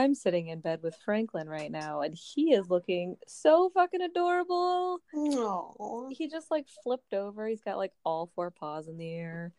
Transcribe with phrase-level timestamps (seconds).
[0.00, 5.00] I'm sitting in bed with Franklin right now, and he is looking so fucking adorable.
[5.14, 7.46] Oh, He just like flipped over.
[7.46, 9.52] He's got like all four paws in the air.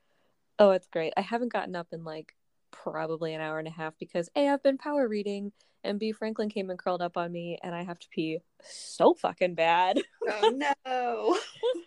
[0.59, 1.13] Oh, it's great.
[1.15, 2.35] I haven't gotten up in like
[2.71, 5.51] probably an hour and a half because A, I've been power reading,
[5.83, 9.13] and B, Franklin came and curled up on me, and I have to pee so
[9.13, 9.99] fucking bad.
[10.29, 11.37] oh no.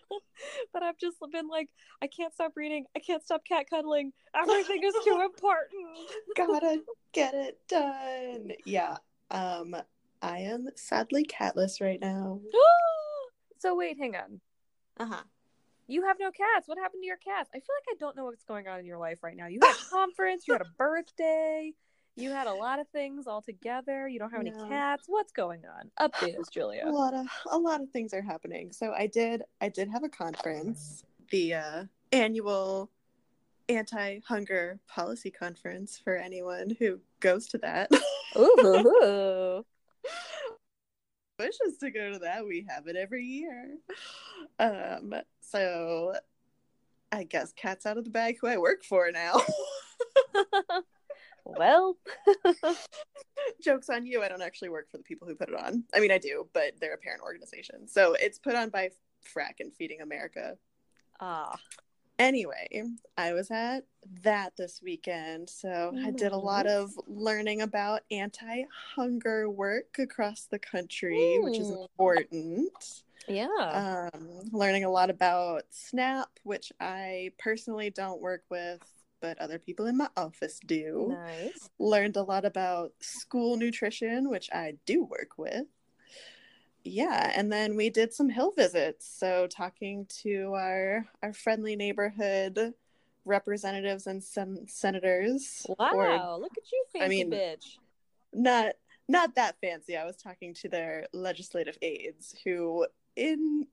[0.72, 1.68] but I've just been like,
[2.02, 2.84] I can't stop reading.
[2.96, 4.12] I can't stop cat cuddling.
[4.34, 5.98] Everything is too important.
[6.36, 8.52] Gotta get it done.
[8.64, 8.96] Yeah.
[9.30, 9.76] Um,
[10.22, 12.40] I am sadly catless right now.
[13.58, 14.40] so wait, hang on.
[14.98, 15.22] Uh huh.
[15.86, 16.66] You have no cats.
[16.66, 17.50] What happened to your cats?
[17.54, 19.46] I feel like I don't know what's going on in your life right now.
[19.46, 21.72] You had a conference, you had a birthday,
[22.16, 24.08] you had a lot of things all together.
[24.08, 25.04] You don't have any cats.
[25.06, 25.90] What's going on?
[26.08, 26.86] Update us, A Julia.
[26.86, 28.72] lot of a lot of things are happening.
[28.72, 32.90] So I did I did have a conference, the uh, annual
[33.68, 37.90] anti-hunger policy conference for anyone who goes to that.
[38.36, 39.64] Ooh.
[41.38, 42.46] wishes to go to that.
[42.46, 43.76] We have it every year.
[44.58, 45.14] Um,
[45.50, 46.14] so
[47.12, 49.40] I guess cat's out of the bag who I work for now.
[51.44, 51.96] well,
[53.62, 54.22] Joke's on you.
[54.22, 55.84] I don't actually work for the people who put it on.
[55.94, 57.86] I mean, I do, but they're a parent organization.
[57.86, 58.90] So it's put on by
[59.22, 60.56] FRAC and Feeding America.
[61.20, 61.56] ah,
[62.18, 62.84] Anyway,
[63.18, 63.86] I was at
[64.22, 65.50] that this weekend.
[65.50, 71.58] So I did a lot of learning about anti hunger work across the country, which
[71.58, 73.02] is important.
[73.28, 74.08] Yeah.
[74.14, 78.80] um, learning a lot about SNAP, which I personally don't work with,
[79.20, 81.08] but other people in my office do.
[81.16, 81.68] nice.
[81.78, 85.66] Learned a lot about school nutrition, which I do work with.
[86.84, 89.08] Yeah, and then we did some hill visits.
[89.18, 92.74] So talking to our our friendly neighborhood
[93.24, 95.64] representatives and sen- senators.
[95.66, 97.78] or Wow, look at you, fancy I mean- bitch.
[98.34, 98.74] not
[99.08, 99.96] not that fancy.
[99.96, 102.86] I was talking to their legislative aides, who,
[103.16, 103.66] in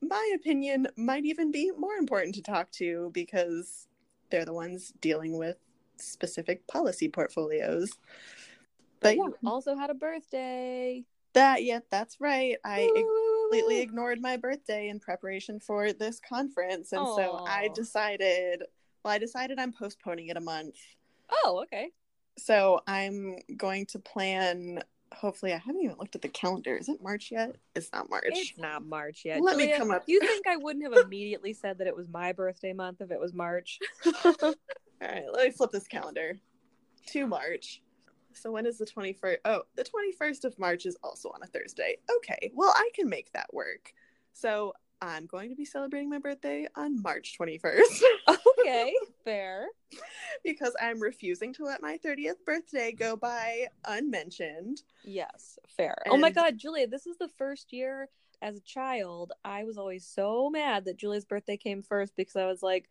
[0.00, 3.86] my opinion, might even be more important to talk to because
[4.30, 5.56] they're the ones dealing with
[5.96, 7.90] specific policy portfolios.
[9.00, 11.04] But oh, yeah, you also had a birthday.
[11.34, 12.56] that yeah, that's right.
[12.64, 18.64] I woo, completely ignored my birthday in preparation for this conference, and so I decided.
[19.04, 20.76] Well, I decided I'm postponing it a month.
[21.30, 21.90] Oh, okay.
[22.38, 24.82] So I'm going to plan.
[25.14, 26.76] Hopefully, I haven't even looked at the calendar.
[26.76, 27.56] Is it March yet?
[27.74, 28.24] It's not March.
[28.26, 29.40] It's not March yet.
[29.40, 32.32] Let me come up- You think I wouldn't have immediately said that it was my
[32.32, 33.78] birthday month if it was March?
[34.42, 34.54] All
[35.00, 36.38] right, let me flip this calendar
[37.08, 37.82] to March.
[38.32, 39.36] So when is the 21st?
[39.44, 41.96] Oh, the 21st of March is also on a Thursday.
[42.16, 43.92] Okay, well, I can make that work.
[44.32, 44.72] So
[45.04, 48.02] I'm going to be celebrating my birthday on March 21st
[48.60, 48.94] okay,
[49.24, 49.66] fair.
[50.42, 54.82] because I'm refusing to let my 30th birthday go by unmentioned.
[55.04, 55.96] Yes, fair.
[56.08, 58.08] oh my god, Julia, this is the first year
[58.42, 62.46] as a child I was always so mad that Julia's birthday came first because I
[62.46, 62.88] was like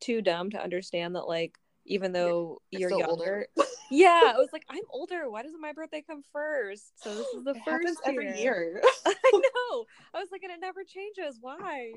[0.00, 3.10] too dumb to understand that like even though You're you're, younger.
[3.10, 3.46] older.
[3.90, 5.30] yeah, I was like, I'm older.
[5.30, 6.92] Why doesn't my birthday come first?
[7.02, 8.82] So this is the It first happens every year.
[9.06, 9.84] I know.
[10.14, 11.38] I was like, and it never changes.
[11.40, 11.92] Why?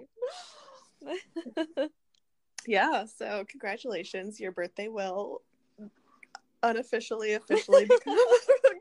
[2.67, 4.39] yeah, so congratulations.
[4.39, 5.41] Your birthday will
[6.63, 8.17] unofficially, officially become,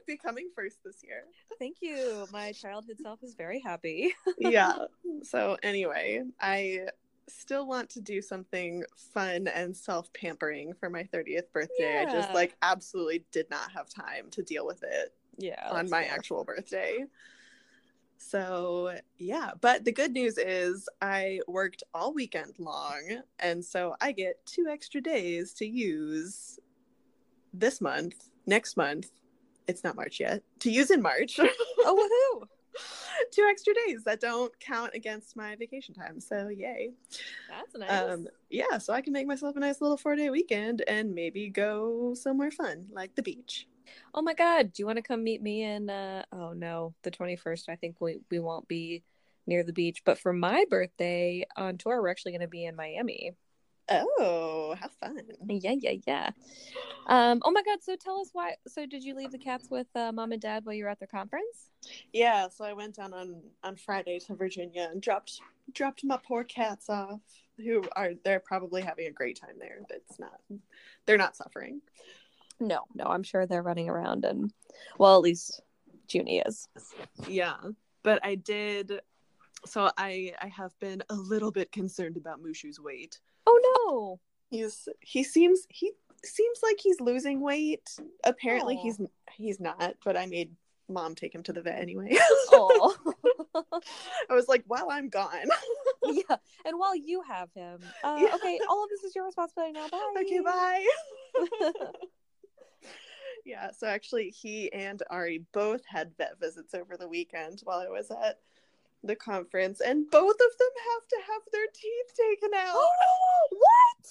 [0.07, 1.25] becoming first this year.
[1.59, 2.27] Thank you.
[2.33, 4.15] My childhood self is very happy.
[4.39, 4.75] yeah.
[5.23, 6.89] So anyway, I
[7.31, 8.85] still want to do something
[9.15, 11.99] fun and self-pampering for my 30th birthday.
[12.01, 15.69] I just like absolutely did not have time to deal with it Yeah.
[15.71, 16.13] on my fair.
[16.13, 17.05] actual birthday.
[18.19, 24.13] So, yeah, but the good news is I worked all weekend long and so I
[24.13, 26.59] get 2 extra days to use
[27.55, 29.11] this month, next month.
[29.67, 30.43] It's not March yet.
[30.61, 31.39] To use in March.
[31.41, 32.47] Oh woohoo!
[33.33, 36.21] two extra days that don't count against my vacation time.
[36.21, 36.91] So yay.
[37.49, 38.13] That's nice.
[38.15, 41.49] Um yeah, so I can make myself a nice little four day weekend and maybe
[41.49, 43.67] go somewhere fun, like the beach.
[44.15, 47.11] oh my god, do you want to come meet me in uh oh no, the
[47.11, 49.03] 21st I think we we won't be
[49.47, 52.77] near the beach, but for my birthday on tour we're actually going to be in
[52.77, 53.35] Miami.
[53.91, 55.21] Oh, how fun.
[55.49, 56.31] Yeah, yeah, yeah.
[57.07, 59.89] Um, oh my god, so tell us why so did you leave the cats with
[59.97, 61.71] uh, mom and dad while you were at their conference?
[62.13, 65.41] Yeah, so I went down on on Friday to Virginia and dropped
[65.73, 67.21] dropped my poor cats off
[67.57, 69.79] who are they're probably having a great time there.
[69.89, 70.41] But it's not
[71.07, 71.81] they're not suffering.
[72.61, 74.53] No, no, I'm sure they're running around and
[74.99, 75.63] well at least
[76.09, 76.69] Junie is.
[77.27, 77.57] Yeah.
[78.03, 79.01] But I did
[79.67, 83.19] so I I have been a little bit concerned about Mushu's weight.
[83.47, 84.21] Oh no.
[84.51, 85.93] He's he seems he
[86.25, 87.89] seems like he's losing weight.
[88.25, 88.83] Apparently Aw.
[88.83, 89.01] he's
[89.33, 90.55] he's not, but I made
[90.89, 92.17] mom take him to the vet anyway.
[92.53, 92.91] I
[94.31, 95.31] was like, while I'm gone.
[96.05, 96.37] yeah.
[96.65, 98.35] And while you have him, uh, Yeah.
[98.35, 99.89] okay, all of this is your responsibility now.
[99.89, 100.15] Bye.
[100.21, 100.85] okay, bye.
[103.45, 107.89] yeah, so actually he and Ari both had vet visits over the weekend while I
[107.89, 108.39] was at
[109.03, 112.75] the conference, and both of them have to have their teeth taken out.
[112.75, 114.11] Oh, what?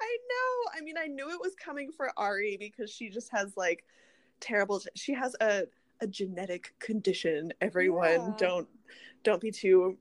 [0.00, 0.78] I know.
[0.78, 3.84] I mean, I knew it was coming for Ari because she just has like
[4.40, 4.80] terrible.
[4.94, 5.64] She has a
[6.00, 7.52] a genetic condition.
[7.60, 8.32] Everyone, Yeah.
[8.38, 8.68] don't
[9.22, 9.98] don't be too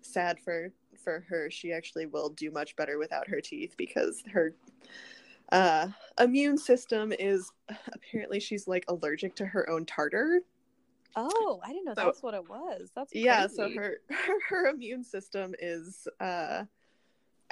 [0.00, 0.72] sad for
[1.04, 1.50] for her.
[1.50, 4.54] She actually will do much better without her teeth because her
[5.50, 7.50] uh immune system is
[7.92, 10.40] apparently she's like allergic to her own tartar.
[11.16, 12.90] Oh, I didn't know So- that's what it was.
[12.94, 16.64] That's Yeah, so her, her her immune system is uh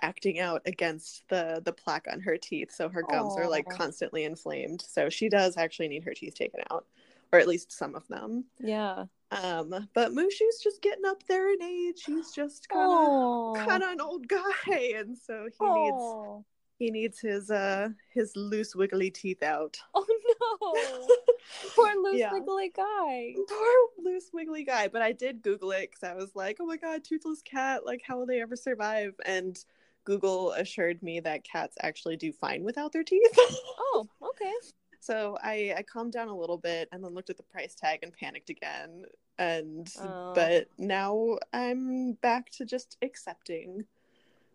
[0.02, 4.24] acting out against the the plaque on her teeth so her gums are like constantly
[4.24, 6.86] inflamed so she does actually need her teeth taken out
[7.34, 9.04] or at least some of them Yeah.
[9.30, 13.90] um but mushu's just getting up there in age he's just kind of kind of
[13.90, 14.40] an old guy
[14.96, 16.46] and so he needs Oh.
[16.80, 20.06] He needs his uh his loose wiggly teeth out Oh
[20.42, 21.06] no.
[21.76, 22.32] Poor loose Yeah.
[22.32, 23.34] wiggly guy.
[23.48, 26.76] poor loose wiggly guy but i did google it because i was like oh my
[26.76, 29.64] god toothless cat like how will they ever survive and
[30.04, 33.36] google assured me that cats actually do fine without their teeth
[33.78, 34.52] Oh, okay.
[35.00, 38.00] so i i calmed down a little bit and then looked at the price tag
[38.02, 39.04] and panicked again
[39.38, 40.32] and Oh.
[40.34, 43.84] but now i'm back to just accepting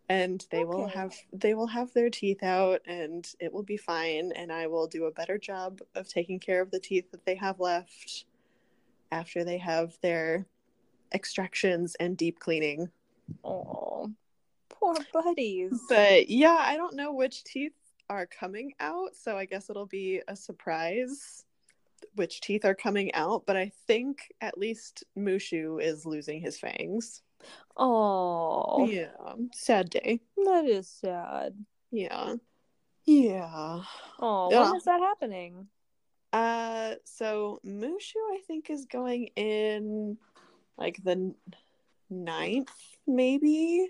[0.10, 4.32] and they will have they will have their teeth out and it will be fine
[4.36, 7.36] and i will do a better job of taking care of the teeth that they
[7.36, 8.26] have left
[9.12, 10.46] after they have their
[11.14, 12.90] extractions and deep cleaning
[13.44, 14.12] Oh.
[14.70, 15.80] Poor buddies.
[15.90, 17.74] but yeah i don't know which teeth
[18.10, 21.46] are coming out so i guess it'll be a surprise
[22.14, 27.24] which teeth are coming out but i think at least mushu is losing his fangs
[27.78, 28.86] Oh.
[28.90, 29.08] yeah
[29.54, 31.54] sad day That is sad.
[31.92, 32.36] yeah
[33.06, 33.82] yeah
[34.20, 34.64] Oh, Yeah.
[34.64, 35.68] when is that happening?
[36.34, 40.18] uh so mushu i think is going in
[40.78, 41.34] like the
[42.10, 42.72] ninth
[43.08, 43.88] maybe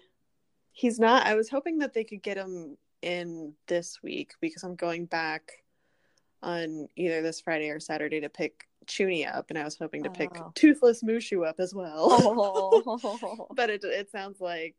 [0.72, 4.76] he's not i was hoping that they could get him in this week because i'm
[4.76, 5.64] going back
[6.44, 10.10] on either this friday or saturday to pick Junie up and i was hoping to
[10.10, 10.52] pick Oh.
[10.56, 13.48] toothless mushu up as well Oh.
[13.56, 14.76] but it, it sounds like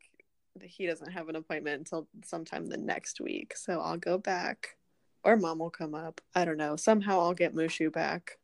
[0.61, 4.77] he doesn't have an appointment until sometime the next week so i'll go back
[5.23, 8.37] or mom will come up i don't know somehow i'll get mushu back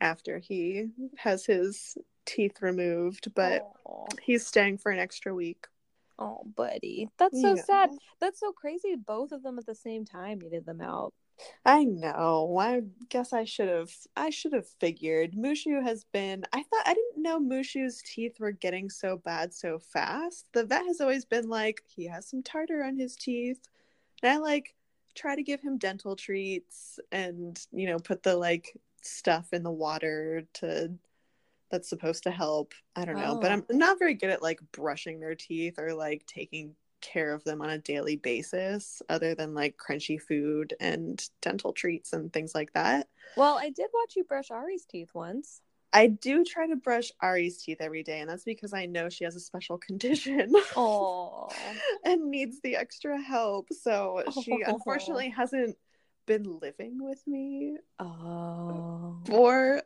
[0.00, 1.96] after he has his
[2.26, 4.06] teeth removed but oh.
[4.22, 5.66] he's staying for an extra week
[6.16, 7.08] Oh, buddy.
[7.18, 7.62] That's so Yeah.
[7.64, 7.90] sad.
[8.20, 8.94] That's so crazy.
[8.94, 11.12] Both of them at the same time needed them out.
[11.64, 12.56] I know.
[12.60, 15.32] I guess i should have i should have figured.
[15.32, 19.78] Mushu has been i thought i didn't know mushu's teeth were getting so bad so
[19.78, 20.46] fast.
[20.52, 23.60] The vet has always been like he has some tartar on his teeth.
[24.22, 24.74] And i like
[25.14, 29.70] try to give him dental treats and you know put the like stuff in the
[29.70, 30.92] water to
[31.70, 32.72] that's supposed to help.
[32.94, 33.38] I don't know.
[33.40, 33.54] But Oh.
[33.54, 37.60] i'm not very good at like brushing their teeth or like taking care of them
[37.62, 42.72] on a daily basis other than like crunchy food and dental treats and things like
[42.72, 45.60] that Well, I did watch you brush Ari's teeth once.
[45.92, 49.24] i do try to brush ari's teeth every day and that's because i know she
[49.24, 51.48] has a special condition Oh.
[52.04, 55.76] and needs the extra help so she unfortunately hasn't
[56.26, 59.18] been living with me Oh.
[59.26, 59.82] for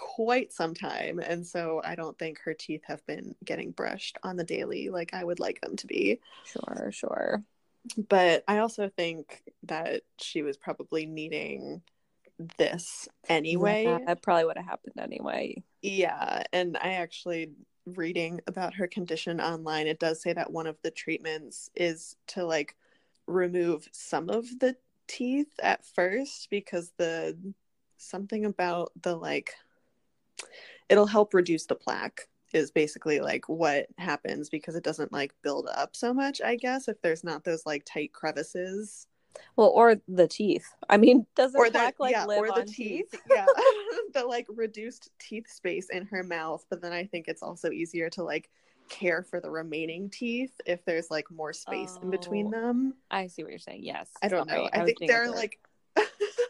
[0.00, 4.34] quite some time and so i don't think her teeth have been getting brushed on
[4.34, 7.42] the daily like i would like them to be Sure, sure.
[8.08, 11.82] but i also think that she was probably needing
[12.56, 15.62] this anyway Yeah, that probably would have happened anyway.
[15.82, 17.50] yeah and i actually
[17.84, 22.44] reading about her condition online it does say that one of the treatments is to
[22.44, 22.74] like
[23.26, 24.74] remove some of the
[25.08, 27.36] teeth at first because the
[27.98, 29.52] something about the like
[30.88, 35.68] it'll help reduce the plaque is basically like what happens because it doesn't like build
[35.72, 39.06] up so much, I guess, if there's not those like tight crevices.
[39.54, 40.66] Well, or the teeth.
[40.88, 43.10] I mean, doesn't Or the plaque like yeah, live or the on teeth.
[43.12, 43.20] teeth?
[43.30, 43.46] yeah.
[44.14, 48.10] the like reduced teeth space in her mouth, but then I think it's also easier
[48.10, 48.50] to like
[48.88, 52.50] care for the remaining teeth if there's like more space in between Oh.
[52.50, 52.94] them.
[53.12, 53.84] I see what you're saying.
[53.84, 54.10] Yes.
[54.20, 54.54] I don't know.
[54.54, 55.60] Sorry, I think they're like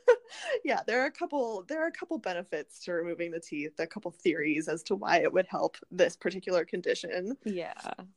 [0.65, 3.87] yeah, there are a couple there are a couple benefits to removing the teeth, a
[3.87, 7.37] couple theories as to why it would help this particular condition.
[7.45, 7.73] yeah.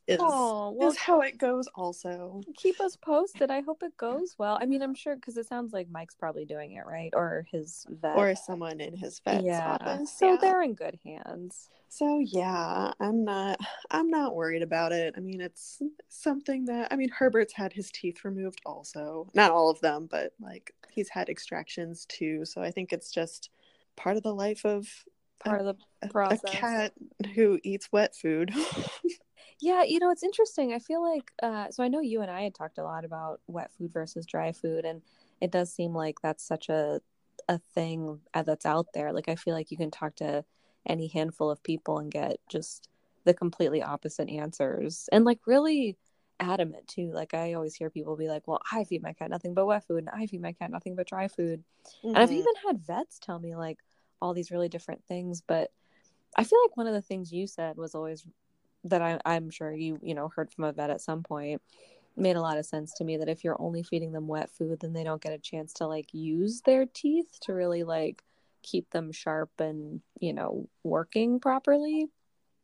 [0.07, 2.41] Is, Oh well, is how it goes also.
[2.57, 3.51] keep us posted.
[3.51, 4.57] I hope it goes well.
[4.61, 7.85] I mean, I'm sure because it sounds like Mike's probably doing it right, or his
[7.89, 8.15] vet.
[8.15, 9.77] Or someone in his vet's yeah.
[9.81, 10.11] office.
[10.11, 10.37] So yeah.
[10.39, 11.69] they're in good hands.
[11.93, 13.59] So yeah, I'm not
[13.91, 15.13] I'm not worried about it.
[15.15, 19.29] I mean, it's something that I mean Herbert's had his teeth removed also.
[19.35, 22.45] Not all of them, but like he's had extractions too.
[22.45, 23.51] So I think it's just
[23.95, 24.87] part of the life of
[25.39, 26.93] Part of the a, a cat
[27.35, 28.51] who eats wet food.
[29.61, 30.73] Yeah, you know, it's interesting.
[30.73, 33.39] I feel like uh so I know you and I had talked a lot about
[33.47, 35.01] wet food versus dry food and
[35.41, 37.01] it does seem like that's such a
[37.47, 39.11] a thing uh, that's out there.
[39.13, 40.43] Like I feel like you can talk to
[40.87, 42.89] any handful of people and get just
[43.25, 45.97] the completely opposite answers and like really
[46.39, 47.11] adamant too.
[47.11, 49.85] Like I always hear people be like, "Well, I feed my cat nothing but wet
[49.87, 51.63] food and I feed my cat nothing but dry food."
[52.13, 52.39] And I've Mhm.
[52.39, 53.79] even had vets tell me like
[54.21, 55.71] all these really different things, but
[56.37, 58.25] I feel like one of the things you said was always
[58.85, 61.61] that I, I'm sure you you know heard from a vet at some point
[62.17, 64.79] made a lot of sense to me that if you're only feeding them wet food,
[64.81, 68.23] then they don't get a chance to like use their teeth to really like
[68.63, 72.07] keep them sharp and you know working properly.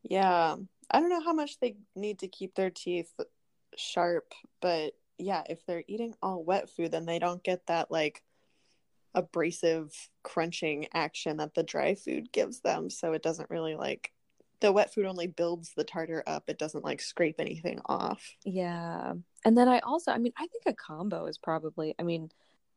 [0.03, 0.55] Yeah.
[0.91, 3.13] I don't know how much they need to keep their teeth
[3.75, 8.23] sharp, but yeah, if they're eating all wet food, then they don't get that like
[9.13, 12.89] abrasive crunching action that the dry food gives them.
[12.89, 14.11] So it doesn't really like
[14.61, 16.45] the wet food only builds the tartar up.
[16.47, 18.35] It doesn't like scrape anything off.
[18.43, 19.13] Yeah.
[19.45, 22.31] And then I also, I mean, I think a combo is probably, I mean,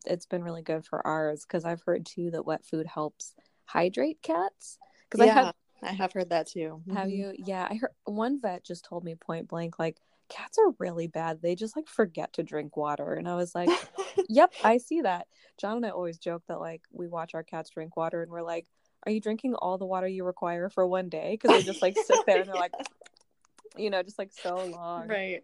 [0.07, 4.23] it's been really good for ours because I've heard too that wet food helps hydrate
[4.23, 4.79] cats.
[5.11, 6.83] Because yeah, I have, I have heard that too.
[6.93, 7.17] have Mhm.
[7.17, 7.33] you?
[7.39, 11.43] Yeah, I heard one vet just told me point blank, like, cats are really bad.
[11.43, 13.15] They just like forget to drink water.
[13.15, 13.69] And I was like,
[14.29, 15.27] yep, I see that.
[15.61, 18.43] John and I always joke that like we watch our cats drink water and we're
[18.43, 18.67] like,
[19.05, 21.33] are you drinking all the water you require for one day?
[21.33, 22.73] Because they just like sit there and they're like,
[23.77, 25.09] you know, just like so long.
[25.09, 25.43] right.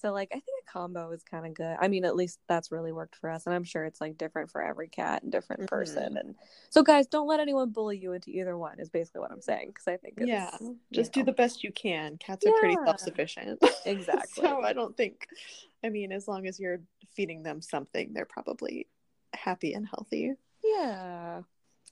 [0.00, 1.76] So like I think a combo is kind of good.
[1.80, 4.50] I mean, at least that's really worked for us, and I'm sure it's like different
[4.50, 5.66] for every cat and different Mhm.
[5.66, 6.16] person.
[6.16, 6.36] And
[6.70, 8.78] so, guys, don't let anyone bully you into either one.
[8.78, 10.50] Is basically what I'm saying because I think it's, Yeah.
[10.92, 12.16] Just do the best you can.
[12.18, 13.60] Cats are pretty self sufficient.
[13.86, 14.44] Exactly.
[14.44, 15.26] so I don't think,
[15.82, 16.80] I mean, as long as you're
[17.14, 18.86] feeding them something, they're probably
[19.34, 20.34] happy and healthy.
[20.62, 21.42] yeah.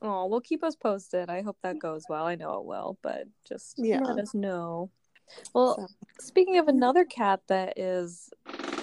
[0.03, 1.31] Oh, well, keep us posted.
[1.31, 2.27] I hope that goes well.
[2.27, 4.01] I know it will, but just Yeah.
[4.03, 4.91] let us know.
[5.55, 5.87] Well, So-
[6.21, 8.31] speaking of another cat that is,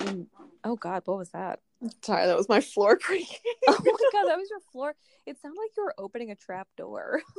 [0.08, 0.28] in...
[0.64, 1.60] oh God, what was that?
[2.02, 3.40] Sorry, that was my floor creaking.
[3.68, 4.96] Oh my God, that was your floor.
[5.26, 7.22] It sounded like you were opening a trap door.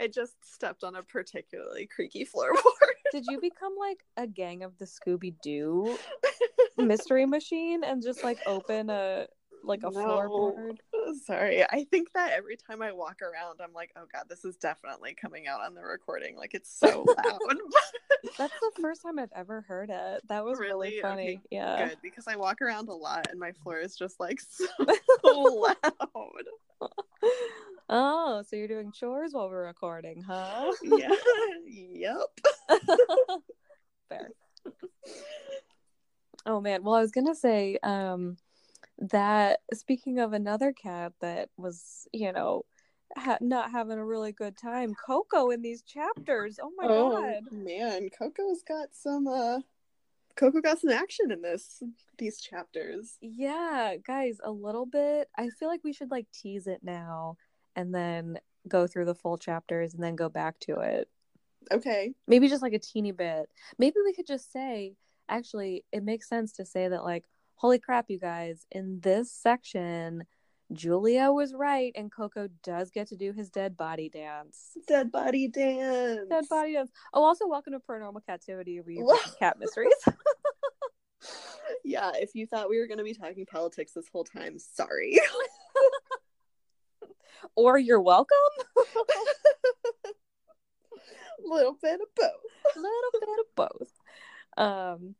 [0.00, 2.88] I just stepped on a particularly creaky floorboard.
[3.12, 5.96] Did you become like a gang of the Scooby Doo
[6.76, 9.26] mystery machine and just like open a
[9.64, 9.92] like a No.
[9.92, 10.78] floorboard?
[11.24, 14.56] Sorry, I think that every time I walk around, I'm like, oh god, this is
[14.56, 16.36] definitely coming out on the recording.
[16.36, 17.40] Like it's so loud.
[18.38, 20.22] That's the first time I've ever heard it.
[20.28, 21.00] That was really, Really?
[21.02, 21.22] funny.
[21.28, 21.88] Okay, Yeah.
[21.88, 24.40] Good because I walk around a lot and my floor is just like
[25.22, 26.90] so loud.
[27.88, 30.72] Oh, so you're doing chores while we're recording, huh?
[30.82, 31.10] Yeah.
[31.66, 32.28] yep.
[34.08, 34.30] Fair.
[36.46, 36.82] Oh man.
[36.82, 38.36] Well, I was gonna say, um,
[38.98, 42.64] that speaking of another cat that was, you know,
[43.16, 46.58] ha- not having a really good time, Koko in these chapters.
[46.62, 47.42] Oh my god.
[47.52, 49.60] man, Koko's got some uh
[50.36, 51.82] Koko got some action in this
[52.18, 53.18] these chapters.
[53.20, 55.28] Yeah, guys, a little bit.
[55.36, 57.36] I feel like we should like tease it now
[57.76, 61.08] and then go through the full chapters and then go back to it.
[61.72, 62.12] Okay.
[62.26, 63.48] maybe just like a teeny bit.
[63.78, 64.96] Maybe we could just say,
[65.28, 67.24] actually, it makes sense to say that, like,
[67.64, 70.22] holy crap, you guys, in this section,
[70.74, 74.76] Julia was right, and Koko does get to do his dead body dance.
[74.86, 76.28] Dead body dance.
[76.28, 76.90] Dead body dance.
[77.14, 79.94] Oh, also, welcome to Paranormal Captivity, where you cat mysteries.
[81.82, 85.18] Yeah, if you thought we were gonna be talking politics this whole time, sorry.
[87.56, 88.36] or you're welcome.
[91.42, 92.76] little bit of both.
[92.76, 93.90] little bit of both.
[94.56, 95.14] Um,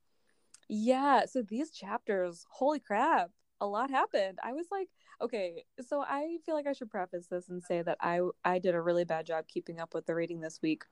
[0.69, 1.27] yeah.
[1.27, 3.31] So these chapters, holy crap!
[3.61, 4.39] a lot happened.
[4.43, 4.89] I was like,
[5.21, 8.75] okay, so I feel like I should preface this and say that I I did
[8.75, 10.85] a really bad job keeping up with the reading this week.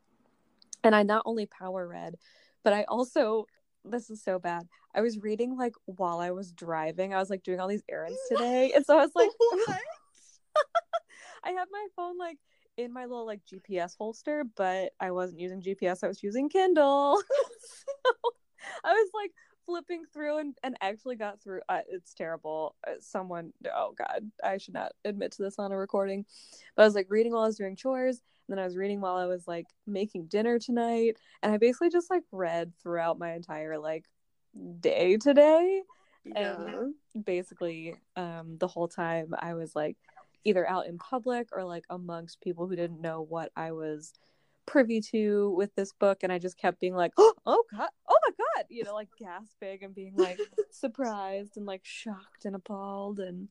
[0.85, 2.17] And I not only power read,
[2.65, 3.47] but I also
[3.85, 4.69] this is so bad.
[4.95, 7.15] I was reading like while I was driving.
[7.15, 8.73] I was like doing all these errands today.
[8.75, 9.31] And so I was like
[11.45, 12.39] I had my phone like
[12.77, 16.03] in my little like GPS holster, but I wasn't using GPS.
[16.03, 17.21] I was using Kindle.
[17.61, 18.17] so
[18.85, 19.33] I was like
[19.67, 24.59] flipping through and, and actually got through uh, it's terrible uh, someone oh god i
[24.59, 26.25] should not admit to this on a recording
[26.77, 29.01] but i was like reading while i was doing chores and then i was reading
[29.01, 33.33] while i was like making dinner tonight and i basically just like read throughout my
[33.35, 34.05] entire like
[34.81, 35.83] day today
[36.25, 36.57] yeah.
[36.61, 39.97] and basically um the whole time i was like
[40.45, 44.13] either out in public or like amongst people who didn't know what I was
[44.67, 47.89] privy to with this book and I just kept being like, "Oh, oh god.
[48.09, 50.39] Oh my god." You know, like gasping and being like
[50.71, 53.49] surprised and like shocked and appalled and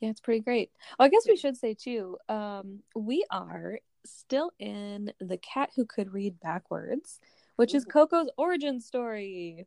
[0.00, 0.70] yeah, it's pretty great.
[0.98, 5.84] Oh, I guess we should say too, um we are still in The Cat Who
[5.84, 7.20] Could Read Backwards,
[7.56, 9.66] which is Koko's origin story.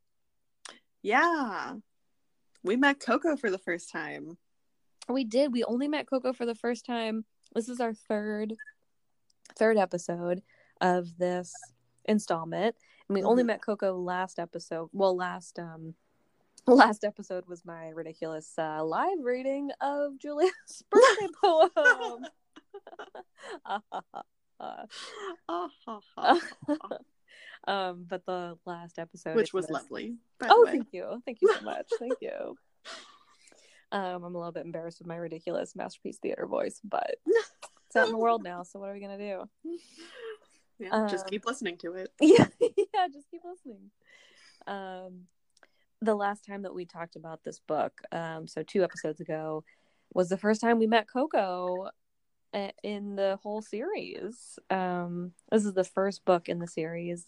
[1.01, 1.73] Yeah.
[2.63, 4.37] We met Koko for the first time.
[5.09, 5.51] We did.
[5.51, 7.25] We only met Koko for the first time.
[7.53, 8.55] This is our third
[9.57, 10.41] third episode
[10.81, 11.53] of this
[12.05, 12.75] installment.
[13.07, 13.29] And we mm-hmm.
[13.29, 14.89] only met Koko last episode.
[14.91, 15.95] Well, last um
[16.67, 22.25] last episode was my ridiculous uh, live reading of Julia's birthday poem.
[27.67, 30.17] um, but the last episode, which was, was lovely.
[30.43, 32.55] oh, thank you, thank you so much, thank you.
[33.91, 38.05] Um, I'm a little bit embarrassed with my ridiculous masterpiece theater voice, but it's out
[38.05, 38.63] in the world now.
[38.63, 39.49] So what are we gonna do?
[40.81, 42.11] Yeah, um, just keep listening to it.
[42.21, 43.91] Yeah, yeah, just keep listening.
[44.65, 45.27] Um,
[46.01, 49.63] the last time that we talked about this book, um, so two episodes ago,
[50.13, 51.89] was the first time we met Koko
[52.53, 54.57] uh, in the whole series.
[54.71, 57.27] Um, this is the first book in the series,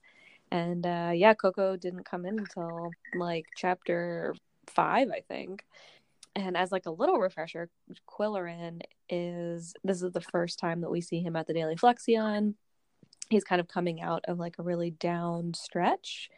[0.52, 4.34] and uh, yeah, Koko didn't come in until like chapter
[4.68, 5.64] five, I think
[6.36, 7.70] and as like a little refresher,
[8.10, 12.56] Qwilleran is this is the first time that we see him at the Daily Fluxion.
[13.30, 16.30] He's kind of coming out of like a really down stretch.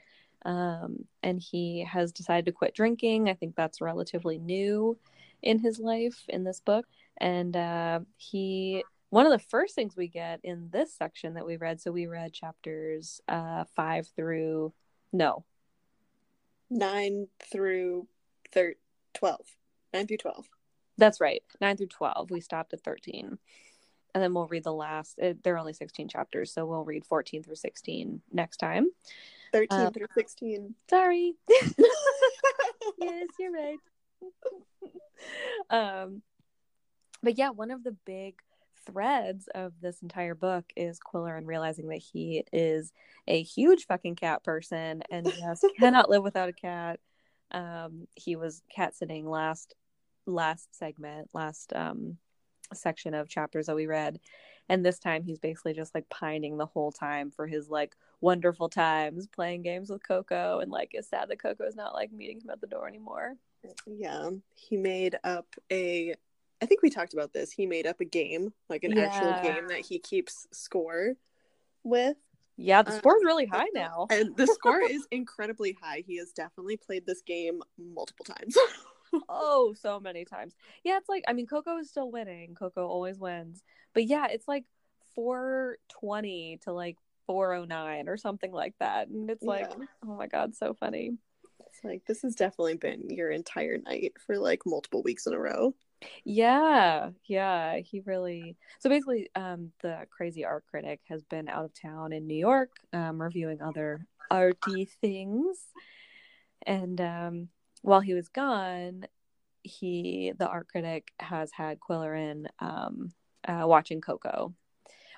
[0.46, 3.30] Um, and he has decided to quit drinking.
[3.30, 4.98] I think that's relatively new
[5.42, 6.86] in his life in this book.
[7.18, 11.58] And uh, he, one of the first things we get in this section that we
[11.58, 14.74] read, so we read chapters uh, five through,
[15.12, 15.46] no,
[16.70, 18.08] nine through
[18.52, 18.76] thir-
[19.16, 19.40] 12.
[19.94, 20.50] 9 through 12.
[20.98, 21.42] That's right.
[21.62, 22.30] 9 through 12.
[22.30, 23.38] We stopped at 13.
[24.16, 25.20] And then we'll read the last.
[25.20, 28.88] It, there are only 16 chapters, so we'll read 14 through 16 next time.
[29.52, 30.74] 13 uh, through 16.
[30.90, 31.34] Sorry.
[32.98, 33.78] yes, you're right.
[35.70, 36.22] um,
[37.22, 38.36] but yeah, one of the big
[38.86, 42.94] threads of this entire book is Qwilleran realizing that he is
[43.28, 47.00] a huge fucking cat person and just cannot live without a cat.
[47.52, 49.76] Um, he was cat sitting last
[50.26, 52.18] last segment, last um
[52.76, 54.20] section of chapters that we read.
[54.68, 58.70] And this time he's basically just like pining the whole time for his like wonderful
[58.70, 62.40] times playing games with Koko and like is sad that Koko is not like meeting
[62.40, 63.36] him at the door anymore.
[63.86, 64.30] Yeah.
[64.56, 66.16] He made up a
[66.62, 67.52] I think we talked about this.
[67.52, 69.04] He made up a game, like an yeah.
[69.04, 71.14] actual game that he keeps score
[71.84, 72.18] with.
[72.58, 74.08] Yeah, the score is uh, really high now.
[74.10, 76.04] and the score is incredibly high.
[76.08, 78.58] He has definitely played this game multiple times.
[79.30, 80.54] oh, so many times.
[80.84, 82.56] Yeah, it's like I mean Koko is still winning.
[82.56, 83.64] Koko always wins.
[83.94, 84.66] But yeah, it's like
[85.16, 89.08] 420 to like 409 or something like that.
[89.08, 89.86] And it's like, yeah.
[90.06, 91.14] oh my god, so funny.
[91.68, 95.40] It's like this has definitely been your entire night for like multiple weeks in a
[95.40, 95.74] row.
[96.24, 98.58] Yeah, yeah, he really.
[98.80, 102.72] So basically, um, the crazy art critic has been out of town in New York,
[102.94, 105.58] um, reviewing other arty things,
[106.66, 107.50] and um,
[107.86, 109.06] while he was gone,
[109.62, 113.12] he the art critic has had Qwilleran um,
[113.48, 114.54] uh, watching Koko,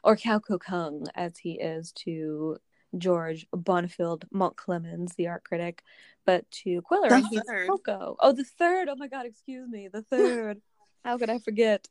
[0.04, 2.58] or Cao Kung as he is to
[2.98, 5.82] George Bonifield Mountclemens, the art critic,
[6.26, 8.18] but to Qwilleran, he's Koko.
[8.20, 8.90] Oh, the third.
[8.90, 10.62] Oh my God, excuse me, the third.
[11.06, 11.88] How could I forget?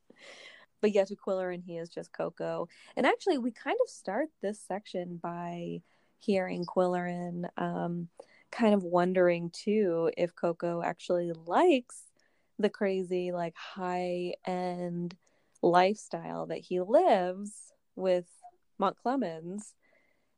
[0.82, 2.68] But yeah, to Qwilleran, he is just Koko.
[2.96, 5.80] And actually, we kind of start this section by
[6.18, 8.08] hearing Qwilleran um,
[8.56, 12.04] kind of wondering too if Koko actually likes
[12.58, 15.14] the crazy, like high end
[15.62, 18.26] lifestyle that he lives with
[18.80, 19.74] Mountclemens.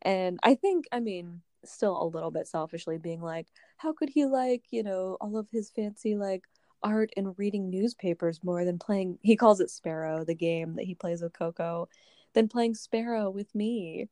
[0.03, 4.27] And I think, I mean, still a little bit selfishly being like, how could he
[4.27, 6.43] like, you know, all of his fancy like
[6.83, 10.95] art and reading newspapers more than playing he calls it Sparrow, the game that he
[10.95, 11.89] plays with Koko,
[12.35, 14.09] than playing Sparrow with me.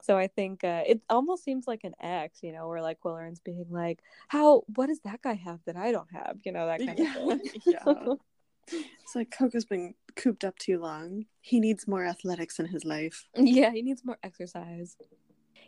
[0.00, 3.40] So I think uh, it almost seems like an X, you know, where like Qwilleran's
[3.40, 4.62] being like, "How?
[4.74, 7.16] What does that guy have that I don't have?" You know, that kind yeah.
[7.16, 7.62] of thing.
[7.66, 8.14] yeah.
[8.70, 11.24] It's like Koko's been cooped up too long.
[11.40, 13.24] He needs more athletics in his life.
[13.34, 14.94] yeah, he needs more exercise.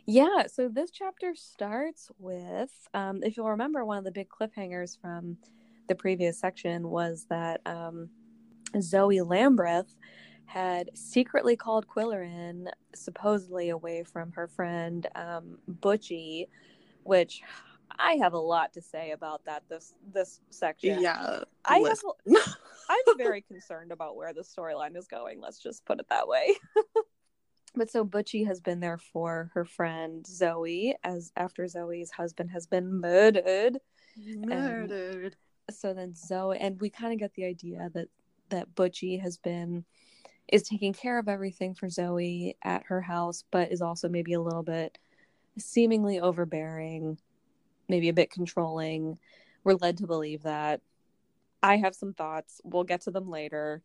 [0.05, 4.99] Yeah, so this chapter starts with, um, if you'll remember, one of the big cliffhangers
[5.01, 5.37] from
[5.87, 8.09] the previous section was that um,
[8.79, 9.95] Zoe Lambreth
[10.51, 16.49] had secretly called Qwilleran supposedly away from her friend um, Butchy,
[17.03, 17.41] which
[17.97, 21.01] I have a lot to say about that this this section.
[21.01, 21.43] Yeah.
[21.63, 21.99] I have.
[22.89, 25.39] I'm very concerned about where the storyline is going.
[25.39, 26.53] Let's just put it that way.
[27.75, 32.67] but so Butchy has been there for her friend Zoe, as after Zoe's husband has
[32.67, 33.77] been murdered.
[34.17, 35.37] Murdered.
[35.69, 38.09] So then Zoe, and we kind of get the idea that
[38.49, 39.85] that Butchy has been
[40.47, 44.41] is taking care of everything for Zoe at her house, but is also maybe a
[44.41, 44.97] little bit
[45.57, 47.17] seemingly overbearing,
[47.87, 49.17] maybe a bit controlling.
[49.63, 50.81] We're led to believe that.
[51.63, 52.59] I have some thoughts.
[52.63, 53.83] We'll get to them later.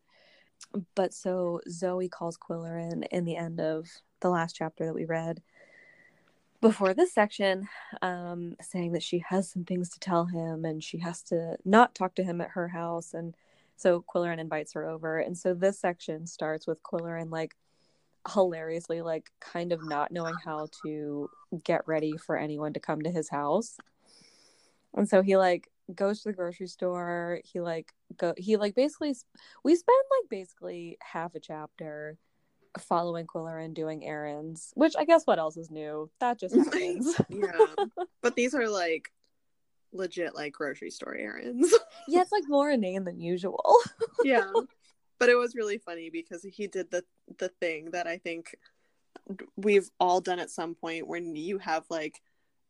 [0.95, 3.87] But so Zoe calls Qwilleran in the end of
[4.19, 5.41] the last chapter that we read
[6.61, 7.67] before this section,
[8.01, 11.93] um, saying that she has some things to tell him and she has to not
[11.93, 13.13] talk to him at her house.
[13.13, 13.35] And
[13.77, 15.19] so Qwilleran invites her over.
[15.19, 17.55] And so this section starts with Qwilleran like
[18.33, 21.29] hilariously like kind of not knowing how to
[21.63, 23.77] get ready for anyone to come to his house.
[24.95, 27.39] And so he like goes to the grocery store.
[27.45, 29.15] He like go he like basically
[29.63, 32.17] we spend like basically half a chapter
[32.79, 36.09] following Qwilleran doing errands, which I guess what else is new?
[36.19, 37.15] That just happens.
[37.29, 37.85] yeah.
[38.21, 39.11] But these are like
[39.93, 41.73] legit like grocery store errands.
[42.07, 43.77] yeah, it's like more inane than usual.
[44.23, 44.51] yeah.
[45.19, 47.03] But it was really funny because he did the
[47.39, 48.55] the thing that I think
[49.55, 52.21] we've all done at some point when you have like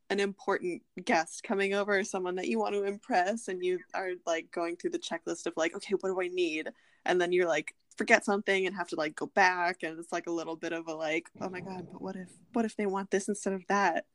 [0.10, 4.50] an important guest coming over someone that you want to impress and you are like
[4.52, 6.70] going through the checklist of like okay what do i need
[7.06, 10.28] and then you're like forget something and have to like go back and it's like
[10.28, 12.86] a little bit of a like oh my god but what if what if they
[12.86, 14.06] want this instead of that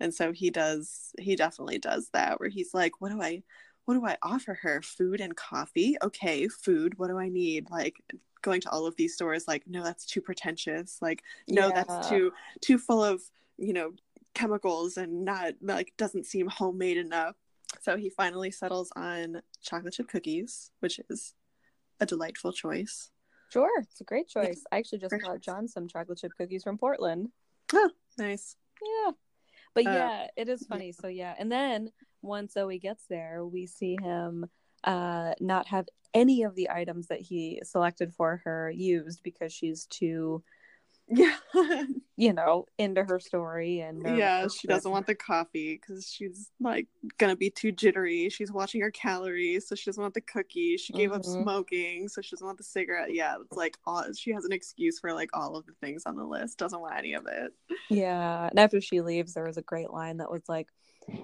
[0.00, 3.42] and so he does he definitely does that where he's like what do i
[3.84, 7.96] what do i offer her food and coffee okay food what do i need like
[8.42, 11.82] going to all of these stores like no that's too pretentious like no Yeah.
[11.84, 13.20] that's too too full of
[13.56, 13.92] you know
[14.34, 17.34] chemicals and not like doesn't seem homemade enough
[17.80, 21.34] so he finally settles on chocolate chip cookies which is
[22.00, 23.10] a delightful choice
[23.50, 24.62] Sure, it's a great choice.
[24.70, 25.44] I actually just Great bought choice.
[25.46, 27.30] John some chocolate chip cookies from Portland.
[27.72, 29.12] Oh, nice Yeah.
[29.74, 30.92] But Uh, yeah, it is funny.
[30.92, 31.90] So yeah, and then
[32.22, 34.46] once Zoe gets there, we see him
[34.84, 39.86] uh not have any of the items that he selected for her used because she's
[39.86, 40.42] too,
[41.10, 41.36] yeah.
[42.16, 46.50] you know, into her story and yeah she doesn't and- want the coffee because she's
[46.60, 48.28] like gonna be too jittery.
[48.28, 50.80] She's watching her calories so she doesn't want the cookies.
[50.82, 51.42] She gave up Mhm.
[51.42, 53.14] smoking so she doesn't want the cigarette.
[53.14, 56.16] Yeah it's like all she has an excuse for like all of the things on
[56.16, 56.58] the list.
[56.58, 57.52] Doesn't want any of it.
[57.88, 58.48] Yeah.
[58.50, 60.68] And after she leaves, there was a great line that was like,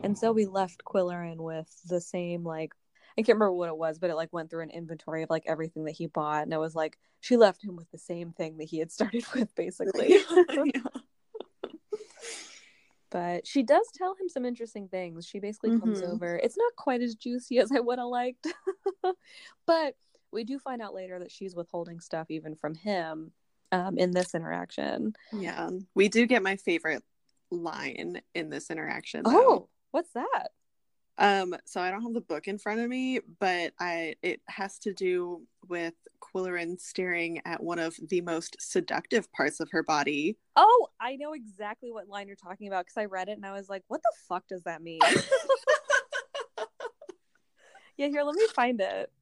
[0.02, 2.72] and so we left Qwilleran with the same, like,
[3.16, 5.44] I can't remember what it was, but it like went through an inventory of like
[5.46, 6.42] everything that he bought.
[6.42, 9.24] And it was like, she left him with the same thing that he had started
[9.34, 10.18] with, basically.
[10.50, 10.80] Yeah.
[13.10, 15.26] but she does tell him some interesting things.
[15.26, 16.12] She basically comes Mhm.
[16.12, 16.36] over.
[16.36, 18.46] It's not quite as juicy as I would have liked,
[19.66, 19.94] but
[20.32, 23.30] we do find out later that she's withholding stuff even from him
[23.70, 25.14] um, in this interaction.
[25.32, 27.04] Yeah, we do get my favorite
[27.50, 29.22] line in this interaction.
[29.24, 29.30] Though.
[29.32, 30.48] Oh, what's that?
[31.16, 34.78] Um, so I don't have the book in front of me, but I it has
[34.80, 40.36] to do with Qwilleran staring at one of the most seductive parts of her body.
[40.56, 43.52] Oh, I know exactly what line you're talking about because I read it and I
[43.52, 45.00] was like, what the fuck does that mean?
[47.96, 49.12] yeah, here, let me find it.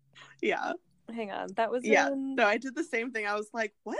[0.40, 0.72] yeah,
[1.12, 1.48] Hang on.
[1.56, 2.08] That was yeah.
[2.08, 2.36] in...
[2.36, 3.26] No, I did the same thing.
[3.26, 3.98] I was like, what?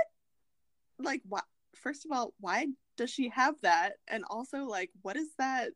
[0.98, 1.44] Like, what?
[1.74, 3.94] First of all, why does she have that?
[4.08, 5.70] And also, like, what is that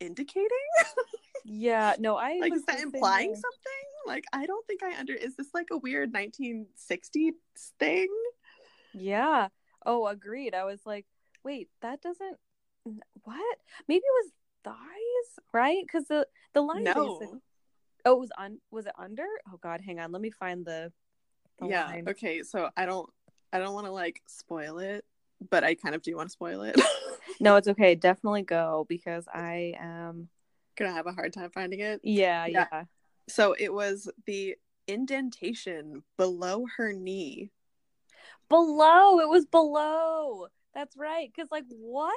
[0.00, 0.48] indicating?
[1.44, 5.12] Yeah, no, I like was is that implying something like i don't think i under
[5.12, 7.32] is this like a weird 1960s
[7.78, 8.08] thing
[8.94, 9.48] Yeah.
[9.86, 10.54] Oh, agreed.
[10.54, 11.06] I was like,
[11.44, 12.36] wait, that doesn't
[13.24, 13.58] what?
[13.86, 14.32] Maybe it was
[14.64, 15.82] thighs, right?
[15.86, 17.34] Because the the line no basic-
[18.04, 19.26] Oh, it was on was it under?
[19.52, 20.10] Oh god, hang on.
[20.12, 20.92] Let me find the,
[21.58, 22.04] the yeah line.
[22.08, 23.10] okay so i don't
[23.52, 25.04] i don't want to like spoil it
[25.50, 26.76] but i kind of do want to spoil it
[27.40, 27.94] No, it's okay.
[27.94, 30.28] Definitely go because I am
[30.78, 32.66] gonna have a hard time finding it yeah, Yeah.
[32.72, 32.84] yeah.
[33.28, 37.50] So it was the indentation below her knee.
[38.48, 40.46] Below, it was below.
[40.74, 41.30] That's right.
[41.34, 42.16] Because like what?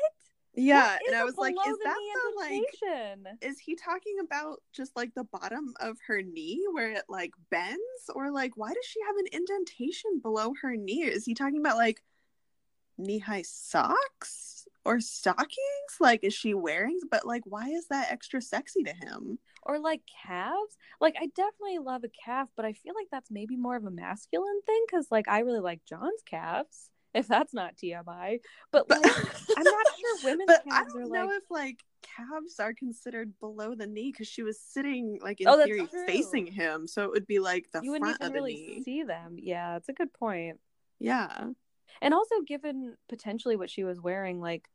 [0.53, 4.95] Yeah, What and I was like, is that the like is he talking about just
[4.97, 7.79] like the bottom of her knee where it like bends
[8.13, 11.77] or like why does she have an indentation below her knee is he talking about
[11.77, 12.03] like
[12.97, 15.57] knee-high socks or stockings?
[15.99, 19.39] Like is she wearing but like why is that extra sexy to him?
[19.63, 20.77] Or like calves?
[20.99, 23.91] Like i definitely love a calf but i feel like that's maybe more of a
[23.91, 28.39] masculine thing because like i really like john's calves if that's not tmi
[28.71, 29.15] but but like
[29.57, 31.83] i'm not sure women's but i don't are know like if like
[32.17, 36.05] calves are considered below the knee because she was sitting like in Oh, theory true.
[36.07, 38.81] facing him so it would be like the you front of the really knee.
[38.83, 39.35] see them.
[39.37, 40.59] Yeah it's a good point.
[40.99, 41.47] Yeah.
[42.01, 44.67] And also given potentially what she was wearing like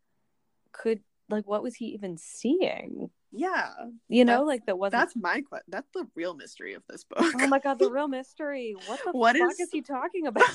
[0.83, 3.11] could like what was he even seeing?
[3.33, 3.71] Yeah.
[4.09, 7.19] You know like that wasn't that's my que- that's the real mystery of this book.
[7.41, 8.75] Oh my god the real mystery.
[8.87, 10.45] What the What fuck is- is he talking about?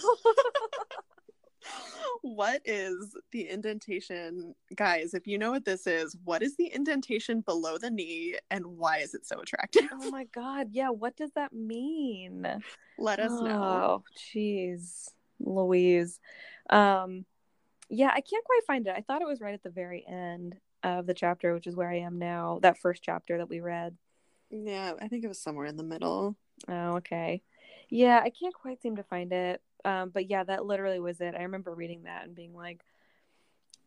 [2.23, 4.55] What is the indentation?
[4.75, 8.65] Guys if you know what this is what is the indentation below the knee and
[8.65, 9.83] why is it so attractive?
[9.91, 12.47] Oh my god yeah what does that mean?
[12.97, 13.63] Let us know.
[13.63, 16.19] Oh jeez louise.
[16.69, 17.25] Um
[17.91, 20.55] yeah i can't quite find it i thought it was right at the very end
[20.83, 23.95] of the chapter which is where i am now that first chapter that we read
[24.49, 26.35] yeah i think it was somewhere in the middle
[26.67, 27.41] Oh, okay.
[27.89, 29.61] Yeah, I can't quite seem to find it.
[29.83, 31.35] Um, but yeah, that literally was it.
[31.35, 32.83] I remember reading that and being like,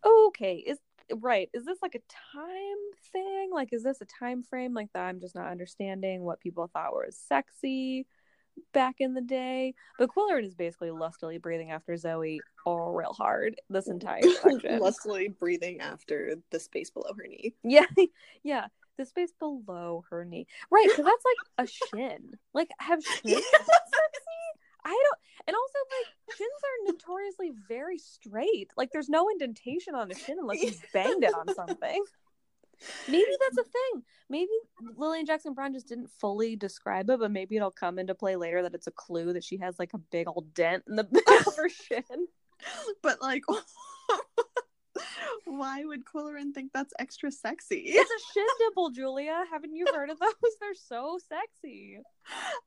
[0.02, 0.78] oh, okay, is
[1.14, 1.48] right.
[1.54, 2.76] Is this like a time
[3.12, 3.50] thing?
[3.52, 5.04] Like, is this a time frame like that?
[5.04, 8.06] I'm just not understanding what people thought was sexy
[8.72, 9.74] back in the day.
[9.98, 14.78] But Qwilleran is basically lustily breathing after Zoe all real hard this entire section.
[14.80, 17.86] lustily breathing after the space below her knee Yeah,
[18.42, 18.66] yeah.
[18.96, 20.46] The space below her knee.
[20.70, 22.30] Right, because that's like a shin.
[22.52, 24.20] Like, have shins been sexy?
[24.84, 25.18] I don't.
[25.48, 28.70] And also, like, shins are notoriously very straight.
[28.76, 32.04] Like, there's no indentation on a shin unless you banged it on something.
[33.08, 34.02] Maybe that's a thing.
[34.28, 34.50] Maybe
[34.96, 38.62] Lilian Jackson Braun just didn't fully describe it, but maybe it'll come into play later
[38.62, 41.46] that it's a clue that she has like a big old dent in the back
[41.46, 42.26] of her shin.
[43.02, 43.42] but like
[45.44, 49.44] why would Qwilleran think that's extra sexy It's a shin dimple, Julia.
[49.50, 50.32] Haven't you heard of those?
[50.60, 51.98] They're so sexy.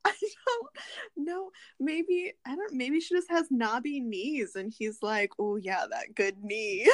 [0.04, 1.50] I don't know.
[1.80, 2.72] Maybe I don't.
[2.72, 6.90] Maybe she just has knobby knees, and he's like, "Oh yeah, that good knee."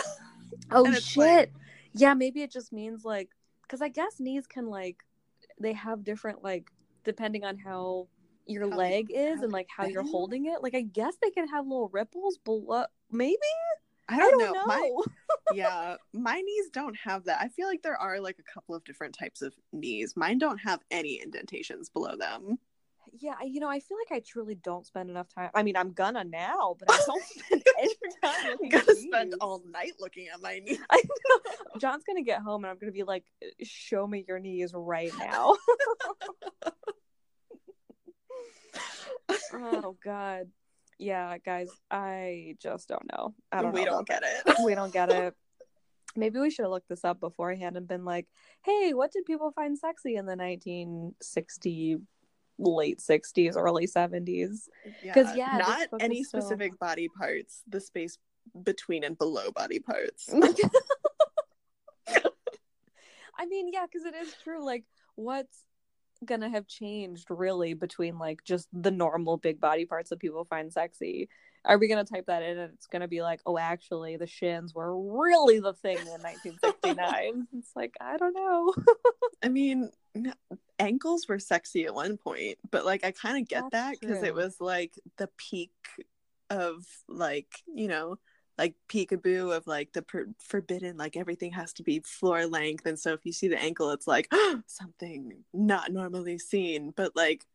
[0.71, 1.17] Oh shit.
[1.17, 1.53] like-
[1.95, 3.31] yeah, maybe it just means like
[3.69, 5.05] cuz I guess knees can like
[5.59, 6.71] they have different like
[7.05, 8.09] depending on how
[8.47, 10.63] your How leg is and like how you're holding it.
[10.63, 13.39] Like I guess they can have little ripples below maybe?
[14.09, 14.53] I I don't, don't know.
[14.53, 14.67] know.
[14.67, 14.91] My
[15.55, 17.41] yeah, my knees don't have that.
[17.41, 20.15] I feel like there are like a couple of different types of knees.
[20.17, 22.59] Mine don't have any indentations below them.
[23.13, 25.51] Yeah, you know, I feel like I truly don't spend enough time.
[25.55, 28.97] I mean, I'm gonna now, but I don't spend any time I'm looking gonna at
[28.97, 29.39] spend knees.
[29.41, 30.79] all night looking at my knees.
[30.91, 31.79] I know.
[31.81, 33.25] John's gonna get home and I'm gonna be like,
[33.63, 35.55] show me your knees right now.
[39.55, 40.49] oh god.
[40.99, 43.35] Yeah, guys, I just don't know.
[43.51, 43.93] I don't we know.
[43.93, 44.59] don't get that.
[44.59, 44.65] it.
[44.65, 45.35] We don't get it.
[46.17, 48.29] Maybe we should have looked this up beforehand and been like,
[48.65, 51.97] hey, what did people find sexy in the 1960
[52.59, 54.69] late 60s, early 70s
[55.03, 57.63] because yeah, this not any specific body parts.
[57.69, 58.19] The space
[58.63, 60.29] between and below body parts.
[63.37, 64.65] I mean, yeah, because it is true.
[64.65, 64.85] Like,
[65.17, 65.65] what's
[66.25, 70.73] gonna have changed really between like just the normal big body parts that people find
[70.73, 71.29] sexy?
[71.65, 74.75] Are we gonna type that in and it's gonna be like, oh, actually, the shins
[74.75, 77.47] were really the thing in 1969?
[77.59, 78.75] it's like I don't know.
[79.43, 79.91] I mean,
[80.79, 84.23] ankles were sexy at one point, but like I kind of get That's that because
[84.23, 85.73] it was like the peak
[86.51, 88.19] of like you know
[88.59, 92.99] like peekaboo of like the per- forbidden like everything has to be floor length and
[92.99, 94.31] so if you see the ankle it's like
[94.67, 97.47] something not normally seen but like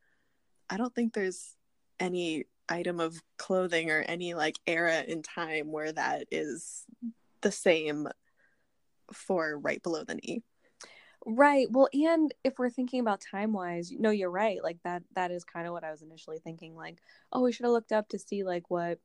[0.70, 1.56] i don't think there's
[2.00, 6.86] any item of clothing or any like era in time where that is
[7.42, 8.08] the same
[9.12, 10.44] for right below the knee
[11.26, 11.68] Right.
[11.70, 14.64] Well, and if we're thinking about time wise, no, you're right.
[14.64, 17.00] Like that that is kind of what I was initially thinking like,
[17.34, 19.00] oh, we should have looked up to see like what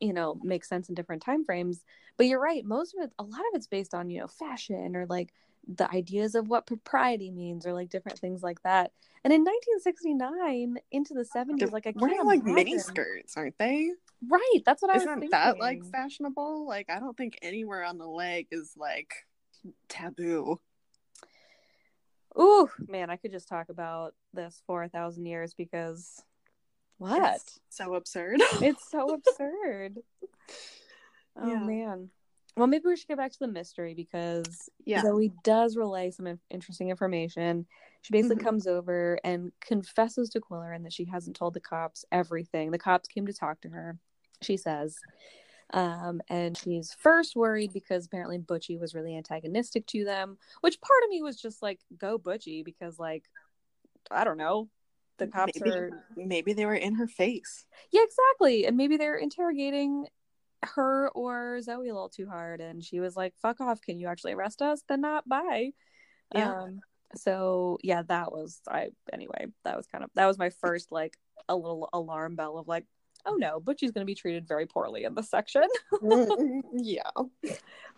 [0.00, 1.84] you know makes sense in different time frames.
[2.16, 4.96] But you're right, most of it a lot of it's based on, you know, fashion
[4.96, 5.32] or like
[5.66, 8.92] the ideas of what propriety means or like different things like that.
[9.24, 13.90] And in 1969 into the 70s like I can't wearing like mini skirts aren't they
[14.26, 15.30] Right, that's what I was isn't thinking.
[15.32, 19.12] that like fashionable like i don't think anywhere on the leg is like
[19.88, 20.60] taboo
[22.38, 26.22] Ooh, man, I could just talk about this for a thousand years because
[26.98, 27.36] what?
[27.36, 28.40] It's so absurd.
[28.60, 29.98] It's so absurd.
[31.36, 31.60] Oh Yeah.
[31.60, 32.10] man.
[32.56, 35.02] Well, maybe we should get back to the mystery because yeah.
[35.02, 37.66] Zoe does relay some in- interesting information.
[38.00, 38.44] She basically Mhm.
[38.44, 42.70] comes over and confesses to Qwilleran that she hasn't told the cops everything.
[42.70, 43.98] The cops came to talk to her,
[44.40, 44.96] she says.
[45.70, 51.02] Um, and she's first worried because apparently Butchy was really antagonistic to them, which part
[51.04, 53.24] of me was just like, go Butchy, because, like,
[54.10, 54.70] I don't know.
[55.18, 56.04] The cops maybe, are.
[56.16, 57.66] maybe they were in her face.
[57.90, 58.66] Yeah, exactly.
[58.66, 60.06] And maybe they're interrogating
[60.62, 62.60] her or Zoe a little too hard.
[62.60, 63.80] And she was like, fuck off.
[63.80, 64.82] Can you actually arrest us?
[64.88, 65.28] Then not.
[65.28, 65.72] Bye.
[66.34, 66.62] Yeah.
[66.62, 66.80] Um,
[67.14, 71.16] so yeah, that was I anyway, that was kind of that was my first like
[71.48, 72.84] a little alarm bell of like,
[73.24, 75.62] oh no, Butchy's gonna be treated very poorly in this section.
[76.72, 77.10] yeah.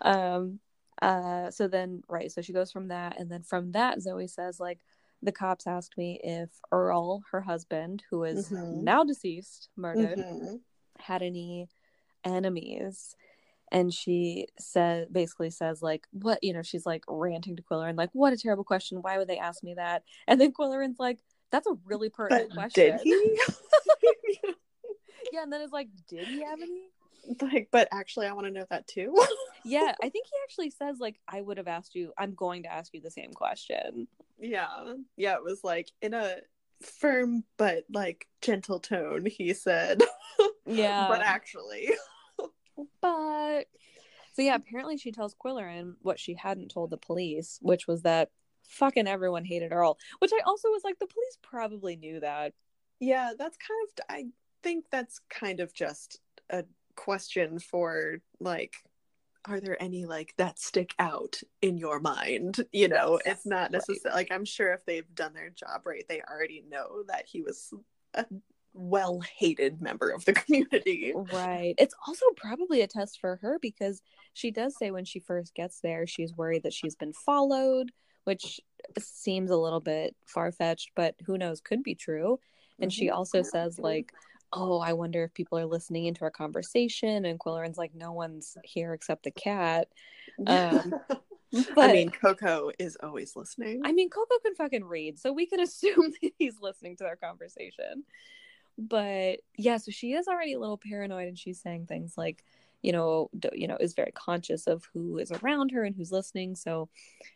[0.03, 0.59] um
[1.01, 4.61] uh so then right, so she goes from that and then from that Zoe says
[4.61, 4.81] like
[5.23, 8.83] the cops asked me if Earl, her husband, who is Mhm.
[8.83, 10.61] now deceased, murdered, Mhm.
[10.99, 11.68] had any
[12.24, 13.14] enemies
[13.70, 18.11] and she said basically says like what you know she's like ranting to Qwilleran like
[18.12, 21.18] what a terrible question why would they ask me that and then Qwilleran's like
[21.50, 23.40] that's a really pertinent But question did he?
[25.33, 26.88] yeah and then it's like did he have any
[27.42, 29.14] like, but actually, I want to know that too.
[29.64, 32.72] yeah I think he actually says like I would have asked you I'm going to
[32.72, 34.09] ask you the same question
[34.40, 34.94] yeah.
[35.16, 35.35] Yeah.
[35.35, 36.37] It was like in a
[36.82, 40.02] firm but like gentle tone, he said.
[40.66, 41.90] yeah but actually.
[43.00, 43.64] but
[44.34, 48.30] so yeah apparently she tells Qwilleran what she hadn't told the police which was that
[48.62, 52.52] fucking everyone hated Earl which I also was like the police probably knew that
[53.00, 54.26] Yeah, that's kind of I
[54.62, 56.64] think that's kind of just a
[56.96, 58.74] question for like
[59.48, 62.64] are there any like that stick out in your mind?
[62.72, 63.72] You know, Yes, it's not right.
[63.72, 67.42] necessarily like I'm sure if they've done their job right, they already know that he
[67.42, 67.72] was
[68.14, 68.26] a
[68.74, 71.12] well hated member of the community.
[71.14, 71.74] Right.
[71.78, 74.00] It's also probably a test for her because
[74.34, 77.90] she does say when she first gets there, she's worried that she's been followed,
[78.24, 78.61] which
[78.98, 82.38] seems a little bit far fetched, but who knows, could be true.
[82.80, 83.14] And she Mhm.
[83.14, 84.12] also says, like,
[84.52, 87.24] oh, I wonder if people are listening into our conversation.
[87.24, 89.88] And Qwilleran's like, no one's here except the cat.
[90.46, 90.94] Um,
[91.78, 93.82] I mean, Koko is always listening.
[93.84, 97.16] I mean, Koko can fucking read, so we can assume that he's listening to their
[97.16, 98.04] conversation.
[98.76, 102.44] But yeah, so she is already a little paranoid, and she's saying things like,
[102.82, 106.12] you know, d- you know, is very conscious of who is around her and who's
[106.12, 106.54] listening.
[106.54, 106.88] So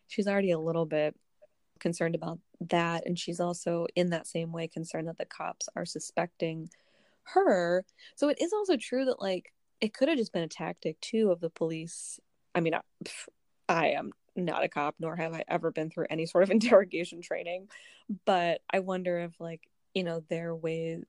[0.06, 1.16] she's already a little bit
[1.80, 5.84] concerned about that, and she's also in that same way concerned that the cops are
[5.84, 6.70] suspecting
[7.24, 7.84] her.
[8.16, 11.30] So it is also true that like it could have just been a tactic too
[11.30, 12.20] of the police.
[12.54, 12.80] I mean, I,
[13.68, 17.20] I am not a cop, nor have I ever been through any sort of interrogation
[17.20, 17.68] training.
[18.24, 19.62] But I wonder if, like,
[19.94, 21.02] you know, their way,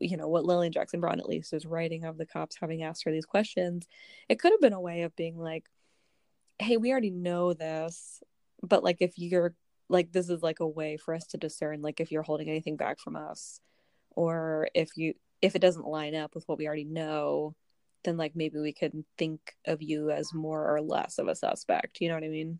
[0.00, 3.04] you know, what Lilian Jackson Braun at least is writing of the cops having asked
[3.04, 3.86] her these questions,
[4.28, 5.66] it could have been a way of being like,
[6.58, 8.22] hey, we already know this,
[8.62, 9.54] but like, if you're
[9.88, 12.76] like, this is like a way for us to discern, like, if you're holding anything
[12.76, 13.60] back from us,
[14.10, 17.54] or if you, if it doesn't line up with what we already know,
[18.04, 22.00] then like maybe we could think of you as more or less of a suspect.
[22.00, 22.58] You know what I mean?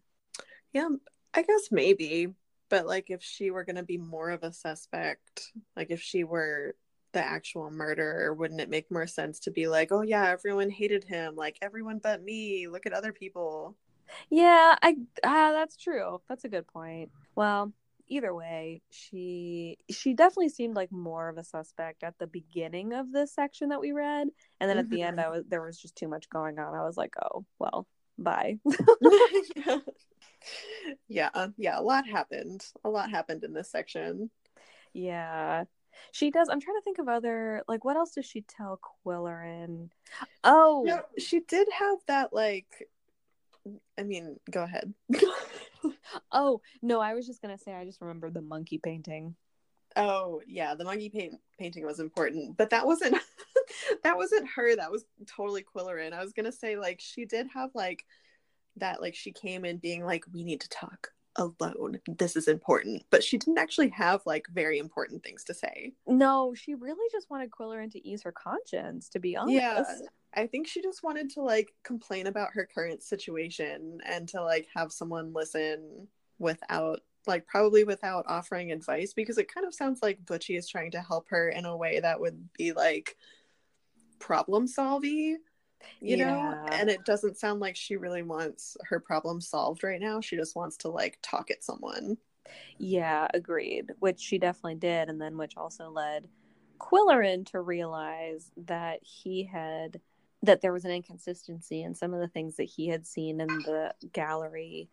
[0.72, 0.88] Yeah,
[1.34, 2.28] I guess maybe.
[2.68, 6.76] But like if she were gonna be more of a suspect, like if she were
[7.12, 11.04] the actual murderer, wouldn't it make more sense to be like, oh yeah, everyone hated
[11.04, 12.68] him, like everyone but me.
[12.68, 13.76] Look at other people.
[14.28, 16.20] Yeah, I ah, that's true.
[16.28, 17.10] That's a good point.
[17.34, 17.72] Well,
[18.10, 23.12] either way, she she definitely seemed like more of a suspect at the beginning of
[23.12, 24.28] this section that we read,
[24.60, 25.32] and then at the end, I mm-hmm.
[25.32, 26.74] was there was just too much going on.
[26.74, 27.86] I was like, oh well,
[28.18, 28.58] bye.
[29.56, 29.78] yeah.
[31.08, 32.64] yeah, yeah, a lot happened.
[32.84, 34.30] A lot happened in this section.
[34.92, 35.64] yeah,
[36.12, 36.48] she does.
[36.48, 39.90] I'm trying to think of other like what else does she tell Qwilleran?
[40.44, 42.88] Oh, No, she did have that like
[43.98, 44.94] I mean, go ahead.
[46.32, 49.34] oh no, I was just gonna say I just remembered the monkey painting.
[49.96, 53.16] Oh yeah, the monkey paint painting was important, but that wasn't
[54.02, 54.76] that wasn't her.
[54.76, 56.12] That was totally Qwilleran.
[56.12, 58.05] I was gonna say like she did have like
[58.76, 61.98] that like she came in being like we need to talk alone.
[62.07, 65.92] This is important, but she didn't actually have like very important things to say.
[66.07, 69.09] No, she really just wanted Qwilleran to ease her conscience.
[69.11, 69.57] To be honest.
[69.57, 69.84] Yeah,
[70.35, 74.68] I think she just wanted to like complain about her current situation and to like
[74.74, 76.09] have someone listen
[76.39, 80.91] without like probably without offering advice because it kind of sounds like Butchy is trying
[80.93, 83.16] to help her in a way that would be like
[84.18, 85.39] problem solving
[86.01, 86.55] you know?
[86.72, 90.20] And it doesn't sound like she really wants her problem solved right now.
[90.20, 92.16] She just wants to like talk at someone.
[92.78, 93.93] Yeah, agreed.
[93.99, 96.28] Which she definitely did, and then which also led
[96.78, 100.01] Qwilleran to realize that he had
[100.43, 103.49] that there was an inconsistency in some of the things that he had seen in
[103.49, 104.88] the gallery,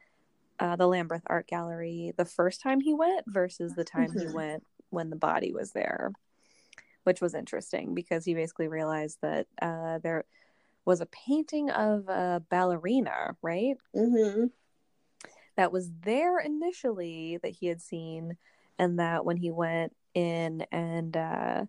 [0.59, 4.33] uh, the Lambeth Art Gallery, the first time he went versus the time he Mhm.
[4.33, 6.11] went when the body was there,
[7.03, 10.25] which was interesting because he basically realized that uh, there
[10.85, 13.77] was a painting of a ballerina, right?
[13.95, 14.45] Mm-hmm.
[15.55, 18.37] that was there initially that he had seen
[18.77, 21.65] and that when he went in and uh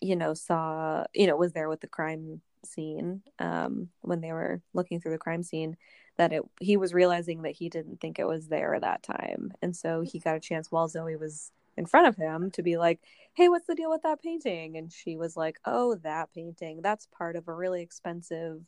[0.00, 4.60] you know saw you know was there with the crime scene um when they were
[4.74, 5.76] looking through the crime scene
[6.16, 9.52] that it he was realizing that he didn't think it was there at that time.
[9.62, 12.76] And so he got a chance while Zoe was in front of him to be
[12.76, 13.00] like
[13.34, 14.76] hey what's the deal with that painting?
[14.76, 16.80] And she was like oh that painting.
[16.82, 18.62] That's part of a really expensive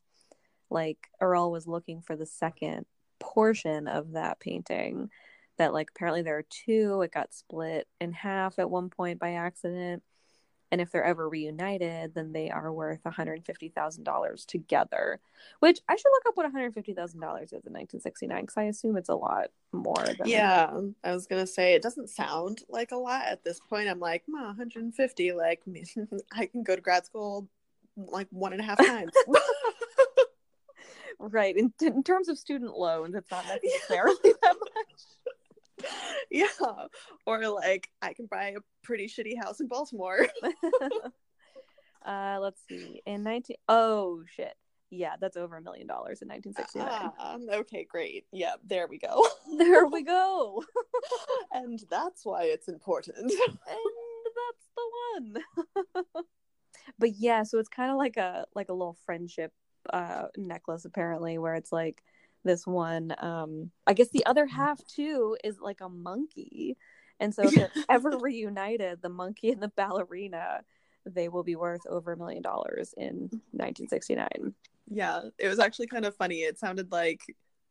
[0.71, 2.87] like Earl was looking for the second
[3.19, 5.11] portion of that painting
[5.59, 7.03] that like apparently there are two.
[7.03, 10.03] It got split in half at one point by accident
[10.71, 15.21] and if they're ever reunited then they are worth $150000 together
[15.61, 19.15] which i should look up what $150000 is in 1969 because i assume it's a
[19.15, 20.71] lot more than Yeah,
[21.05, 23.89] I was gonna say it doesn't sound like a lot at this point.
[23.89, 25.33] I'm like, "Hmm, 150.
[25.33, 25.63] Like,
[26.33, 27.49] I can go to grad school
[27.97, 29.13] like one and a half times.
[31.19, 35.03] right in, in terms of student loans it's not necessarily that much
[36.31, 36.47] yeah,
[37.27, 40.27] or like I can buy a pretty shitty house in Baltimore.
[42.07, 44.55] uh let's see in 19 oh shit
[44.89, 48.25] yeah that's over a million dollars in 1969 Ah, okay, great.
[48.33, 49.27] Yeah, there we go.
[49.59, 50.65] there we go
[51.53, 53.19] and that's why it's important.
[53.19, 56.25] and that's the one
[56.99, 59.53] but yeah so it's kind of like a like a little friendship
[59.93, 62.03] uh necklace apparently where it's like
[62.45, 66.77] this one um i guess the other half too is like a monkey.
[67.23, 70.63] And so if they're ever reunited the monkey and the ballerina
[71.05, 74.55] they will be worth over a million dollars in 1969
[74.91, 76.41] Yeah, it was actually kind of funny.
[76.41, 77.21] It sounded like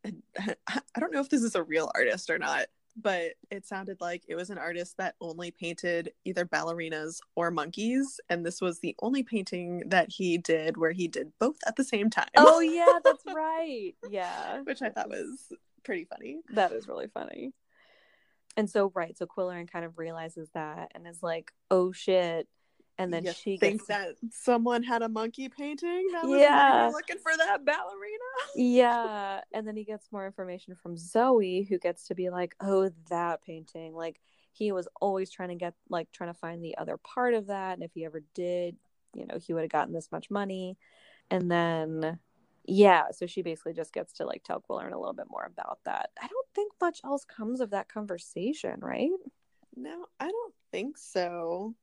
[0.05, 2.67] I don't know if this is a real artist or not,
[3.01, 8.19] but it sounded like it was an artist that only painted either ballerinas or monkeys,
[8.29, 11.83] and this was the only painting that he did where he did both at the
[11.83, 12.27] same time.
[12.37, 15.51] oh yeah that's right yeah which I thought was
[15.83, 16.41] pretty funny.
[16.53, 17.53] That is really funny.
[18.57, 22.47] And so, right, so Qwilleran kind of realizes that and is like, "Oh shit!"
[22.99, 26.91] And then You she think gets, that someone had a monkey painting that was Yeah.
[26.93, 28.17] looking for that ballerina.
[28.55, 32.91] yeah, and then he gets more information from Zoe, who gets to be like, "Oh,
[33.09, 34.19] that painting!" Like
[34.51, 37.75] he was always trying to get, like, trying to find the other part of that,
[37.75, 38.75] and if he ever did,
[39.13, 40.77] you know, he would have gotten this much money.
[41.31, 42.19] And then,
[42.65, 45.79] yeah, so she basically just gets to like tell Qwilleran a little bit more about
[45.85, 46.09] that.
[46.21, 49.09] I don't think much else comes of that conversation, right?
[49.75, 51.75] No, I don't think so.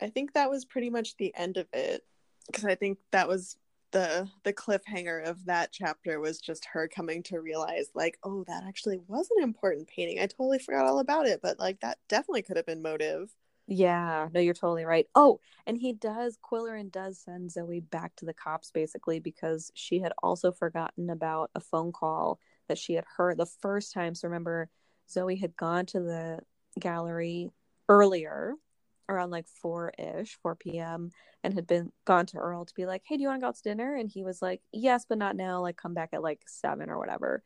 [0.00, 2.02] I think that was pretty much the end of it
[2.46, 3.56] because I think that was
[3.92, 8.64] the the cliffhanger of that chapter was just her coming to realize like, oh, that
[8.66, 10.18] actually was an important painting.
[10.18, 13.32] I totally forgot all about it, but like that definitely could have been motive.
[13.66, 15.06] Yeah, no, you're totally right.
[15.14, 20.00] Oh, and he does, Qwilleran does send Zoe back to the cops basically because she
[20.00, 22.38] had also forgotten about a phone call
[22.68, 24.14] that she had heard the first time.
[24.14, 24.68] So remember,
[25.08, 26.40] Zoe had gone to the
[26.78, 27.50] gallery
[27.88, 28.54] earlier
[29.08, 31.10] around like 4-ish 4 p.m
[31.42, 33.48] and had been gone to earl to be like hey do you want to go
[33.48, 33.94] out to dinner?
[33.96, 36.98] And he was like yes but not now like come back at like 7 or
[36.98, 37.42] whatever.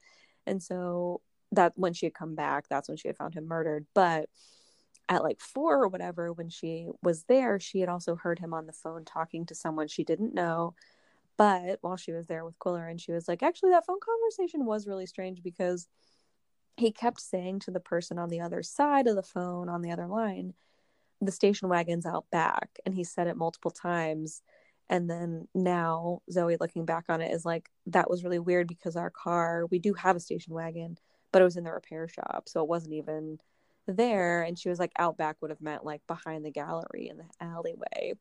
[0.47, 1.21] And so
[1.53, 3.87] that when she had come back that's when she had found him murdered.
[3.95, 4.29] But
[5.09, 8.67] at like 4 or whatever when she was there she had also heard him on
[8.67, 10.75] the phone talking to someone she didn't know.
[11.39, 14.67] But while she was there with Quiller, and she was like, actually, that phone conversation
[14.67, 15.87] was really strange because
[16.77, 19.93] he kept saying to the person on the other side of the phone on the
[19.93, 20.53] other line,
[21.21, 22.79] the station wagon's out back.
[22.85, 24.43] And he said it multiple times.
[24.89, 28.97] And then now Zoe looking back on it is like, that was really weird because
[28.97, 30.97] our car, we do have a station wagon,
[31.33, 32.45] but it was in the repair shop.
[32.49, 33.39] So it wasn't even
[33.87, 34.43] there.
[34.43, 37.25] And she was like, out back would have meant like behind the gallery in the
[37.41, 38.15] alleyway.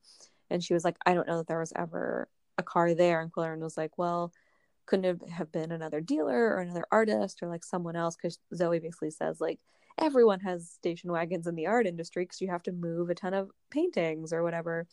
[0.49, 2.27] And she was like, I don't know that there was ever
[2.57, 3.21] a car there.
[3.21, 4.33] And Quillerin was like, well,
[4.87, 8.15] couldn't it have been another dealer or another artist or like someone else?
[8.15, 9.59] Because Zoe basically says, like,
[9.99, 13.33] everyone has station wagons in the art industry because you have to move a ton
[13.33, 14.87] of paintings or whatever.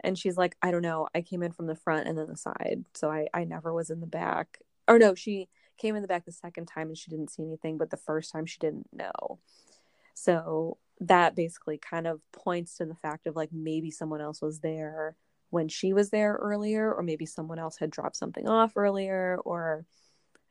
[0.00, 1.08] And she's like, I don't know.
[1.14, 2.84] I came in from the front and then the side.
[2.94, 4.58] So I, I never was in the back.
[4.88, 7.78] Or no, she came in the back the second time and she didn't see anything,
[7.78, 9.38] but the first time she didn't know.
[10.14, 14.60] So that basically kind of points to the fact of like maybe someone else was
[14.60, 15.16] there
[15.50, 19.84] when she was there earlier or maybe someone else had dropped something off earlier or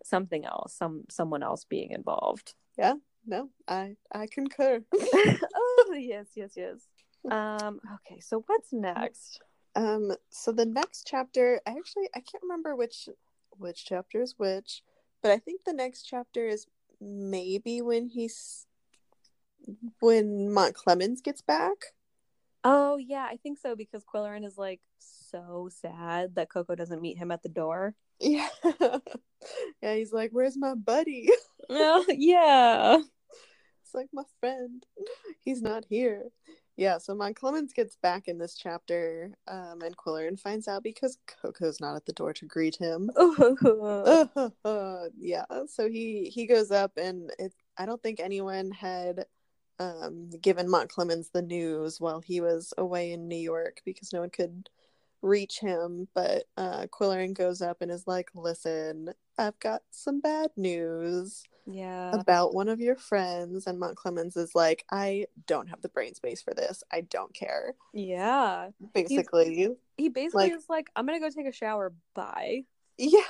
[0.03, 2.95] something else some someone else being involved Yeah,
[3.25, 4.81] no, I I concur.
[4.93, 6.87] oh yes, yes, yes.
[7.29, 9.41] Um, okay, so what's next?
[9.75, 13.09] Um, so the next chapter, I actually I can't remember which
[13.57, 14.83] which chapter is which,
[15.21, 16.65] but I think the next chapter is
[17.01, 18.67] maybe when he's
[19.99, 21.93] when Mountclemens gets back.
[22.63, 27.17] Oh yeah, I think so because Qwilleran is like so sad that Koko doesn't meet
[27.17, 27.95] him at the door.
[28.19, 28.49] Yeah.
[29.81, 31.29] yeah, he's like, Where's my buddy?
[31.71, 32.97] Oh, yeah.
[33.83, 34.83] It's like my friend.
[35.39, 36.29] He's not here.
[36.77, 41.79] Yeah, so Mountclemens gets back in this chapter, um, and Qwilleran finds out because Koko's
[41.79, 43.11] not at the door to greet him.
[45.19, 49.25] yeah, so he he goes up, and it, I don't think anyone had
[49.79, 54.29] um, given Mountclemens the news while he was away in New York because no one
[54.29, 54.69] could
[55.21, 56.07] reach him.
[56.13, 62.11] But uh, Qwilleran goes up and is like, "Listen, I've got some bad news." Yeah.
[62.13, 66.41] About one of your friends, and Mountclemens is like, I don't have the brain space
[66.41, 66.83] for this.
[66.91, 67.75] I don't care.
[67.93, 68.69] Yeah.
[68.95, 71.93] Basically, He's, he basically like, is like, I'm gonna go take a shower.
[72.13, 72.63] Bye.
[73.01, 73.21] Yeah.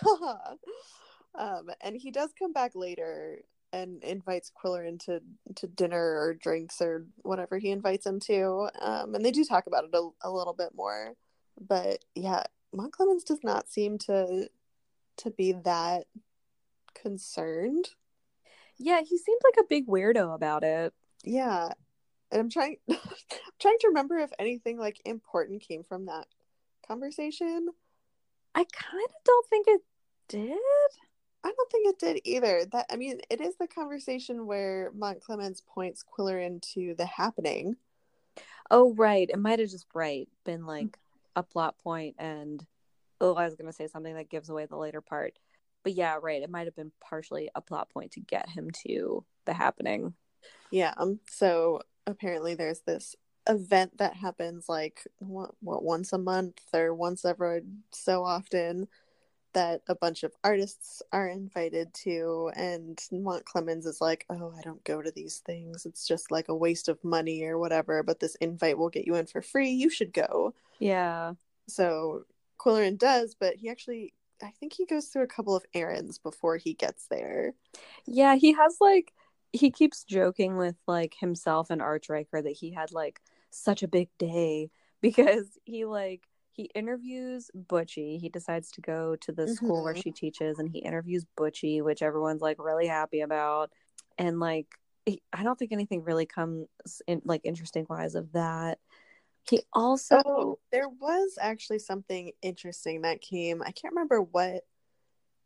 [1.36, 3.40] Um, and he does come back later
[3.72, 5.22] and invites Quiller to
[5.56, 8.70] to dinner or drinks or whatever he invites him to.
[8.80, 11.14] Um, and they do talk about it a, a little bit more.
[11.60, 12.44] But yeah,
[12.76, 14.50] Mountclemens does not seem to
[15.18, 16.06] to be that
[16.94, 17.90] concerned
[18.80, 20.94] yeah, he seems like a big weirdo about it.
[21.24, 21.70] Yeah.
[22.32, 22.98] And I'm trying I'm
[23.60, 26.28] trying to remember if anything like important came from that
[26.88, 27.68] conversation.
[28.56, 29.82] I kind of don't think it
[30.28, 30.58] did.
[31.44, 32.66] I don't think it did either.
[32.72, 37.76] That I mean, it is the conversation where Mountclemens points Qwilleran into the happening.
[38.72, 40.98] Oh right, it might have just right been like
[41.36, 42.66] a plot point, and
[43.22, 45.38] oh, I was gonna say something that gives away the later part
[45.84, 46.42] but yeah, right.
[46.42, 50.14] It might have been partially a plot point to get him to the happening.
[50.72, 50.94] Yeah.
[50.98, 53.16] Um, so apparently there's this
[53.48, 57.62] event that happens like what, what once a month or once every
[57.92, 58.88] so often
[59.54, 64.84] that a bunch of artists are invited to and Mountclemens is like, "Oh, I don't
[64.84, 65.86] go to these things.
[65.86, 69.16] It's just like a waste of money or whatever, but this invite will get you
[69.16, 69.70] in for free.
[69.70, 71.34] You should go." Yeah.
[71.68, 72.26] So
[72.60, 76.58] Qwilleran does, but he actually I think he goes through a couple of errands before
[76.58, 77.54] he gets there.
[78.06, 79.14] Yeah, he has like
[79.52, 83.88] he keeps joking with like himself and Arch Riker that he had like such a
[83.88, 84.70] big day
[85.02, 88.18] because he like he interviews Butchy.
[88.18, 89.54] He decides to go to the mm-hmm.
[89.54, 90.02] school where mm-hmm.
[90.02, 93.72] she teaches and he interviews Butchy, which everyone's like really happy about.
[94.18, 94.68] And like
[95.06, 96.68] he, I don't think anything really comes
[97.08, 98.80] in like interesting wise of that.
[99.50, 103.62] He also oh, there was actually something interesting that came.
[103.62, 104.64] I can't remember what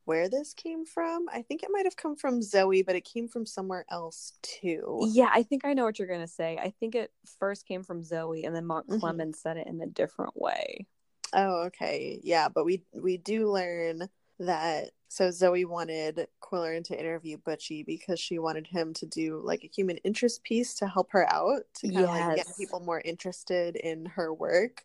[0.05, 1.27] where this came from.
[1.31, 4.99] I think it might have come from Zoe, but it came from somewhere else too.
[5.11, 6.57] Yeah, I think I know what you're gonna say.
[6.61, 8.99] I think it first came from Zoe, and then Mont mm-hmm.
[8.99, 10.87] Clemens said it in a different way.
[11.33, 14.07] Oh, okay, yeah, but we we do learn
[14.39, 19.63] that so Zoe wanted Qwilleran to interview Butchy because she wanted him to do like
[19.63, 22.09] a human interest piece to help her out to kind yes.
[22.09, 24.83] of like get people more interested in her work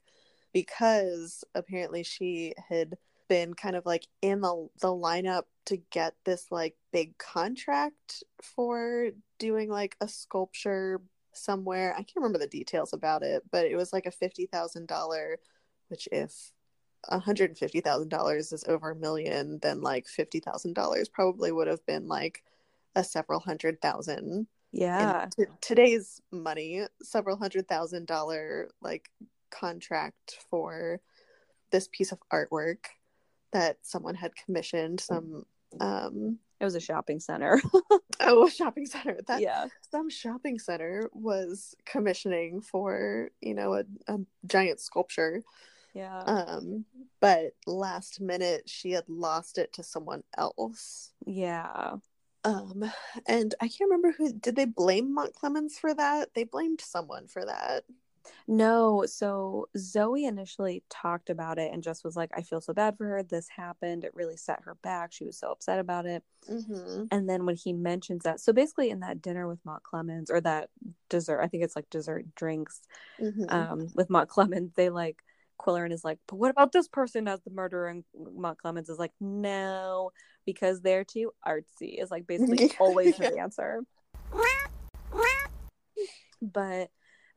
[0.52, 2.96] because apparently she had
[3.28, 9.08] been kind of like in the the lineup to get this like big contract for
[9.38, 11.00] doing like a sculpture
[11.32, 11.92] somewhere.
[11.94, 15.36] I can't remember the details about it, but it was like a $50,000
[15.88, 16.52] which if
[17.10, 22.42] $150,000 is over a million, then like $50,000 probably would have been like
[22.94, 24.46] a several hundred thousand.
[24.72, 25.26] Yeah.
[25.36, 29.10] T- today's money, several hundred thousand dollar like
[29.50, 31.00] contract for
[31.70, 32.86] this piece of artwork
[33.52, 35.44] that someone had commissioned some
[35.80, 37.60] um it was a shopping center.
[38.20, 39.18] oh, a shopping center.
[39.28, 39.66] That yeah.
[39.92, 45.44] Some shopping center was commissioning for, you know, a, a giant sculpture
[45.94, 46.20] yeah.
[46.20, 46.84] Um,
[47.20, 51.12] but last minute she had lost it to someone else.
[51.26, 51.96] Yeah.
[52.44, 52.84] Um,
[53.26, 56.34] and I can't remember who did they blame Mountclemens for that?
[56.34, 57.84] They blamed someone for that.
[58.46, 62.96] No, so Zoe initially talked about it and just was like, I feel so bad
[62.96, 63.22] for her.
[63.22, 64.04] This happened.
[64.04, 65.12] It really set her back.
[65.12, 66.22] She was so upset about it.
[66.50, 67.04] Mm-hmm.
[67.10, 70.70] And then when he mentions that, so basically in that dinner with Mountclemens or that
[71.08, 72.80] dessert, I think it's like dessert drinks
[73.20, 73.44] mm-hmm.
[73.48, 75.22] um, with Mountclemens, they like
[75.58, 77.88] Qwilleran is like, but what about this person as the murderer?
[77.88, 80.10] And Mountclemens is like, no,
[80.44, 83.82] because they're too artsy, is like basically always her answer.
[86.40, 86.90] but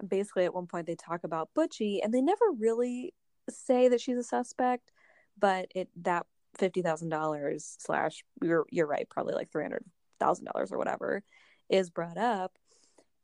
[0.05, 3.13] basically, at one point, they talk about Butchy, and they never really
[3.49, 4.91] say that she's a suspect,
[5.38, 6.26] but it that
[6.57, 9.84] fifty thousand dollars slash you're you're right, probably like three hundred
[10.19, 11.24] thousand dollars or whatever
[11.69, 12.57] is brought up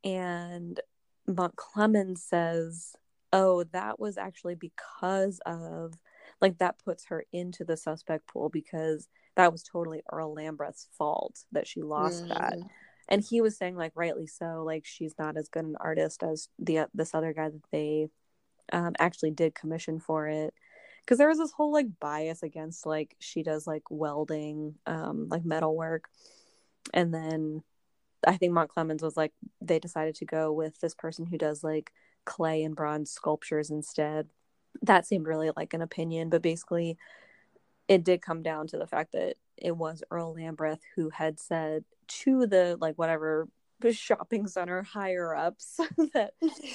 [0.04, 0.80] and
[1.28, 2.96] Mountclemens says,
[3.34, 5.94] "Oh, that was actually because of
[6.42, 11.44] like that puts her into the suspect pool because that was totally Earl Lambeth's fault
[11.52, 12.30] that she lost mm.
[12.30, 12.58] that."
[13.10, 16.50] And he was saying like rightly so, like she's not as good an artist as
[16.60, 18.10] the this other guy that they
[18.74, 20.54] um, actually did commission for it
[21.08, 25.46] because there was this whole like bias against like she does like welding um like
[25.46, 26.10] metal work
[26.94, 27.64] and then
[28.28, 31.92] i think Mountclemens was like they decided to go with this person who does like
[32.28, 34.28] clay and bronze sculptures instead.
[34.84, 36.98] That seemed really like an opinion but basically
[37.88, 41.84] it did come down to the fact that it was earl lambeth who had said
[42.08, 43.48] to the like whatever
[43.92, 45.80] shopping center higher ups
[46.14, 46.34] that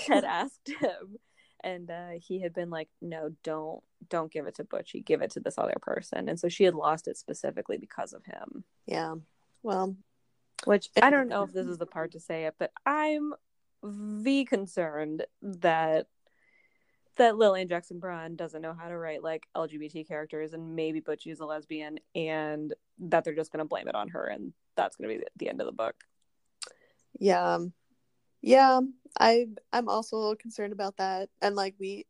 [0.09, 1.19] had asked him
[1.63, 5.31] and uh, he had been like no don't don't give it to butchy give it
[5.31, 6.29] to this other person.
[6.29, 8.65] And so she had lost it specifically because of him.
[8.87, 9.15] Yeah
[9.63, 9.97] well
[10.65, 13.33] which i don't know if this is the part to say it but i'm
[13.83, 16.07] v concerned that
[17.17, 21.41] that Lilian Jackson Braun doesn't know how to write like LGBT characters and maybe Butchy's
[21.41, 25.11] a lesbian and that they're just going to blame it on her and that's going
[25.11, 25.95] to be the end of the book.
[27.19, 27.59] Yeah.
[28.43, 28.81] Yeah,
[29.21, 32.07] I I'm also a little concerned about that, and like we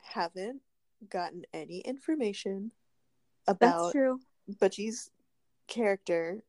[0.00, 0.62] haven't
[1.10, 2.70] gotten any information
[3.48, 4.20] about That's true.
[4.60, 5.10] Butchy's
[5.66, 6.44] character.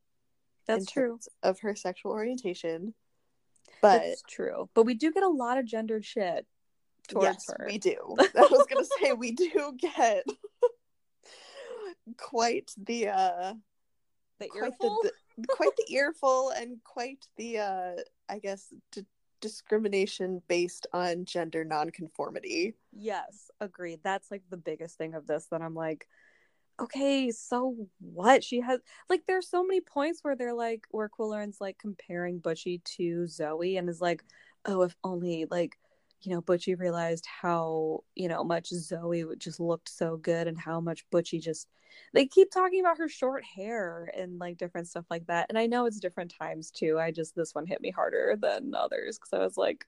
[0.67, 2.93] That's true of her sexual orientation,
[3.84, 4.69] but That's true.
[4.73, 6.47] But we do get a lot of gendered shit
[7.09, 7.65] towards yes, her.
[7.67, 7.97] We do.
[8.19, 10.23] I was gonna say we do get
[12.17, 13.53] quite the uh
[14.39, 17.91] the earful, quite the, quite the earful, and quite the uh
[18.29, 19.05] I guess d-
[19.41, 22.75] discrimination based on gender nonconformity.
[22.93, 23.99] Yes, agreed.
[24.01, 26.07] That's like the biggest thing of this that I'm like,
[26.80, 28.43] okay, so what?
[28.43, 32.82] She has like there's so many points where they're like where Qwilleran's like comparing Butchy
[32.97, 34.24] to Zoe and is like,
[34.65, 35.78] oh, if only like
[36.26, 40.80] you know, Butchy realized how, you know, much Zoe just looked so good and how
[40.80, 41.67] much Butchie just
[42.13, 45.47] they keep talking about her short hair and like different stuff like that.
[45.49, 46.97] And I know it's different times too.
[46.99, 49.86] I just this one hit me harder than others because I was like,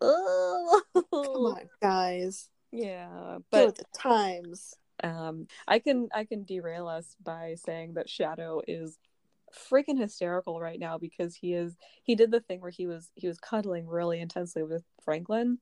[0.00, 2.48] oh come on, guys.
[2.72, 3.38] Yeah.
[3.50, 4.74] But the times.
[5.02, 8.98] Um I can I can derail us by saying that Shadow is
[9.70, 13.26] freaking hysterical right now because he is he did the thing where he was he
[13.26, 15.58] was cuddling really intensely with Franklin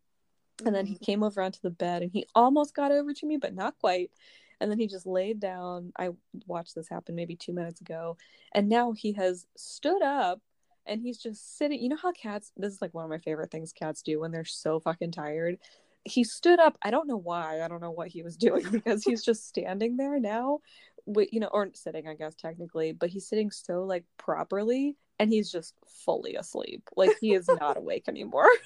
[0.64, 1.04] and then he mm-hmm.
[1.04, 4.10] came over onto the bed and he almost got over to me but not quite.
[4.58, 5.92] And then he just laid down.
[5.98, 6.10] I
[6.46, 8.16] watched this happen maybe two minutes ago
[8.52, 10.40] and now he has stood up
[10.86, 13.50] and he's just sitting you know how cats this is like one of my favorite
[13.50, 15.58] things cats do when they're so fucking tired
[16.06, 19.02] he stood up i don't know why i don't know what he was doing because
[19.02, 20.60] he's just standing there now
[21.04, 25.30] with, you know or sitting i guess technically but he's sitting so like properly and
[25.30, 28.48] he's just fully asleep like he is not awake anymore.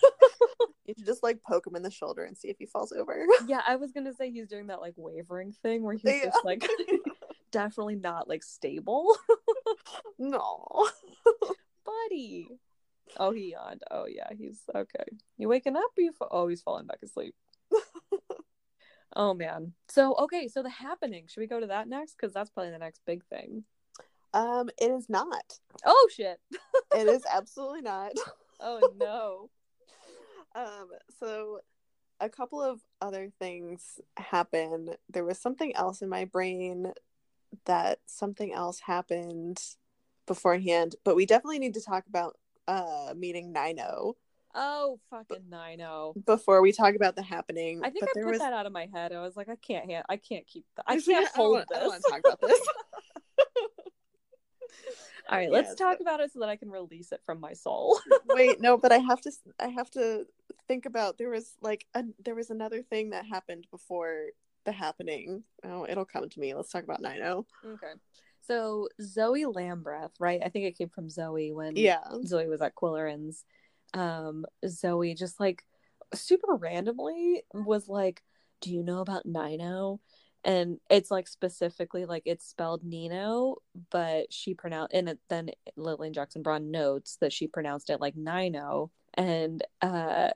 [0.86, 3.24] You should just like poke him in the shoulder and see if he falls over.
[3.46, 6.24] Yeah i was gonna say he's doing that like wavering thing where he's yeah.
[6.24, 6.68] just like
[7.52, 9.16] definitely not like stable.
[10.18, 10.88] No.
[11.84, 12.48] Buddy
[13.18, 13.82] oh he yawned.
[13.90, 15.04] Oh yeah he's okay.
[15.38, 17.34] You waking up you fa- oh he's falling back asleep.
[19.16, 19.72] Oh man.
[19.88, 22.14] So okay so the happening should we go to that next?
[22.16, 23.64] Because that's probably the next big thing.
[24.32, 25.58] Um it is not.
[25.84, 26.38] Oh shit.
[26.94, 28.12] It is absolutely not.
[28.58, 29.50] Oh no.
[30.54, 30.88] Um,
[31.18, 31.60] so
[32.20, 34.94] a couple of other things happen.
[35.08, 36.92] There was something else in my brain
[37.64, 39.60] that something else happened
[40.26, 42.36] beforehand, but we definitely need to talk about
[42.70, 44.14] uh meeting Nino.
[44.54, 46.14] Oh, fucking Nino!
[46.26, 48.38] Before we talk about the happening, I think I put was...
[48.40, 49.12] that out of my head.
[49.12, 50.64] I was like, I can't, ha- I can't keep.
[50.86, 51.78] I can't hold I this.
[51.78, 52.60] I want to talk about this.
[55.30, 56.02] All right, let's talk but...
[56.02, 58.00] about it so that I can release it from my soul.
[58.28, 59.32] Wait, no, but I have to.
[59.60, 60.24] I have to
[60.66, 61.18] think about.
[61.18, 64.26] There was like a, there was another thing that happened before
[64.64, 65.44] the happening.
[65.64, 66.54] Oh, it'll come to me.
[66.54, 67.46] Let's talk about Nino.
[67.64, 67.92] Okay.
[68.50, 70.40] So Zoe Lambeth, right?
[70.44, 73.44] I think it came from Zoe when yeah Zoe was at Qwilleran's.
[73.94, 75.64] Um, Zoe just like
[76.12, 78.24] super randomly was like,
[78.60, 80.00] "Do you know about Nino?"
[80.42, 83.56] and it's like specifically like it's spelled Nino,
[83.90, 88.16] but she pronounced and it, then Lilian Jackson Braun notes that she pronounced it like
[88.16, 90.30] Nino, and uh,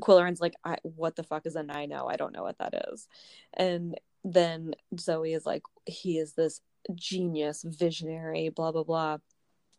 [0.00, 2.06] Qwilleran's like, I, "What the fuck is a Nino?
[2.06, 3.08] I don't know what that is,"
[3.52, 6.62] and then Zoe is like, "He is this
[6.94, 9.18] genius, visionary, blah blah blah."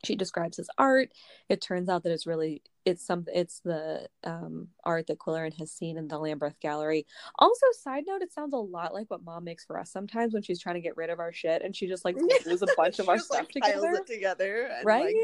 [0.04, 1.10] she describes his art.
[1.50, 5.72] It turns out that it's really it's some it's the um, art that Qwilleran has
[5.72, 7.06] seen in the Lambeth Gallery.
[7.40, 10.44] Also, side note, it sounds a lot like what Mom makes for us sometimes when
[10.44, 13.00] she's trying to get rid of our shit, and she just like glues a bunch
[13.00, 14.04] of our stuff like, together.
[14.06, 15.06] together, right?
[15.06, 15.16] Like,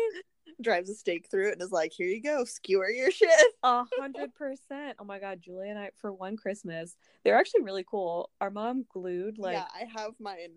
[0.62, 3.30] drives a stake through it and is like, "Here you go, skewer your shit."
[3.64, 4.98] A hundred percent.
[5.00, 8.30] Oh my god, Julie and I for one Christmas, they're actually really cool.
[8.42, 10.50] Our mom glued like yeah, I have mine.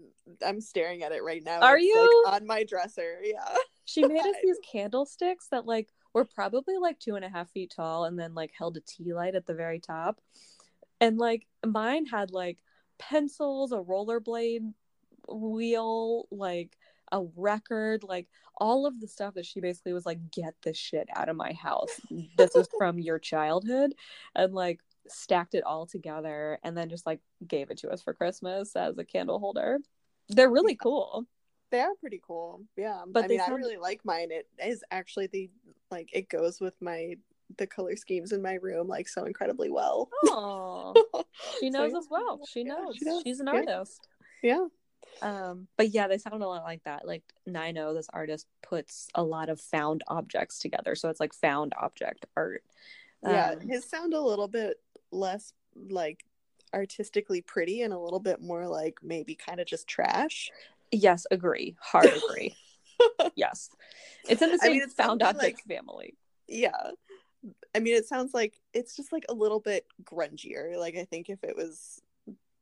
[0.45, 1.61] I'm staring at it right now.
[1.61, 2.23] Are It's, you?
[2.27, 3.19] like, on my dresser?
[3.23, 3.55] Yeah.
[3.85, 7.73] she made us these candlesticks that like were probably like two and a half feet
[7.75, 10.21] tall and then like held a tea light at the very top.
[11.01, 12.59] And like mine had like
[12.99, 14.73] pencils, a rollerblade
[15.29, 16.77] wheel, like
[17.13, 21.09] a record, like all of the stuff that she basically was like, get this shit
[21.15, 22.01] out of my house.
[22.37, 23.95] This is from your childhood.
[24.35, 28.15] And like stacked it all together and then just like gave it to us for
[28.15, 29.79] Christmas as a candle holder.
[30.29, 31.27] They're really cool.
[31.71, 32.63] They are pretty cool.
[32.77, 33.03] Yeah.
[33.07, 34.29] But I mean, I really like mine.
[34.31, 35.51] It is actually the
[35.91, 37.17] like it goes with my
[37.59, 40.09] the color schemes in my room like so incredibly well.
[40.27, 40.95] Oh,
[41.61, 41.99] she knows yeah.
[41.99, 42.41] as well.
[42.51, 42.97] She Yeah, knows.
[42.97, 43.23] she does.
[43.25, 43.53] She's an Yeah.
[43.55, 44.09] artist.
[44.43, 44.67] Yeah.
[45.21, 47.07] Um, but yeah, they sound a lot like that.
[47.07, 51.73] Like Nino, this artist puts a lot of found objects together, so it's like found
[51.81, 52.65] object art.
[53.23, 53.51] Yeah.
[53.53, 54.79] Um, His sound a little bit
[55.11, 56.25] less like
[56.75, 60.51] artistically pretty and a little bit more like maybe kind of just trash.
[60.91, 61.77] yes, agree.
[61.81, 62.57] Hard agree.
[63.37, 63.71] yes,
[64.29, 66.15] it's in the I same mean, found objects like- family.
[66.49, 66.91] Yeah.
[67.75, 70.77] I mean, it sounds like it's just like a little bit grungier.
[70.79, 72.01] Like, I think if it was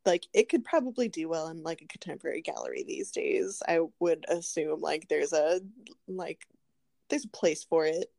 [0.06, 3.62] like, it could probably do well in like a contemporary gallery these days.
[3.68, 5.60] I would assume like there's a
[6.08, 6.46] like
[7.08, 8.10] there's a place for it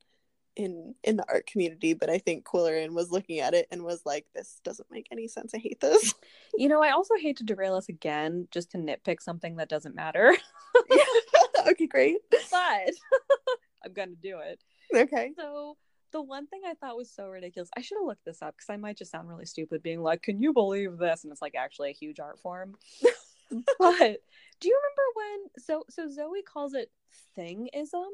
[0.55, 1.93] in in the art community.
[1.93, 5.27] But I think Qwilleran was looking at it and was like, this doesn't make any
[5.27, 5.53] sense.
[5.53, 6.13] I hate this.
[6.57, 9.95] You know, I also hate to derail us again, just to nitpick something that doesn't
[9.95, 10.35] matter,
[11.67, 12.17] okay, great.
[12.29, 12.91] but
[13.85, 14.61] I'm gonna do it.
[14.93, 15.31] Okay.
[15.37, 15.77] So
[16.11, 18.69] the one thing I thought was so ridiculous, I should have looked this up because
[18.69, 21.23] I might just sound really stupid being like, Can you believe this?
[21.23, 22.75] And it's like actually a huge art form.
[23.79, 24.17] but
[24.59, 26.91] do you remember when so so Zoe calls it
[27.37, 28.09] thingism?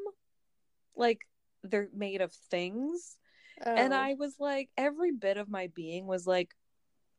[0.95, 1.21] Like
[1.63, 3.17] they're made of things.
[3.65, 6.53] And Oh, I was like, every bit of my being was like,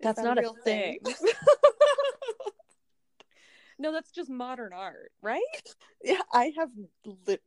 [0.01, 0.99] That's that not a real thing.
[3.79, 5.41] no, that's just modern art, right?
[6.03, 6.71] yeah, I have
[7.27, 7.39] li-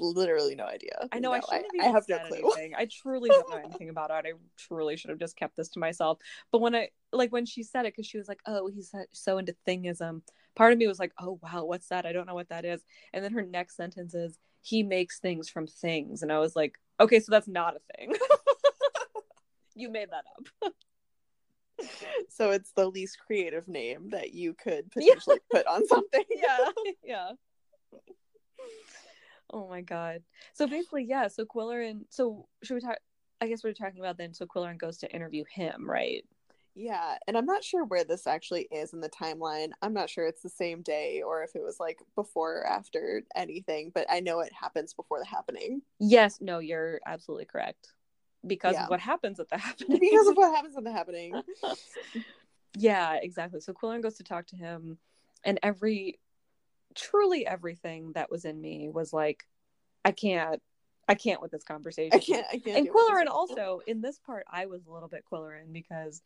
[0.00, 1.08] literally no idea.
[1.12, 2.38] I know I shouldn't have I, even have no clue.
[2.38, 2.74] anything.
[2.76, 4.26] I truly don't know anything about art.
[4.26, 6.18] I truly should have just kept this to myself.
[6.50, 9.38] But when I like when she said it, because she was like, "Oh, he's so
[9.38, 10.22] into thingism,"
[10.54, 12.06] part of me was like, "Oh wow, what's that?
[12.06, 15.48] I don't know what that is." And then her next sentence is, "He makes things
[15.48, 18.14] from things," and I was like, "Okay, so that's not a thing.
[19.74, 20.72] you made that up."
[22.28, 25.14] So it's the least creative name that you could Yeah.
[25.14, 26.24] potentially put on something.
[26.30, 26.68] yeah,
[27.04, 27.30] yeah.
[29.50, 30.22] Oh my god.
[30.52, 31.28] So basically, yeah.
[31.28, 32.04] So Qwilleran.
[32.10, 32.98] So should we talk?
[33.40, 34.34] I guess we're talking about then.
[34.34, 36.24] So Qwilleran goes to interview him, right?
[36.74, 39.70] Yeah, and I'm not sure where this actually is in the timeline.
[39.80, 43.22] I'm not sure it's the same day or if it was like before or after
[43.34, 45.80] anything, but I know it happens before the happening.
[46.00, 47.94] Yes, no, you're absolutely correct.
[48.46, 48.82] Because Yeah.
[48.84, 49.98] of what happens at the happening.
[50.00, 51.40] because of what happens in the happening.
[52.76, 53.60] yeah, exactly.
[53.60, 54.98] So Quillen goes to talk to him,
[55.44, 56.18] and every,
[56.94, 59.46] truly everything that was in me was like,
[60.04, 60.62] I can't,
[61.08, 62.10] I can't with this conversation.
[62.14, 62.46] I can't.
[62.52, 62.78] I can't.
[62.78, 66.22] And Qwilleran also in this part, I was a little bit Qwilleran because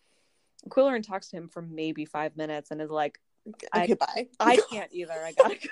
[0.68, 3.18] Qwilleran talks to him for maybe five minutes and is like,
[3.72, 4.28] I- Okay, bye.
[4.38, 5.12] I can't either.
[5.14, 5.68] I gotta go.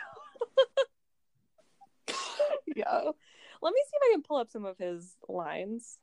[2.77, 3.11] yeah.
[3.61, 5.99] Let me see if I can pull up some of his lines.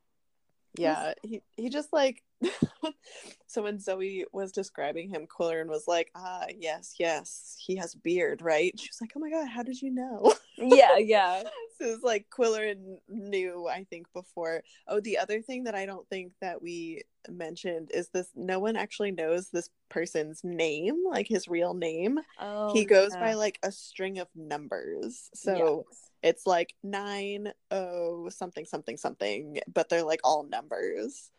[0.78, 2.24] Yeah, he he just like
[3.48, 8.00] so when Zoe was describing him, Qwilleran was like, ah, yes, yes, he has a
[8.00, 8.78] beard, right?
[8.78, 10.34] She was like, oh my god, how did you know?
[10.58, 11.44] Yeah, yeah.
[11.80, 14.64] so it's like Qwilleran knew, I think, before.
[14.88, 18.76] Oh, the other thing that I don't think that we mentioned is this: no one
[18.76, 22.20] actually knows this person's name, like his real name.
[22.40, 23.22] Oh, he goes yeah.
[23.22, 26.05] by like a string of numbers, so Yes.
[26.24, 31.32] It's like nine oh something something something, but they're like all numbers.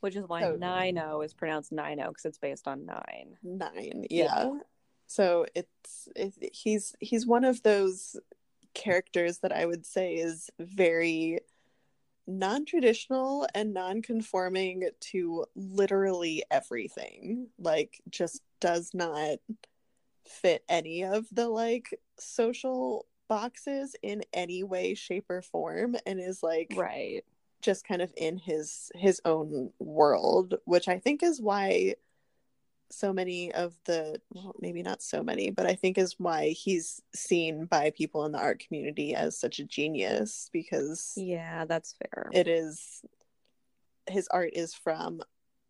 [0.00, 2.84] which is why So- nine o is pronounced nine oh, o because it's based on
[2.86, 3.36] nine.
[3.42, 4.24] nine Yeah.
[4.52, 4.58] yeah,
[5.06, 8.16] so it's it, he's he's one of those
[8.74, 11.38] characters that i would say is very
[12.26, 19.38] non-traditional and non-conforming to literally everything like just does not
[20.26, 26.42] fit any of the like social boxes in any way shape or form and is
[26.42, 27.24] like Right.
[27.62, 31.94] just kind of in his his own world which i think is why
[32.90, 37.00] so many of the well maybe not so many but i think is why he's
[37.14, 42.28] seen by people in the art community as such a genius because Yeah, that's fair.
[42.32, 43.02] it is
[44.08, 45.22] his art is from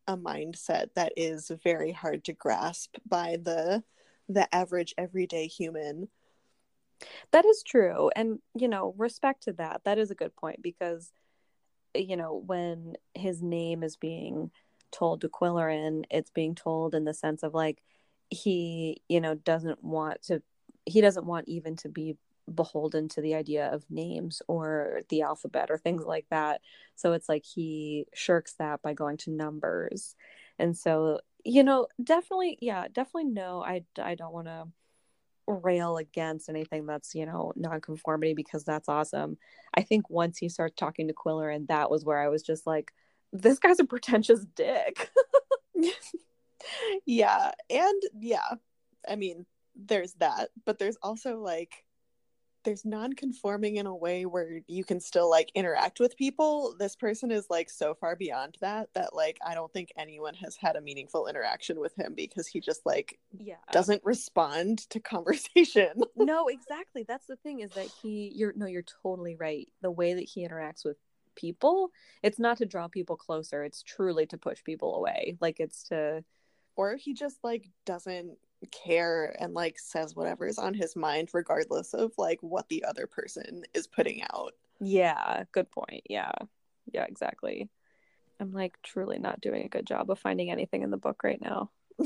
[0.08, 3.82] a mindset that is very hard to grasp by the
[4.28, 6.08] the average everyday human
[7.32, 8.10] That is true.
[8.14, 9.82] And, you know, respect to that.
[9.84, 11.12] That is a good point because,
[11.94, 14.50] you know, when his name is being
[14.90, 17.82] told to Qwilleran, it's being told in the sense of like,
[18.30, 20.42] he, you know, doesn't want to,
[20.86, 22.16] he doesn't want even to be
[22.52, 26.60] beholden to the idea of names or the alphabet or things like that.
[26.94, 30.14] So it's like he shirks that by going to numbers.
[30.58, 34.66] And so, you know, definitely, yeah, definitely no, I, I don't want to
[35.46, 39.36] rail against anything that's, you know, nonconformity because that's awesome.
[39.74, 42.92] I think once he starts talking to Qwilleran that was where I was just like,
[43.32, 45.10] this guy's a pretentious dick.
[47.06, 47.50] yeah.
[47.68, 48.54] And yeah,
[49.08, 51.83] I mean, there's that, but there's also like
[52.64, 56.74] there's non-conforming in a way where you can still like interact with people.
[56.78, 60.56] This person is like so far beyond that that like i don't think anyone has
[60.56, 63.56] had a meaningful interaction with him because he just like yeah.
[63.72, 65.92] doesn't respond to conversation.
[66.16, 67.04] No exactly.
[67.06, 69.68] That's the thing is that he you're no you're totally right.
[69.82, 70.96] The way that he interacts with
[71.36, 71.90] people
[72.22, 75.36] it's not to draw people closer it's truly to push people away.
[75.40, 76.24] Like it's to
[76.76, 78.36] or he just like doesn't
[78.66, 83.06] care and like says whatever is on his mind regardless of like what the other
[83.06, 84.52] person is putting out.
[84.80, 86.02] Yeah good point.
[86.08, 86.32] Yeah.
[86.92, 87.68] Yeah exactly.
[88.40, 91.40] I'm like truly not doing a good job of finding anything in the book right
[91.40, 91.70] now.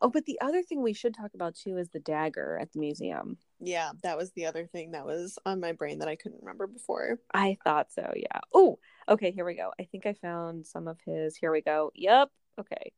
[0.00, 2.78] Oh but the other thing we should talk about too is the dagger at the
[2.78, 3.38] museum.
[3.58, 6.66] Yeah that was the other thing that was on my brain that i couldn't remember
[6.66, 7.18] before.
[7.32, 8.40] I thought so yeah.
[8.52, 9.70] Oh okay here we go.
[9.80, 11.90] I think i found some of his here we go.
[11.94, 12.28] Yep
[12.60, 12.92] okay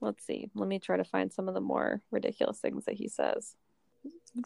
[0.00, 0.50] let's see.
[0.54, 3.54] Let me try to find some of the more ridiculous things that he says.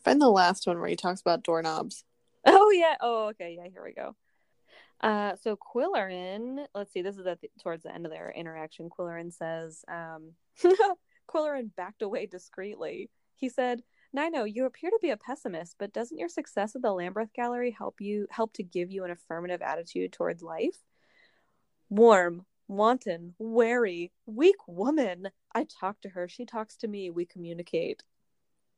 [0.03, 2.05] Find the last one where he talks about doorknobs.
[2.45, 2.97] Oh yeah.
[3.01, 3.57] Oh okay.
[3.57, 3.69] Yeah.
[3.71, 4.17] Here we go.
[5.03, 7.03] Uh, so Qwilleran, let's see.
[7.03, 8.89] This is at the, towards the end of their interaction.
[8.89, 10.33] Qwilleran says, um,
[11.29, 13.11] Qwilleran backed away discreetly.
[13.35, 13.83] He said,
[14.13, 17.75] Nino, you appear to be a pessimist, but doesn't your success at the Lambeth Gallery
[17.77, 20.77] help you help to give you an affirmative attitude towards life?
[21.89, 25.29] Warm, wanton, wary, weak woman.
[25.55, 26.29] I talk to her.
[26.29, 27.11] She talks to me.
[27.11, 28.03] We communicate,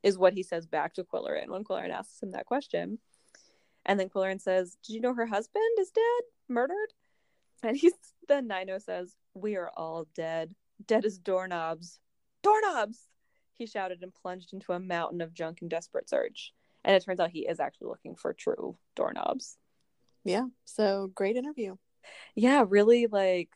[0.03, 2.99] is what he says back to Qwilleran when Qwilleran asks him that question.
[3.85, 6.23] And then Qwilleran says, Did you know her husband is dead?
[6.47, 6.93] Murdered?
[7.63, 7.93] And he's
[8.27, 10.53] then Nino says, We are all dead.
[10.85, 11.99] Dead as doorknobs.
[12.43, 12.99] Doorknobs!
[13.53, 16.53] He shouted and plunged into a mountain of junk in desperate search.
[16.83, 19.57] And it turns out he is actually looking for true doorknobs.
[20.25, 20.47] Yeah.
[20.65, 21.77] So great interview.
[22.35, 23.49] Yeah, really like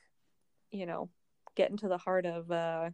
[0.71, 1.09] you know,
[1.55, 2.89] get into the heart of uh,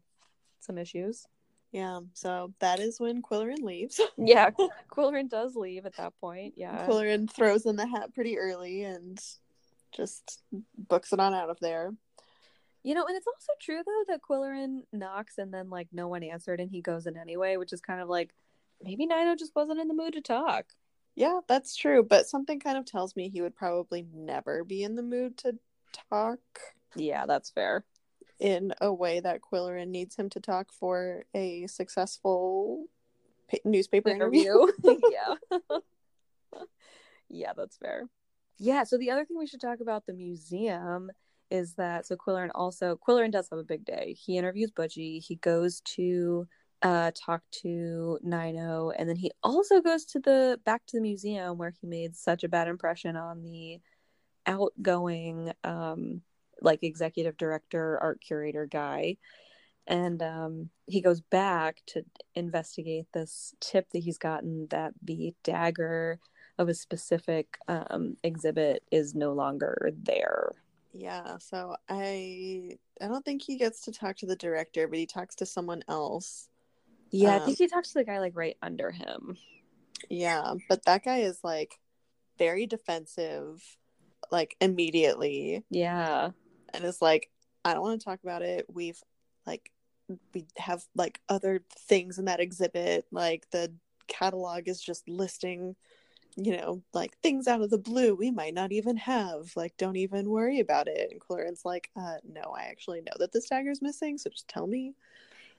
[0.59, 1.27] some issues.
[1.71, 3.99] Yeah, so that is when Qwilleran leaves.
[4.17, 4.49] yeah,
[4.91, 6.53] Qwilleran does leave at that point.
[6.55, 6.87] Yeah.
[6.87, 9.19] Qwilleran throws in the hat pretty early and
[9.93, 10.41] just
[10.77, 11.93] books it on out of there.
[12.83, 16.23] You know, and it's also true though that Qwilleran knocks and then like no one
[16.23, 18.33] answered and he goes in anyway, which is kind of like
[18.81, 20.65] maybe Nino just wasn't in the mood to talk.
[21.15, 24.95] Yeah, that's true, but something kind of tells me he would probably never be in
[24.95, 25.55] the mood to
[26.09, 26.39] talk.
[26.95, 27.85] Yeah, that's fair.
[28.39, 32.87] In a way that Qwilleran needs him to talk for a successful
[33.49, 34.67] pa- newspaper interview.
[34.83, 34.99] interview.
[35.11, 35.77] yeah.
[37.29, 38.07] yeah, that's fair.
[38.57, 41.11] Yeah, so the other thing we should talk about the museum
[41.51, 44.15] is that so Qwilleran also Qwilleran does have a big day.
[44.19, 46.47] He interviews Butchy, He goes to
[46.81, 51.57] uh talk to Nino and then he also goes to the back to the museum
[51.57, 53.79] where he made such a bad impression on the
[54.45, 56.21] outgoing um
[56.61, 59.17] like executive director, art curator guy.
[59.87, 62.03] And um, he goes back to
[62.33, 66.19] investigate this tip that he's gotten that the dagger
[66.57, 70.49] of a specific um, exhibit is no longer there.
[70.93, 75.05] Yeah, so I I don't think he gets to talk to the director, but he
[75.05, 76.47] talks to someone else.
[77.11, 79.37] Yeah, um, I think he talks to the guy like right under him.
[80.09, 81.77] Yeah, but that guy is like
[82.39, 83.61] very defensive,
[84.31, 85.63] like immediately.
[85.69, 86.31] Yeah
[86.75, 87.29] and it's like
[87.65, 88.65] i don't want to talk about it.
[88.71, 89.01] We've
[89.45, 89.71] like
[90.33, 93.73] we have like other things in that exhibit like the
[94.07, 95.75] catalog is just listing
[96.35, 99.95] you know like things out of the blue we might not even have like don't
[99.95, 101.09] even worry about it.
[101.11, 104.67] And Qwilleran's like uh no i actually know that this dagger's missing so just tell
[104.67, 104.93] me.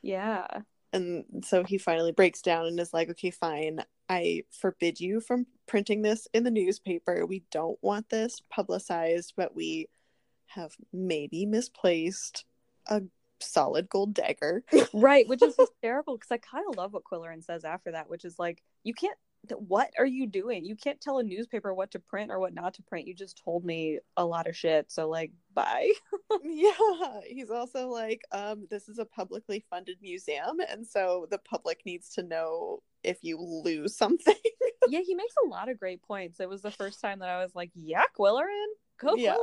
[0.03, 0.47] Yeah.
[0.93, 3.83] And so he finally breaks down and is like okay fine.
[4.09, 7.27] I forbid you from printing this in the newspaper.
[7.27, 9.89] We don't want this publicized but we
[10.47, 12.45] have maybe misplaced
[12.87, 13.03] a
[13.41, 14.63] solid gold dagger.
[14.95, 18.25] right, which is hysterical because I kind of love what Qwilleran says after that, which
[18.25, 19.17] is like, you can't,
[19.59, 20.65] what are you doing?
[20.65, 23.07] You can't tell a newspaper what to print or what not to print.
[23.07, 24.91] You just told me a lot of shit.
[24.91, 25.93] So, like, bye.
[26.43, 27.21] yeah.
[27.25, 30.57] He's also like, um, this is a publicly funded museum.
[30.69, 34.35] And so the public needs to know if you lose something.
[34.89, 36.41] yeah, he makes a lot of great points.
[36.41, 38.67] It was the first time that I was like, yeah, Qwilleran,
[38.99, 39.37] go Yeah.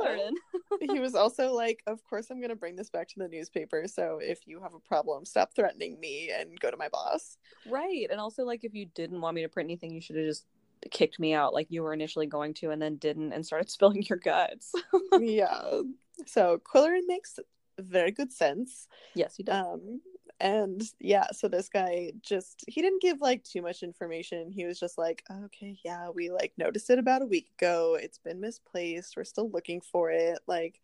[0.80, 3.84] He was also like, Of course, I'm going to bring this back to the newspaper.
[3.86, 7.36] So if you have a problem, stop threatening me and go to my boss.
[7.68, 8.06] right.
[8.10, 10.46] And also, like, if you didn't want me to print anything, you should have just
[10.90, 14.02] kicked me out like you were initially going to and then didn't and started spilling
[14.02, 14.72] your guts.
[15.18, 15.80] yeah.
[16.26, 17.38] So Qwilleran makes
[17.78, 18.86] very good sense.
[19.14, 19.54] yes, you did.
[19.54, 20.00] Um,
[20.44, 24.50] and yeah, so this guy just he didn't give like too much information.
[24.50, 27.96] He was just like, okay, yeah, we like noticed it about a week ago.
[27.98, 29.16] It's been misplaced.
[29.16, 30.38] We're still looking for it.
[30.46, 30.82] Like,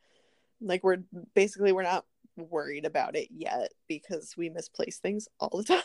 [0.63, 1.03] like we're
[1.35, 2.07] basically we're not
[2.39, 5.83] worried about it yet because we misplace things all the time.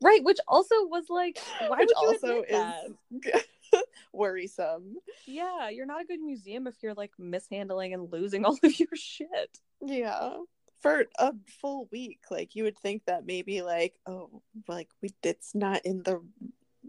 [0.00, 0.22] right.
[0.22, 2.92] Which also was like, why Which would you also
[3.22, 3.42] is
[4.12, 4.94] worrisome.
[5.26, 8.88] Yeah, you're not a good museum if you're like mishandling and losing all of your
[8.94, 9.58] shit.
[9.84, 10.34] Yeah.
[10.82, 15.54] For a full week, like you would think that maybe like, oh, like we it's
[15.54, 16.20] not in the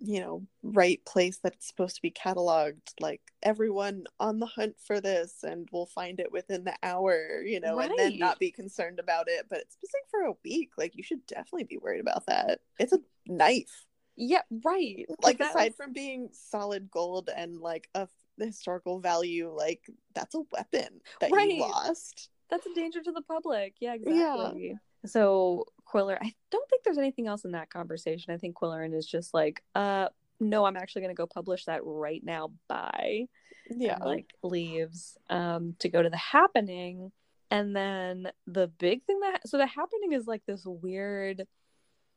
[0.06, 2.94] you know, right place that it's supposed to be cataloged.
[3.00, 7.60] Like everyone on the hunt for this and we'll find it within the hour, you
[7.60, 9.46] know, and then not be concerned about it.
[9.50, 10.72] But it's missing for a week.
[10.78, 12.60] Like you should definitely be worried about that.
[12.80, 13.86] It's a knife.
[14.16, 15.06] Yeah, right.
[15.22, 20.42] Like aside was- from being solid gold and like a historical value, like that's a
[20.52, 21.50] weapon that Right.
[21.50, 22.30] you lost.
[22.50, 23.76] That's a danger to the public.
[23.80, 24.70] Yeah, exactly.
[24.70, 24.74] Yeah.
[25.06, 28.34] So Quiller, I don't think there's anything else in that conversation.
[28.34, 32.24] I think Qwilleran is just like, uh, no, I'm actually gonna go publish that right
[32.24, 32.52] now.
[32.68, 33.28] Bye.
[33.70, 33.96] Yeah.
[33.96, 37.12] And, like leaves um to go to the happening.
[37.52, 41.46] And then the big thing that so the happening is like this weird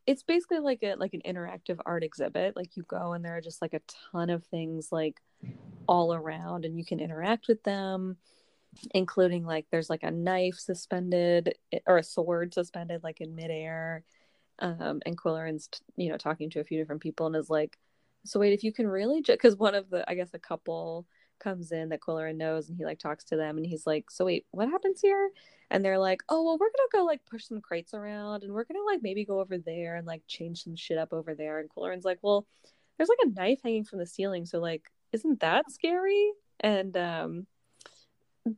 [0.06, 2.56] it's basically like a like an interactive art exhibit.
[2.56, 5.20] Like you go and there are just like a ton of things like
[5.88, 8.16] all around and you can interact with them
[8.92, 11.54] including like there's like a knife suspended
[11.86, 14.04] or a sword suspended like in midair
[14.60, 17.76] um and Qwilleran's you know talking to a few different people and is like
[18.24, 21.06] so wait if you can really because one of the i guess a couple
[21.38, 24.24] comes in that Qwilleran knows and he like talks to them and he's like so
[24.24, 25.30] wait what happens here?
[25.70, 28.64] And they're like oh well we're gonna go like push some crates around and we're
[28.64, 31.58] gonna like maybe go over there and like change some shit up over there.
[31.58, 32.46] And Qwilleran's like well
[32.96, 36.32] there's like a knife hanging from the ceiling so like isn't that scary?
[36.60, 37.46] And um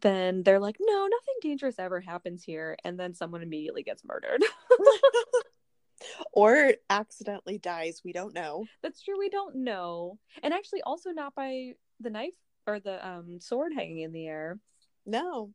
[0.03, 4.43] then they're like no nothing dangerous ever happens here and then someone immediately gets murdered
[6.32, 8.03] or accidentally dies.
[8.05, 8.66] We don't know.
[8.82, 12.34] that's true we don't know and actually also not by the knife
[12.66, 14.59] or the um sword hanging in the air
[15.07, 15.53] No.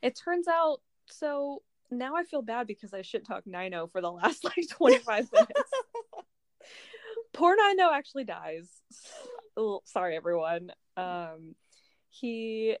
[0.00, 0.78] it turns out
[1.10, 5.30] so now i feel bad because i shit talk nino for the last like 25
[5.32, 5.70] minutes
[7.32, 8.68] poor nino actually dies
[9.84, 11.54] sorry everyone um
[12.08, 12.76] he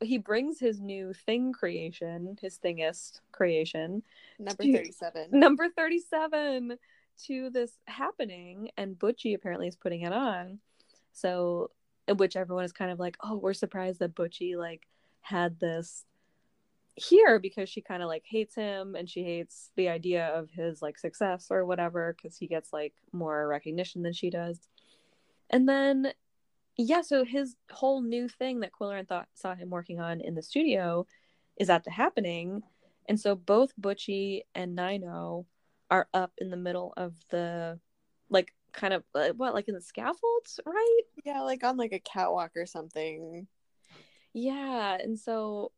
[0.00, 4.02] he brings his new thing creation his thingest creation
[4.38, 4.76] Number Dude.
[4.76, 5.28] 37.
[5.32, 6.76] number 37
[7.24, 10.58] to this happening and butchy apparently is putting it on
[11.12, 11.70] so
[12.16, 14.86] which everyone is kind of like oh we're surprised that butchy like
[15.20, 16.04] had this
[16.94, 20.82] here because she kind of like hates him and she hates the idea of his
[20.82, 24.68] like success or whatever because he gets like more recognition than she does
[25.50, 26.12] and then
[26.78, 30.42] yeah so his whole new thing that qwilleran thought saw him working on in the
[30.42, 31.06] studio
[31.58, 32.62] is at the happening
[33.08, 35.44] and so both butchy and nino
[35.90, 37.78] are up in the middle of the
[38.30, 41.98] like kind of uh, what like in the scaffolds right Yeah, like on like a
[41.98, 43.46] catwalk or something.
[44.34, 45.72] yeah and so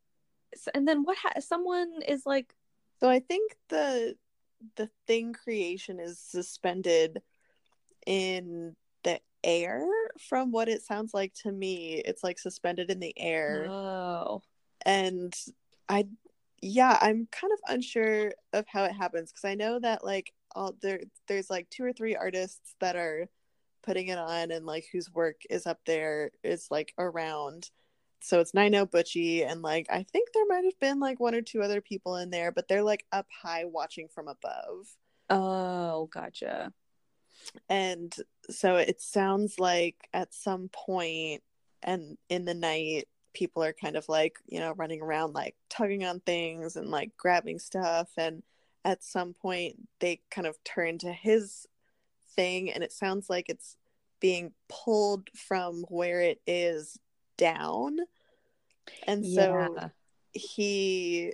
[0.75, 2.53] and then what ha- someone is like
[2.99, 4.15] So I think the
[4.75, 7.21] the thing creation is suspended
[8.05, 8.75] in
[9.43, 9.85] air
[10.19, 12.01] from what it sounds like to me.
[12.05, 13.67] It's like suspended in the air.
[13.69, 14.41] oh
[14.85, 15.33] and
[15.89, 16.07] I
[16.61, 20.75] yeah, I'm kind of unsure of how it happens because I know that like all
[20.81, 23.27] there there's like two or three artists that are
[23.83, 27.69] putting it on and like whose work is up there is like around.
[28.23, 31.41] So it's Nino Butchy and like I think there might have been like one or
[31.41, 34.87] two other people in there, but they're like up high watching from above.
[35.29, 36.71] oh gotcha
[37.69, 38.13] And
[38.49, 41.43] so it sounds like at some point
[41.83, 46.03] and in the night people are kind of like, you know, running around like tugging
[46.03, 48.43] on things and like grabbing stuff and
[48.83, 51.67] at some point they kind of turn to his
[52.35, 53.77] thing and it sounds like it's
[54.19, 56.99] being pulled from where it is
[57.37, 57.97] down.
[59.07, 59.89] And so yeah
[60.33, 61.33] he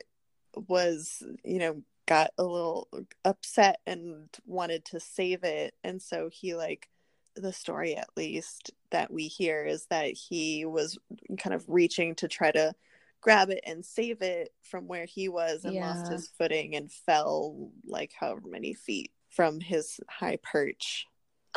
[0.67, 6.29] was you know got a little uh, upset and wanted to save it and so
[6.31, 6.89] he like
[7.35, 10.97] the story at least that we hear is that he was
[11.37, 12.73] kind of reaching to try to
[13.21, 17.69] grab it and save it from where he was and lost his footing and fell
[17.85, 21.05] like however many feet from his high perch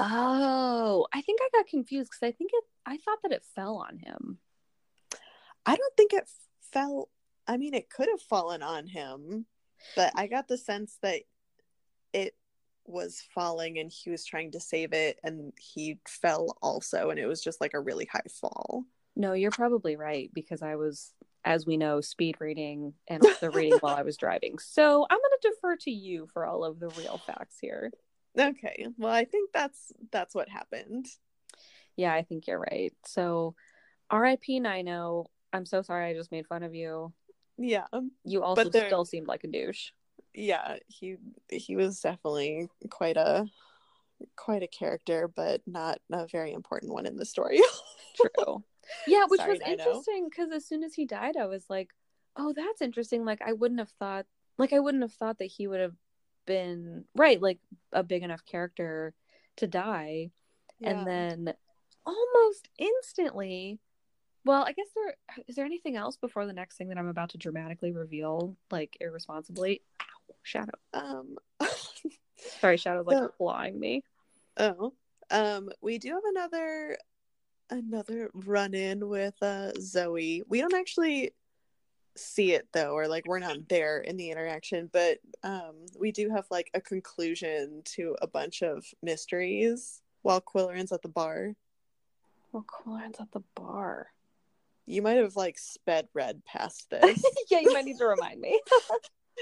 [0.03, 2.65] Oh, I think I got confused because I think it.
[2.87, 4.39] I thought that it fell on him.
[5.67, 6.27] I don't think it
[6.73, 7.11] fell.
[7.47, 9.45] I mean, it could have fallen on him,
[9.97, 11.22] but I got the sense that
[12.12, 12.35] it
[12.87, 17.26] was falling and he was trying to save it and he fell also and it
[17.26, 18.85] was just like a really high fall.
[19.16, 21.12] No, you're probably right because I was,
[21.45, 24.59] as we know, speed reading and the reading while I was driving.
[24.59, 27.93] So I'm going to defer to you for all of the real facts here.
[28.39, 28.87] Okay.
[28.97, 31.07] Well, I think that's that's what happened.
[31.97, 32.93] Yeah, I think you're right.
[33.05, 33.55] So,
[34.11, 34.61] R.I.P.
[34.61, 35.26] Nino.
[35.26, 35.31] Oh.
[35.53, 37.12] I'm so sorry I just made fun of you.
[37.59, 37.85] Yeah.
[37.93, 39.91] Um, you also still seemed like a douche.
[40.35, 41.17] Yeah, he
[41.49, 43.47] he was definitely quite a
[44.37, 47.61] quite a character, but not a very important one in the story.
[48.17, 48.65] True.
[49.07, 51.91] Yeah, which Sorry, was interesting because as soon as he died, I was like,
[52.37, 54.27] "Oh, that's interesting." Like, I wouldn't have thought,
[54.59, 55.97] like, I wouldn't have thought that he would have
[56.47, 57.59] been right, like
[57.93, 59.15] a big enough character
[59.57, 60.31] to die,
[60.79, 60.91] yeah.
[60.91, 61.55] and then
[62.05, 63.79] almost instantly.
[64.45, 65.14] Well, I guess there
[65.49, 68.97] is there anything else before the next thing that I'm about to dramatically reveal, like
[69.01, 69.82] irresponsibly.
[70.01, 70.72] Ow, Shadow.
[70.95, 71.36] Um,
[72.61, 74.03] sorry, Shadow's like so, clawing me.
[74.57, 74.95] Oh,
[75.30, 76.97] um, we do have another
[77.68, 80.43] another run in with uh Zoe.
[80.49, 81.32] We don't actually
[82.16, 86.30] see it though, or like we're not there in the interaction, but um we do
[86.30, 91.55] have like a conclusion to a bunch of mysteries while Qwilleran's at the bar.
[92.51, 94.09] While Qwilleran's at the bar.
[94.91, 97.22] You might have like sped read past this.
[97.51, 98.61] yeah, you might need to remind me.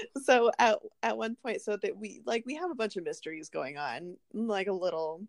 [0.23, 3.49] so at at one point, so that we like we have a bunch of mysteries
[3.49, 5.21] going on, like a little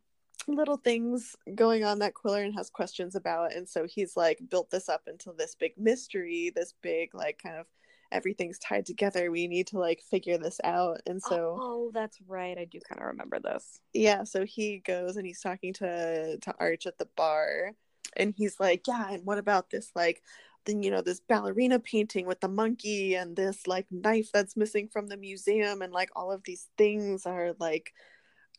[0.46, 3.54] little things going on that Qwilleran has questions about.
[3.54, 7.56] And so he's like built this up into this big mystery, this big, like, kind
[7.56, 7.66] of
[8.10, 9.30] everything's tied together.
[9.30, 11.00] We need to like figure this out.
[11.06, 12.58] And so Oh, that's right.
[12.58, 13.80] I do kind of remember this.
[13.92, 17.72] Yeah, so he goes and he's talking to to Arch at the bar
[18.16, 20.22] and he's like, "Yeah, and what about this like
[20.66, 24.88] then you know this ballerina painting with the monkey and this like knife that's missing
[24.88, 27.92] from the museum and like all of these things are like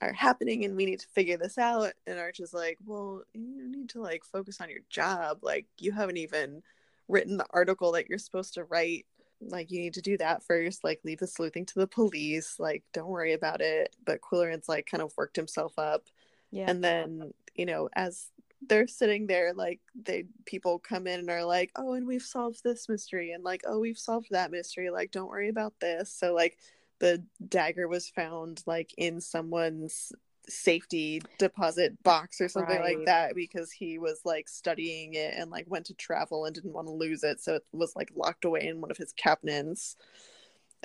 [0.02, 1.94] are happening and we need to figure this out.
[2.08, 5.40] And arch is like well you need to like focus on your job.
[5.42, 6.64] Like you haven't even
[7.08, 9.06] written the article that you're supposed to write.
[9.40, 10.84] Like you need to do that first.
[10.84, 12.56] Like leave the sleuthing to the police.
[12.60, 13.96] Like don't worry about it.
[14.06, 16.06] But Qwilleran's like kind of worked himself up.
[16.50, 16.66] Yeah.
[16.68, 18.28] And then you know as
[18.68, 22.64] they're sitting there like they people come in and are like oh and we've solved
[22.64, 26.14] this mystery and like oh we've solved that mystery like don't worry about this.
[26.14, 26.58] So like
[27.00, 30.12] the dagger was found like in someone's
[30.48, 32.98] safety deposit box or something right.
[32.98, 36.74] like that because he was like studying it and like went to travel and didn't
[36.74, 39.98] want to lose it so it was like locked away in one of his cabinets.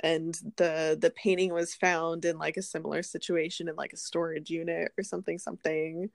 [0.01, 4.49] And the the painting was found in like a similar situation in like a storage
[4.49, 6.11] unit or something something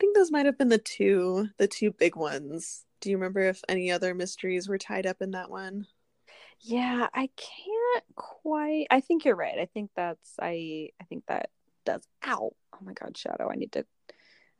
[0.00, 3.62] think those might have been the two the two big ones do you remember if
[3.68, 5.86] any other mysteries were tied up in that one
[6.62, 8.86] yeah, I can't quite.
[8.90, 9.58] I think you're right.
[9.58, 11.50] I think that's I I think that
[11.86, 12.52] does ow.
[12.74, 13.50] Oh my god, Shadow.
[13.50, 13.86] I need to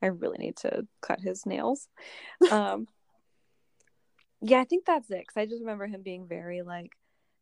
[0.02, 1.88] I really need to cut his nails.
[2.50, 2.88] Um
[4.40, 6.92] Yeah, I think that's it cuz I just remember him being very like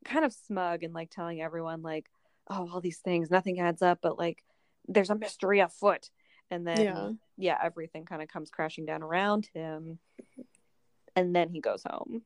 [0.05, 2.07] kind of smug and like telling everyone like
[2.49, 4.43] oh all these things nothing adds up but like
[4.87, 6.11] there's a mystery afoot
[6.51, 9.99] and then yeah, yeah everything kind of comes crashing down around him
[11.17, 12.23] and then he goes home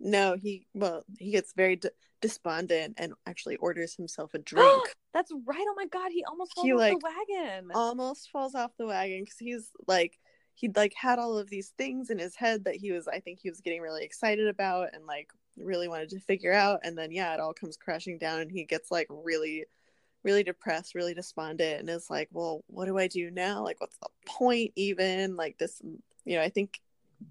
[0.00, 1.88] no, he well, he gets very d-
[2.20, 4.94] despondent and actually orders himself a drink.
[5.12, 5.64] That's right.
[5.68, 7.70] Oh my god, he almost falls he, off like, the wagon.
[7.74, 10.18] Almost falls off the wagon because he's like
[10.54, 13.38] he'd like had all of these things in his head that he was I think
[13.40, 17.10] he was getting really excited about and like really wanted to figure out and then
[17.12, 19.64] yeah, it all comes crashing down and he gets like really
[20.26, 23.64] really depressed, really despondent and is like, "Well, what do I do now?
[23.64, 25.36] Like what's the point even?
[25.36, 25.80] Like this,
[26.24, 26.80] you know, I think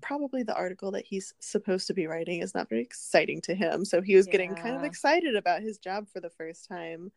[0.01, 3.85] probably the article that he's supposed to be writing is not very exciting to him.
[3.85, 4.31] So he was yeah.
[4.31, 7.11] getting kind of excited about his job for the first time.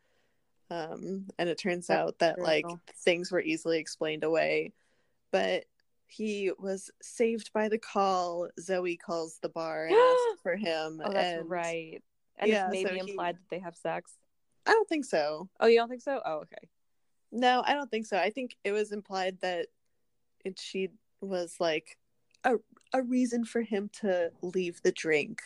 [0.70, 2.44] Um, and it turns That's out that true.
[2.44, 4.72] like things were easily explained away.
[5.30, 5.64] But
[6.06, 8.48] he was saved by the call.
[8.60, 11.00] Zoe calls the bar and asks for him.
[11.04, 12.02] Oh, that's and, right.
[12.38, 13.38] And yeah, it's maybe so implied he...
[13.38, 14.12] that they have sex.
[14.68, 15.48] I don't think so.
[15.58, 16.20] Oh, you don't think so?
[16.24, 16.68] Oh, okay.
[17.32, 18.18] No, I don't think so.
[18.18, 19.66] I think it was implied that
[20.44, 20.90] it, she
[21.20, 21.96] was like
[22.44, 22.56] a
[22.92, 25.40] a reason for him to leave the drink.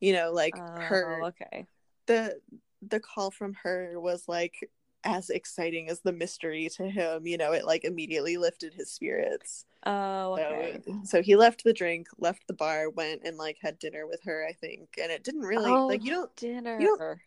[0.00, 1.66] You know, like her oh, okay.
[2.06, 2.40] The
[2.82, 4.70] the call from her was like
[5.04, 9.66] as exciting as the mystery to him, you know, it like immediately lifted his spirits.
[9.86, 10.80] Oh, okay.
[10.86, 14.22] So, so, he left the drink, left the bar, went and like had dinner with
[14.24, 14.98] her, I think.
[15.00, 16.80] And it didn't really oh, like you don't dinner.
[16.80, 17.18] You don't,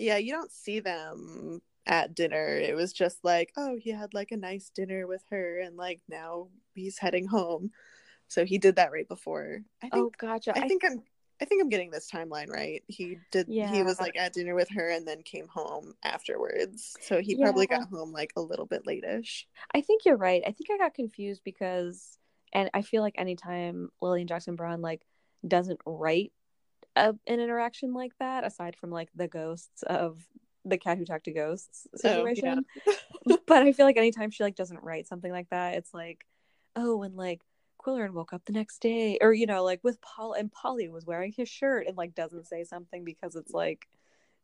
[0.00, 2.56] yeah, you don't see them at dinner.
[2.56, 6.00] It was just like, oh, he had like a nice dinner with her and like
[6.08, 7.70] now he's heading home.
[8.28, 9.60] So he did that right before.
[9.82, 10.56] I oh, think oh, gotcha.
[10.56, 11.02] I think I'm
[11.42, 12.82] I think I'm getting this timeline right.
[12.86, 13.72] He did Yeah.
[13.72, 16.96] he was like at dinner with her and then came home afterwards.
[17.00, 17.46] So he Yeah.
[17.46, 19.48] probably got home like a little bit late-ish.
[19.74, 20.42] I think you're right.
[20.46, 22.18] I think I got confused because,
[22.52, 25.02] and I feel like anytime Lilian Jackson Braun like
[25.46, 26.32] doesn't write
[26.96, 30.26] a, an interaction like that, aside from like the ghosts of
[30.64, 32.34] the cat who talked to ghosts Oh, yeah.
[32.34, 32.64] situation,
[33.46, 36.26] but I feel like anytime she like doesn't write something like that, it's like,
[36.76, 37.40] oh, and like
[37.80, 41.06] Qwilleran woke up the next day, or you know, like with Paul and Polly was
[41.06, 43.86] wearing his shirt and like doesn't say something because it's like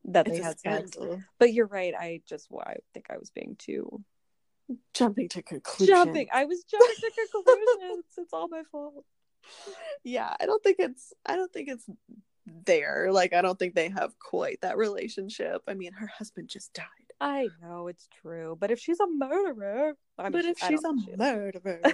[0.06, 0.96] that they It's a had sex.
[1.38, 1.92] But you're right.
[1.98, 4.02] I just well, I think I was being too
[4.94, 5.94] Jumping to conclusion.
[5.94, 6.28] jumping.
[6.32, 8.04] I was jumping to conclusions.
[8.18, 9.04] it's all my fault.
[10.02, 11.88] Yeah, I don't think it's I don't think it's
[12.64, 13.08] there.
[13.10, 15.62] Like I don't think they have quite that relationship.
[15.66, 16.84] I mean, her husband just died.
[17.20, 20.92] I know it's true, but if she's a murderer, I mean, but if she's a
[21.04, 21.80] she murderer.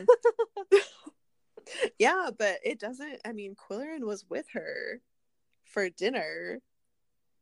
[1.99, 5.01] yeah, but it doesn't I mean, Qwilleran was with her
[5.65, 6.61] for dinner.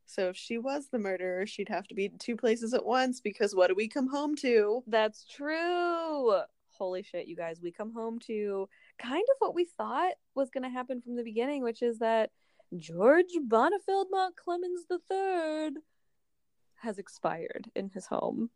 [0.05, 3.21] So if she was the murderer, she'd have to be in two places at once
[3.21, 4.83] because what do we come home to?
[4.85, 6.41] That's true.
[6.77, 7.59] Holy shit, you guys!
[7.61, 8.67] We come home to
[8.97, 12.31] kind of what we thought was going to happen from the beginning, which is that
[12.77, 15.81] George Bonifield Mountclemens III
[16.81, 18.49] has expired in his home,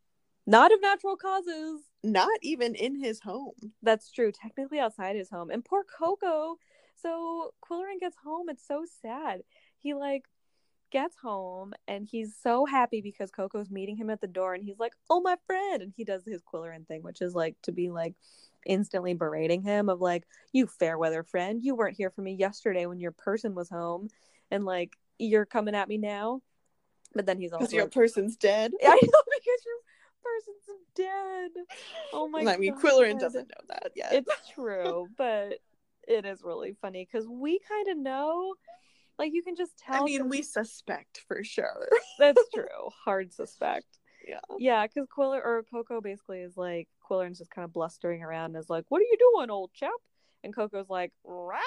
[0.48, 1.82] not of natural causes.
[2.04, 3.74] Not even in his home.
[3.82, 4.32] That's true.
[4.32, 5.50] Technically outside his home.
[5.50, 6.58] And poor Koko.
[6.96, 8.50] So Qwilleran gets home.
[8.50, 9.42] It's so sad.
[9.78, 10.26] He like
[10.92, 14.80] gets home and he's so happy because Koko's meeting him at the door and he's
[14.80, 17.90] like, Oh my friend and he does his Qwilleran thing, which is like to be
[17.90, 18.14] like
[18.66, 22.86] instantly berating him of like, You fair weather friend, you weren't here for me yesterday
[22.86, 24.10] when your person was home
[24.52, 26.42] and like you're coming at me now.
[27.14, 28.74] But then he's also your like, person's dead.
[28.84, 29.76] I know because your
[30.24, 31.52] person's dead.
[32.14, 32.82] Oh my I mean, God.
[32.82, 34.14] Qwilleran doesn't know that yet.
[34.14, 35.60] It's true, but
[36.08, 38.56] it is really funny because we kind of know.
[39.18, 40.02] Like you can just tell.
[40.02, 41.88] I mean, from- we suspect for sure.
[42.20, 42.90] that's true.
[43.06, 43.86] Hard suspect.
[44.28, 44.40] Yeah.
[44.58, 48.58] Yeah, because Quiller or Koko basically is like Qwilleran's just kind of blustering around and
[48.58, 49.92] is like, "What are you doing, old chap?"
[50.44, 51.60] And Koko's like, "Rah!"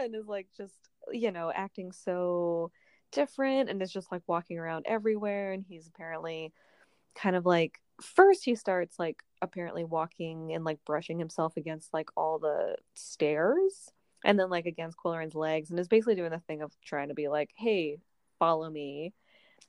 [0.00, 0.74] and is like just
[1.10, 2.70] you know acting so
[3.12, 5.52] different and is just like walking around everywhere.
[5.52, 6.52] And he's apparently
[7.16, 12.10] kind of like first he starts like apparently walking and like brushing himself against like
[12.16, 13.90] all the stairs
[14.24, 17.14] and then like against Qwilleran's legs and is basically doing the thing of trying to
[17.14, 17.98] be like, "Hey,
[18.38, 19.14] follow me."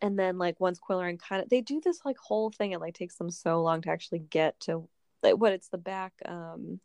[0.01, 2.93] And then like once Qwilleran kind of they do this like whole thing it like
[2.95, 4.87] takes them so long to actually get to
[5.23, 6.79] like what it's the back um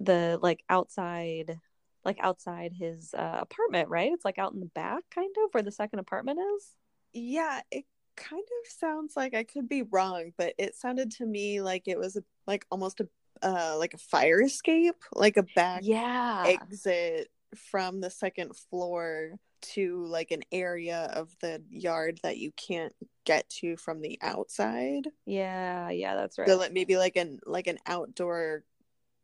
[0.00, 1.58] the like outside
[2.04, 4.12] like outside his uh, apartment, right?
[4.12, 6.68] It's like out in the back kind of where the second apartment is.
[7.12, 7.84] Yeah, it
[8.16, 11.98] kind of sounds like I could be wrong, but it sounded to me like it
[11.98, 13.08] was a, like almost a
[13.42, 16.44] uh like a fire escape, like a back Yeah.
[16.44, 19.38] exit from the second floor
[19.72, 25.08] to like an area of the yard that you can't get to from the outside.
[25.26, 26.48] Yeah, yeah, that's right.
[26.48, 28.64] So like maybe like an like an outdoor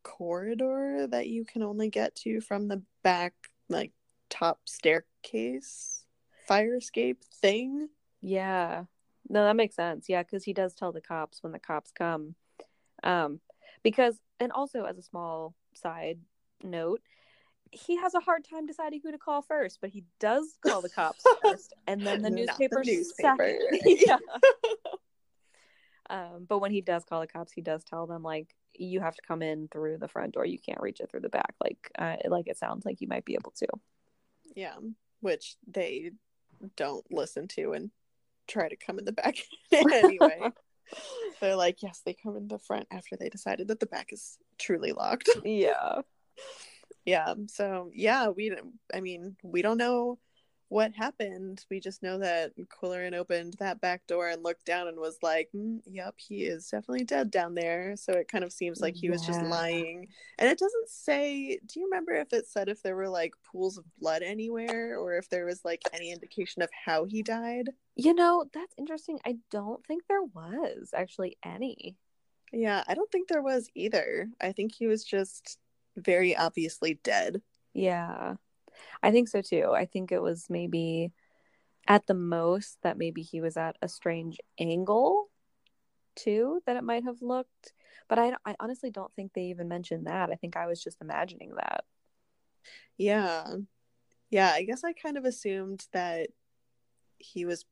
[0.02, 3.34] corridor that you can only get to from the back
[3.68, 3.92] like
[4.30, 6.04] top staircase
[6.46, 7.88] fire escape thing.
[8.20, 8.84] Yeah.
[9.28, 10.06] No, that makes sense.
[10.08, 12.34] Yeah, because he does tell the cops when the cops come.
[13.04, 13.40] Um,
[13.84, 16.18] because and also as a small side
[16.62, 17.02] note,
[17.72, 20.88] he has a hard time deciding who to call first, but he does call the
[20.88, 23.58] cops first, and then the Not the newspaper, newspaper.
[23.84, 24.18] yeah.
[26.08, 29.14] Um, but when he does call the cops, he does tell them like you have
[29.14, 30.44] to come in through the front door.
[30.44, 31.54] You can't reach it through the back.
[31.62, 33.66] Like, uh, like it sounds like you might be able to.
[34.56, 34.74] Yeah,
[35.20, 36.10] which they
[36.76, 37.90] don't listen to and
[38.48, 39.36] try to come in the back
[39.72, 40.50] anyway.
[41.40, 44.38] They're like, yes, they come in the front after they decided that the back is
[44.58, 45.28] truly locked.
[45.44, 46.00] Yeah.
[47.04, 50.18] Yeah, so yeah, we don't- I mean, we don't know
[50.68, 51.64] what happened.
[51.68, 55.50] We just know that Qwilleran opened that back door and looked down and was like,
[55.52, 59.10] mm, "Yep, he is definitely dead down there." So it kind of seems like he
[59.10, 60.06] was just lying.
[60.38, 61.58] And it doesn't say.
[61.66, 65.16] Do you remember if it said if there were like pools of blood anywhere, or
[65.16, 67.70] if there was like any indication of how he died?
[67.96, 69.18] You know, that's interesting.
[69.24, 71.96] I don't think there was actually any.
[72.52, 74.30] Yeah, I don't think there was either.
[74.40, 75.58] I think he was just
[75.96, 77.42] very obviously dead.
[77.72, 78.34] Yeah.
[79.02, 79.72] I think so too.
[79.74, 81.12] I think it was maybe
[81.86, 85.28] at the most that maybe he was at a strange angle
[86.14, 87.72] too that it might have looked.
[88.08, 90.30] But I, I honestly don't think they even mentioned that.
[90.30, 91.84] I think I was just imagining that.
[92.96, 93.46] Yeah.
[94.30, 96.28] Yeah, I guess I kind of assumed that
[97.18, 97.64] he was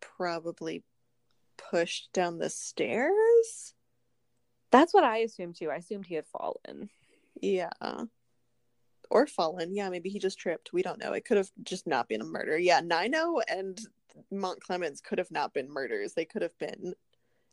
[0.00, 0.84] probably
[1.56, 3.74] pushed down the stairs.
[4.70, 5.70] That's what I assumed too.
[5.70, 6.90] I assumed he had fallen.
[7.40, 7.70] Yeah.
[9.10, 9.74] Or fallen.
[9.74, 10.72] Yeah, maybe he just tripped.
[10.72, 11.12] We don't know.
[11.12, 12.58] It could have just not been a murder.
[12.58, 13.80] Yeah, Nino and
[14.32, 16.14] Mountclemens could have not been murders.
[16.14, 16.94] They could have been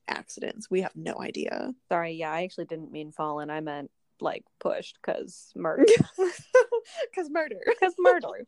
[0.07, 0.69] accidents.
[0.69, 1.73] We have no idea.
[1.89, 3.49] Sorry, yeah, I actually didn't mean fallen.
[3.49, 5.85] I meant like pushed because murder.
[7.09, 7.59] Because murder.
[7.65, 8.45] Because murder.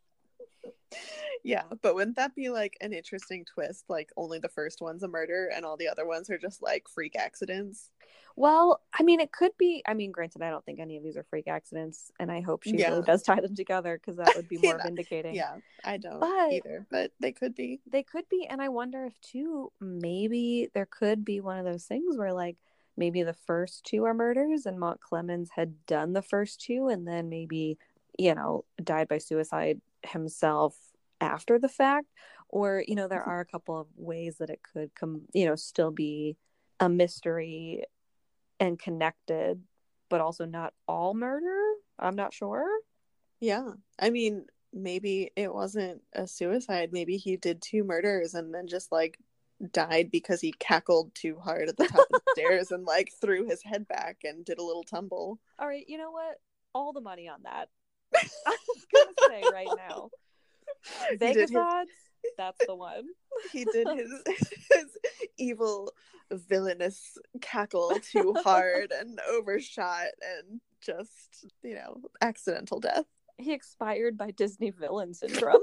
[1.43, 3.85] Yeah, but wouldn't that be like an interesting twist?
[3.87, 6.87] Like only the first one's a murder and all the other ones are just like
[6.89, 7.91] freak accidents.
[8.37, 9.81] Well, I mean, it could be.
[9.87, 12.63] I mean, granted, I don't think any of these are freak accidents, and I hope
[12.63, 12.89] she Yeah.
[12.89, 14.83] really does tie them together because that would be more Yeah.
[14.83, 15.35] vindicating.
[15.35, 17.79] Yeah, I don't But- either, but they could be.
[17.85, 21.85] They could be, and I wonder if too, maybe there could be one of those
[21.85, 22.57] things where like
[22.97, 27.29] maybe the first two are murders and Mountclemens had done the first two and then
[27.29, 27.77] maybe,
[28.17, 30.77] you know, died by suicide himself
[31.21, 32.07] after the fact.
[32.49, 33.27] Or, you know, there Mhm.
[33.27, 36.37] are a couple of ways that it could come, you know, still be
[36.79, 37.85] a mystery
[38.59, 39.63] and connected,
[40.09, 41.75] but also not all murder.
[41.99, 42.67] I'm not sure.
[43.39, 43.73] Yeah.
[43.99, 46.91] I mean, maybe it wasn't a suicide.
[46.93, 49.19] Maybe he did two murders and then just like
[49.71, 53.45] died because he cackled too hard at the top of the stairs and like threw
[53.45, 55.39] his head back and did a little tumble.
[55.59, 56.39] All right, you know what?
[56.73, 57.69] All the money on that.
[58.47, 58.57] I'm
[58.93, 60.09] gonna say right now.
[61.17, 61.89] Vegas his- odds,
[62.37, 63.05] that's the one.
[63.51, 64.11] He did his
[64.71, 64.97] his
[65.37, 65.91] evil
[66.31, 73.05] villainous cackle too hard and overshot and just, you know, accidental death.
[73.37, 75.59] He expired by Disney villain syndrome.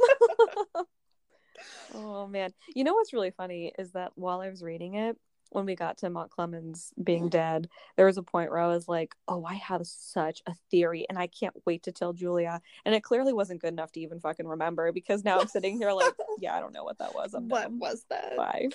[1.95, 2.53] oh man.
[2.75, 5.17] You know what's really funny is that while I was reading it,
[5.53, 9.15] when we got to Mountclemens being dead, there was a point where I was like,
[9.29, 12.61] Oh, I have such a theory and I can't wait to tell Julia.
[12.85, 15.93] And it clearly wasn't good enough to even fucking remember because now I'm sitting here
[15.93, 17.35] like, Yeah, I don't know what that was.
[17.35, 18.37] I'm what was that?
[18.37, 18.69] Bye.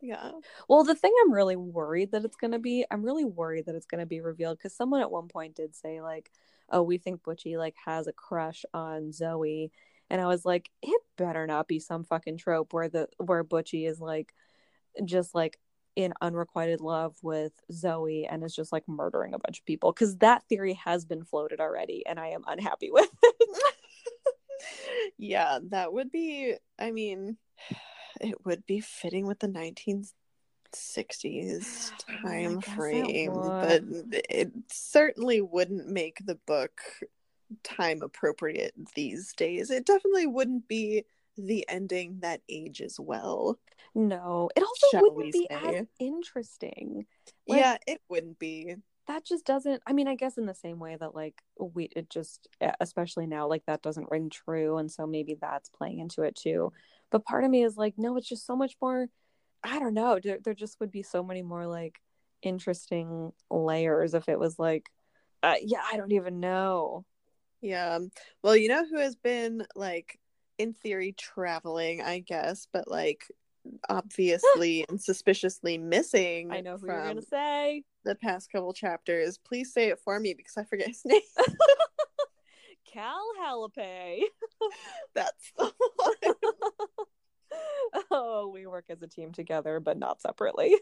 [0.00, 0.30] Yeah.
[0.68, 3.74] Well, the thing I'm really worried that it's going to be, I'm really worried that
[3.74, 6.30] it's going to be revealed because someone at one point did say, like,
[6.70, 9.70] oh, we think Butchy, like, has a crush on Zoe.
[10.08, 13.84] And I was like, it better not be some fucking trope where the, where Butchy
[13.84, 14.32] is, like,
[15.04, 15.58] just, like,
[15.96, 19.92] in unrequited love with Zoe and is just, like, murdering a bunch of people.
[19.92, 23.62] Because that theory has been floated already and I am unhappy with it.
[25.18, 27.36] yeah, that would be, I mean,
[28.20, 33.82] it would be fitting with the 1960s I time guess it frame, but
[34.28, 36.80] it certainly wouldn't make the book
[37.62, 39.70] time appropriate these days.
[39.70, 41.04] It definitely wouldn't be
[41.36, 43.58] the ending that ages well.
[43.94, 45.78] no, it also Shall wouldn't be say.
[45.80, 47.06] as interesting.
[47.48, 48.74] Like- yeah, it wouldn't be.
[49.08, 52.08] that just doesn't i mean i guess in the same way that like we it
[52.08, 52.46] just
[52.80, 56.72] especially now like that doesn't ring true and so maybe that's playing into it too
[57.10, 59.08] but part of me is like no it's just so much more
[59.64, 61.98] i don't know there, there just would be so many more like
[62.42, 64.88] interesting layers if it was like
[65.42, 67.04] uh, yeah i don't even know
[67.62, 67.98] Yeah.
[68.42, 70.19] Well, you know who has been like
[70.60, 73.24] in theory traveling, I guess, but like
[73.88, 79.38] obviously and suspiciously missing i know who you're gonna say the past couple chapters.
[79.38, 81.20] Please say it for me because I forget his name.
[82.92, 84.22] cal halapay
[85.14, 86.34] That's the one.
[88.10, 90.76] oh we work as a team together but not separately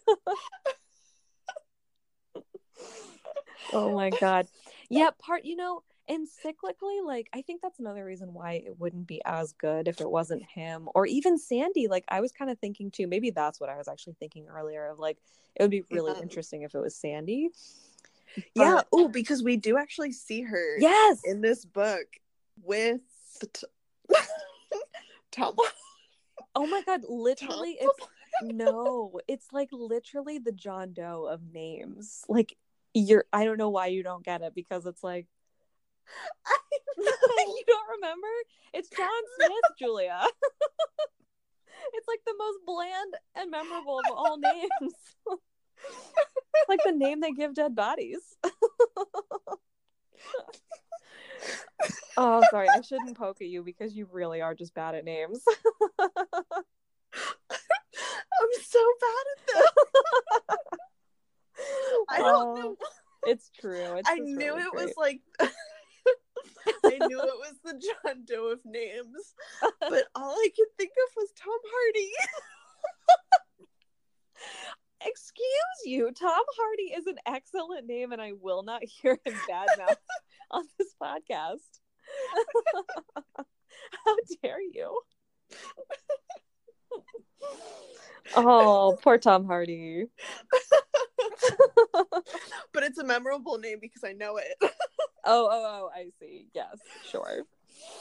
[3.73, 4.47] oh my god
[4.89, 9.07] yeah part you know and cyclically like i think that's another reason why it wouldn't
[9.07, 12.59] be as good if it wasn't him or even sandy like i was kind of
[12.59, 15.19] thinking too maybe that's what i was actually thinking earlier of like
[15.57, 16.23] it would be really Yeah.
[16.23, 17.51] interesting if it was sandy
[18.55, 18.83] yeah.
[18.93, 22.07] Oh, because we do actually see her yes in this book
[22.63, 23.01] with
[25.31, 25.55] Tom.
[26.55, 28.09] oh my god literally Tom- it's
[28.55, 32.57] no it's like literally the john doe of names like
[32.95, 35.27] you're i don't know why you don't get it because it's like
[36.99, 38.29] you don't remember
[38.75, 40.21] it's john smith julia
[41.95, 44.95] it's like the most bland and memorable of all names
[45.31, 48.37] It's like the name they give dead bodies
[52.17, 55.43] oh sorry i shouldn't poke at you because you really are just bad at names
[58.41, 59.65] I'm so bad at them.
[62.11, 62.77] I don't Oh, know.
[63.27, 63.97] It's true.
[63.97, 64.85] It's I knew really it great.
[64.87, 65.21] was like
[66.85, 69.35] I knew it was the John Doe of names,
[69.81, 72.11] but all I could think of was Tom Hardy.
[75.07, 79.97] Excuse you, Tom Hardy is an excellent name, and I will not hear him badmouth
[80.51, 81.81] on this podcast.
[84.05, 85.01] How dare you?
[88.37, 90.07] Oh, poor Tom Hardy.
[92.73, 94.73] but it's a memorable name because I know it.
[95.25, 96.47] Oh, oh, oh, I see.
[96.55, 96.77] Yes,
[97.11, 97.43] sure.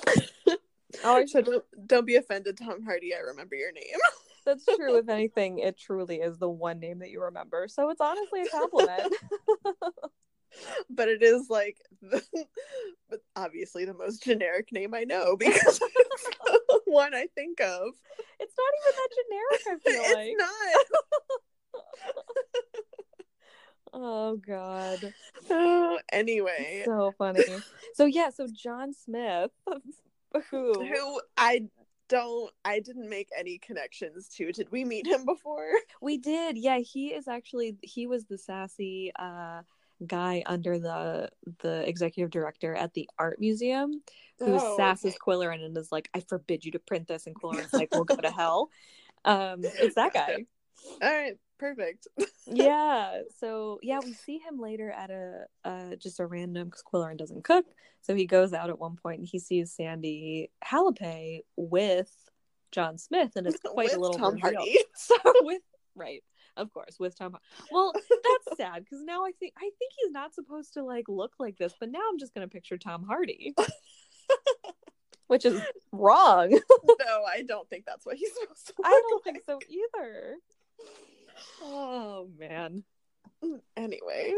[1.03, 3.13] oh, so don't don't be offended, Tom Hardy.
[3.13, 3.99] I remember your name.
[4.45, 4.97] That's true.
[4.97, 7.67] If anything, it truly is the one name that you remember.
[7.67, 9.13] So it's honestly a compliment.
[10.89, 12.23] but it is like the,
[13.35, 17.89] obviously the most generic name I know because it's the one I think of.
[18.39, 19.61] It's not even that generic.
[19.67, 20.53] I feel it's like It's not.
[23.93, 25.13] Oh god.
[25.49, 27.43] Oh, anyway, so funny.
[27.93, 29.51] So yeah, so John Smith,
[30.51, 31.63] who who I
[32.09, 34.51] don't I didn't make any connections to.
[34.51, 35.71] Did we meet him before?
[36.01, 36.57] We did.
[36.57, 39.61] Yeah, he is actually he was the sassy uh
[40.05, 41.29] guy under the
[41.61, 44.03] the executive director at the art museum
[44.37, 45.17] who Oh, sasses okay.
[45.25, 48.15] Qwilleran and is like, I forbid you to print this and Qwilleran's like, We'll go
[48.15, 48.69] to hell.
[49.25, 50.45] Um it's that guy.
[51.01, 52.07] All right, perfect.
[52.47, 57.17] yeah so yeah we see him later at a uh just a random because Qwilleran
[57.17, 57.65] doesn't cook
[58.01, 62.11] so he goes out at one point and he sees sandy Halapay with
[62.71, 64.53] john smith and it's quite a little Tom reveal.
[64.59, 64.77] Hardy.
[64.95, 65.61] so with
[65.95, 66.23] right
[66.55, 67.35] of course with tom
[67.71, 71.33] well that's sad because now i think i think he's not supposed to like look
[71.39, 73.53] like this but now i'm just gonna picture tom hardy
[75.27, 75.61] which is
[75.91, 78.73] wrong no, I don't think that's what he's supposed to.
[78.83, 80.37] i don't think so either
[81.61, 82.83] oh man
[83.75, 84.33] Anyway,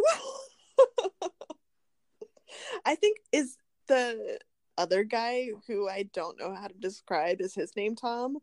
[2.86, 3.56] I think is
[3.88, 4.40] the
[4.78, 8.38] other guy who I don't know how to describe is his name Tom.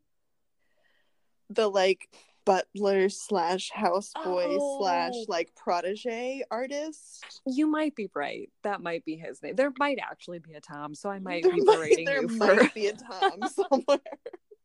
[1.51, 2.09] The like
[2.45, 4.79] butler slash houseboy Oh.
[4.81, 7.41] slash like protege artist.
[7.47, 8.51] You might be right.
[8.63, 9.57] That might be his name.
[9.57, 12.29] There might actually be a Tom, so I might there be might, berating there you
[12.29, 13.99] might for, be a Tom somewhere.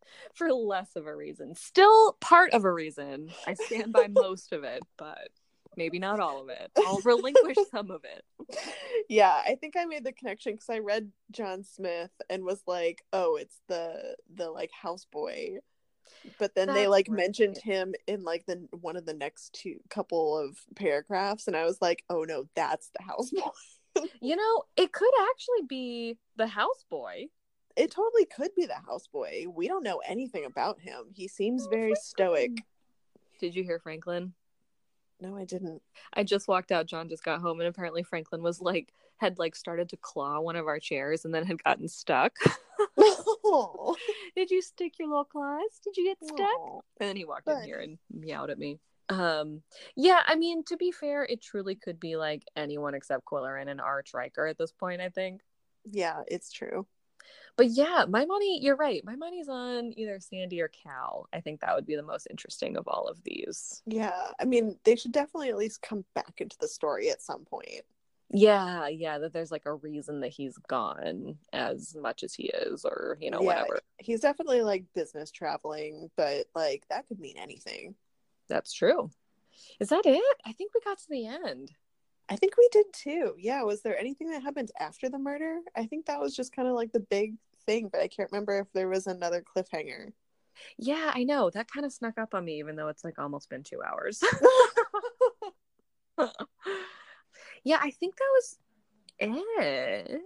[0.34, 1.56] for less of a reason.
[1.56, 3.32] Still part of a reason.
[3.48, 5.30] I stand by most of it, but
[5.78, 6.72] maybe not all of it.
[6.78, 8.58] I'll relinquish some of it.
[9.10, 13.04] yeah, I think I made the connection because I read John Smith and was like,
[13.14, 15.58] oh, it's the the like houseboy.
[16.38, 17.18] But then they like right.
[17.18, 21.66] mentioned him in like the one of the next two couple of paragraphs, and I
[21.66, 23.50] was like, oh no, that's the houseboy.
[24.22, 27.28] You know, it could actually be the houseboy.
[27.76, 29.48] It totally could be the houseboy.
[29.54, 31.06] We don't know anything about him.
[31.14, 32.52] He seems very stoic.
[33.40, 34.34] Did you hear Franklin?
[35.20, 35.82] No, I didn't.
[36.14, 36.88] I just walked out.
[36.88, 40.56] John just got home, and apparently Franklin was like had like started to claw one
[40.56, 42.36] of our chairs and then had gotten stuck.
[42.98, 43.96] Oh,
[44.36, 45.80] Did you stick your little claws?
[45.84, 46.60] Did you get stuck?
[47.00, 48.80] And then he walked But- in here and meowed at me.
[49.10, 49.62] Um,
[49.98, 53.82] yeah, I mean, to be fair, it truly could be like anyone except Qwilleran and
[53.82, 55.42] Arch Riker at this point, I think.
[55.84, 56.88] yeah, it's true.
[57.58, 59.04] But yeah, my money, you're right.
[59.06, 61.28] My money's on either Sandy or Cal.
[61.34, 63.82] I think that would be the most interesting of all of these.
[63.86, 67.46] Yeah, I mean, they should definitely at least come back into the story at some
[67.46, 67.84] point.
[68.34, 72.86] Yeah, yeah, that there's like a reason that he's gone as much as he is,
[72.86, 73.80] or you know, Yeah, whatever.
[73.98, 77.96] He's definitely like business traveling, but like that could mean anything.
[78.48, 79.12] That's true.
[79.80, 80.38] Is that it?
[80.46, 81.72] I think we got to the end.
[82.32, 83.36] I think we did too.
[83.38, 85.60] Yeah, was there anything that happened after the murder?
[85.76, 87.34] I think that was just kind of like the big
[87.66, 90.14] thing, but I can't remember if there was another cliffhanger.
[90.78, 91.50] Yeah, I know.
[91.50, 94.24] That kind of snuck up on me, even though it's like almost been two hours.
[97.66, 98.60] yeah, I think that was
[99.20, 100.22] it.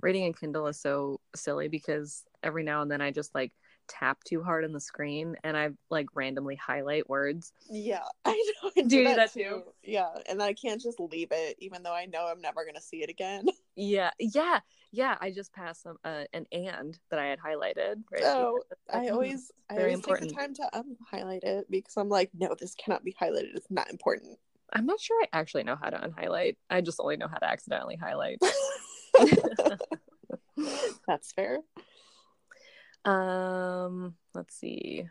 [0.00, 3.52] Reading in Kindle is so silly because every now and then I just like
[3.90, 7.52] tap too hard on the screen and I like randomly highlight words.
[7.68, 8.70] yeah, I know.
[8.76, 9.40] I Do do that too.
[9.42, 9.62] too?
[9.82, 13.02] Yeah, and I can't just leave it, even though I know I'm never gonna see
[13.02, 13.46] it again.
[13.76, 14.60] Yeah, yeah,
[14.92, 15.16] yeah.
[15.22, 18.02] I just passed some uh, an and that I had highlighted.
[18.12, 18.24] Right.
[18.24, 18.60] Oh,
[18.92, 20.30] I always, I always important.
[20.30, 20.68] take the time to
[21.14, 23.54] unhighlight it because I'm like, no, this cannot be highlighted.
[23.54, 24.38] It's not important.
[24.72, 26.56] I'm not sure I actually know how to unhighlight.
[26.68, 28.42] I just only know how to accidentally highlight.
[31.06, 31.60] That's fair.
[33.04, 35.06] Um, let's see.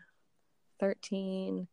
[0.78, 1.68] 13.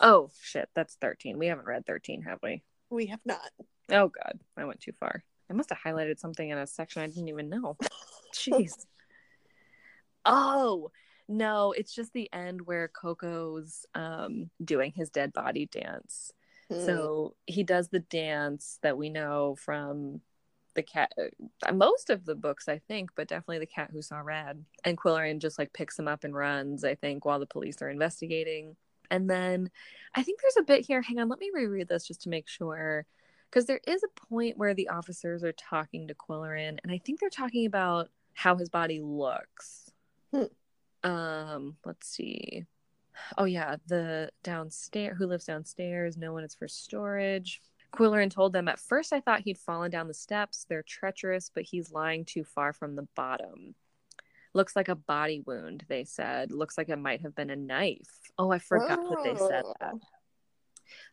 [0.00, 1.38] Oh, shit, that's 13.
[1.38, 2.62] We haven't read 13, have we?
[2.90, 3.50] We have not.
[3.90, 5.22] Oh god, I went too far.
[5.50, 7.76] I must have highlighted something in a section I didn't even know.
[8.34, 8.86] Jeez.
[10.24, 10.90] Oh,
[11.28, 16.32] no, it's just the end where Koko's um doing his dead body dance.
[16.70, 16.84] Hmm.
[16.84, 20.20] So he does the dance that we know from
[20.78, 21.12] the cat
[21.66, 24.64] uh, most of the books I think, but definitely the cat who saw red.
[24.84, 27.90] And Qwilleran just like picks him up and runs, I think, while the police are
[27.90, 28.76] investigating.
[29.10, 29.70] And then
[30.14, 31.02] I think there's a bit here.
[31.02, 33.06] Hang on, let me reread this just to make sure.
[33.50, 37.18] Because there is a point where the officers are talking to Qwilleran, and I think
[37.18, 39.90] they're talking about how his body looks.
[40.32, 41.08] Hmm.
[41.08, 42.66] Um, let's see.
[43.38, 47.62] oh yeah, the downstairs who lives downstairs, no one is for storage.
[47.92, 50.66] Qwilleran told them at first I thought he'd fallen down the steps.
[50.68, 53.74] They're treacherous, but he's lying too far from the bottom.
[54.54, 56.52] Looks like a body wound, they said.
[56.52, 58.30] Looks like it might have been a knife.
[58.38, 59.94] Oh, I forgot that they said that.
[59.94, 60.00] Oh.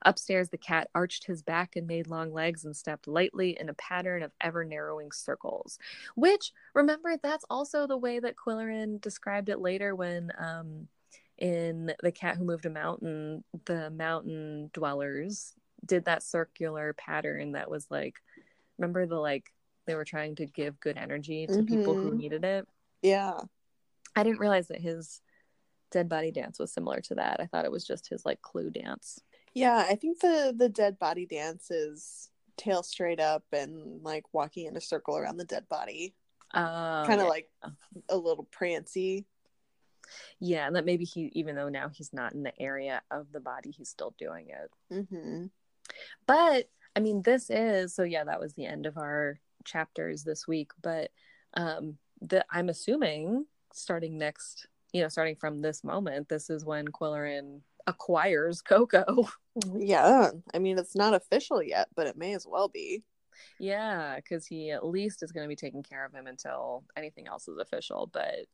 [0.04, 3.74] Upstairs, the cat arched his back and made long legs and stepped lightly in a
[3.74, 5.78] pattern of ever narrowing circles.
[6.16, 10.88] Which, remember, that's also the way that Qwilleran described it later when, um,
[11.38, 15.54] in The Cat Who Moved a Mountain, the mountain dwellers
[15.86, 18.16] did that circular pattern that was like,
[18.78, 19.52] remember the like,
[19.86, 22.18] they were trying to give good energy to people who Mhm.
[22.18, 22.68] needed it.
[23.02, 23.40] Yeah.
[24.16, 25.22] I didn't realize that his
[25.92, 27.40] dead body dance was similar to that.
[27.40, 29.20] I thought it was just his like clue dance.
[29.54, 34.66] Yeah, I think the the dead body dance is tail straight up and like walking
[34.66, 36.16] in a circle around the dead body.
[36.54, 37.30] Uh, kind of yeah.
[37.30, 37.50] like
[38.10, 39.26] a little prancy.
[40.40, 43.40] yeah, and that maybe he, even though now he's not in the area of the
[43.40, 44.72] body, he's still doing it.
[45.12, 45.46] hmm
[46.28, 48.04] But I mean, this is so.
[48.04, 50.72] Yeah, that was the end of our chapters this week.
[50.82, 51.12] But
[51.56, 56.88] um, the I'm assuming starting next, you know, starting from this moment, this is when
[56.88, 59.28] Qwilleran acquires Koko.
[59.74, 63.04] Yeah, I mean it's not official yet, but it may as well be.
[63.58, 67.28] yeah, because he at least is going to be taking care of him until anything
[67.28, 68.10] else is official.
[68.12, 68.48] But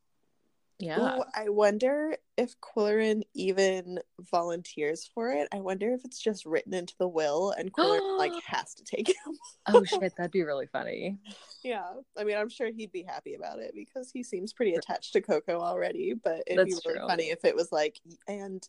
[0.82, 3.99] yeah, Ooh, I wonder if Qwilleran even
[4.32, 5.48] volunteers for it.
[5.53, 9.10] I wonder if it's just written into the will and Qwilleran like has to take
[9.10, 9.38] him.
[9.68, 11.20] oh shit, that'd be really funny.
[11.64, 11.86] Yeah,
[12.18, 15.22] I mean, I'm sure he'd be happy about it because he seems pretty attached to
[15.22, 16.14] Koko already.
[16.14, 17.08] But it'd That's be really true.
[17.08, 18.68] funny if it was like, and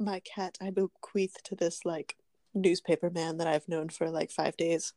[0.00, 2.16] my cat I bequeath to this like
[2.52, 4.92] newspaper man that I've known for like five days.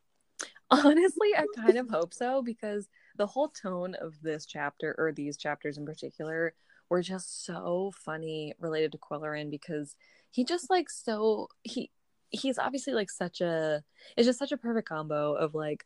[0.72, 2.88] Honestly, I kind of hope so because
[3.18, 6.54] the whole tone of this chapter or these chapters in particular
[6.90, 9.96] were just so funny related to Qwilleran because
[10.32, 11.92] he just like so he
[12.30, 13.84] he's obviously like such a
[14.16, 15.86] it's just such a perfect combo of like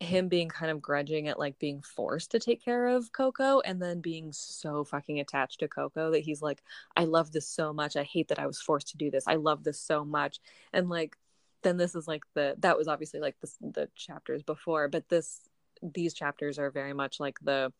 [0.00, 3.82] him being kind of grudging at like being forced to take care of Koko and
[3.82, 6.62] then being so fucking attached to Koko that he's like
[6.96, 7.96] I love this so much.
[7.96, 9.24] I hate that I was forced to do this.
[9.26, 10.38] I love this so much.
[10.72, 11.16] And like
[11.62, 15.40] then this is like the that was obviously like the the chapters before but this
[15.82, 17.72] these chapters are very much like the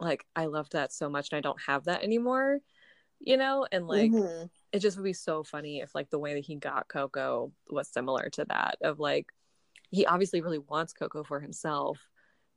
[0.00, 2.60] like I loved that so much and I don't have that anymore
[3.20, 4.50] you know and like Mhm.
[4.72, 7.88] it just would be so funny if like the way that he got Koko was
[7.88, 9.26] similar to that of like
[9.90, 12.08] he obviously really wants Koko for himself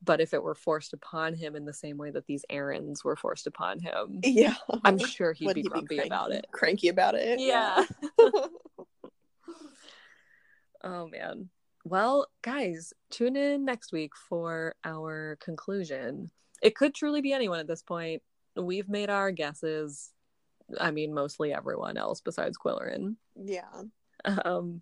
[0.03, 3.15] but if it were forced upon him in the same way that these errands were
[3.15, 7.39] forced upon him yeah, I'm sure he'd be grumpy cranky, about it Cranky about it.
[7.39, 7.83] yeah
[10.83, 11.49] Oh man.
[11.87, 16.31] Well, guys, tune in next week for our conclusion.
[16.61, 18.21] It could truly be anyone at this point.
[18.57, 20.11] We've made our guesses.
[20.81, 23.15] I mean, mostly everyone else besides Qwilleran.
[23.41, 23.83] yeah.
[24.25, 24.81] Um,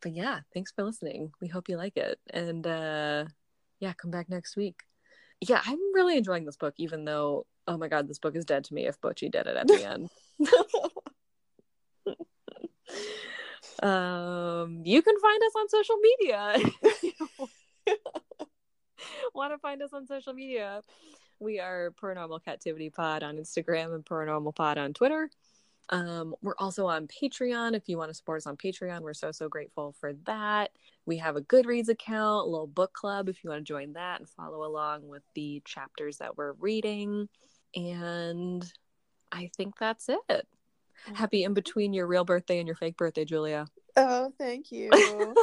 [0.00, 1.32] but yeah, thanks for listening.
[1.42, 2.18] We hope you like it.
[2.30, 3.26] And uh,
[3.80, 4.84] yeah, come back next week.
[5.42, 8.64] Yeah, I'm really enjoying this book, even though, oh my god, this book is dead
[8.64, 10.08] to me if Butchy did it at the end.
[13.82, 16.56] um you can find us on social media.
[19.34, 20.82] Want to find us on social media?
[21.40, 25.28] We are paranormal captivity pod on instagram and paranormal pod on twitter.
[25.88, 27.74] Um we're also on patreon.
[27.74, 30.70] If you want to support us on patreon we're so so grateful for that.
[31.04, 34.20] We have a goodreads account a little book club if you want to join that
[34.20, 37.28] and follow along with the chapters that we're reading.
[37.74, 38.64] And
[39.32, 40.46] i think that's it
[41.14, 43.66] happy in between your real birthday and your fake birthday julia
[43.96, 44.90] Oh, thank you.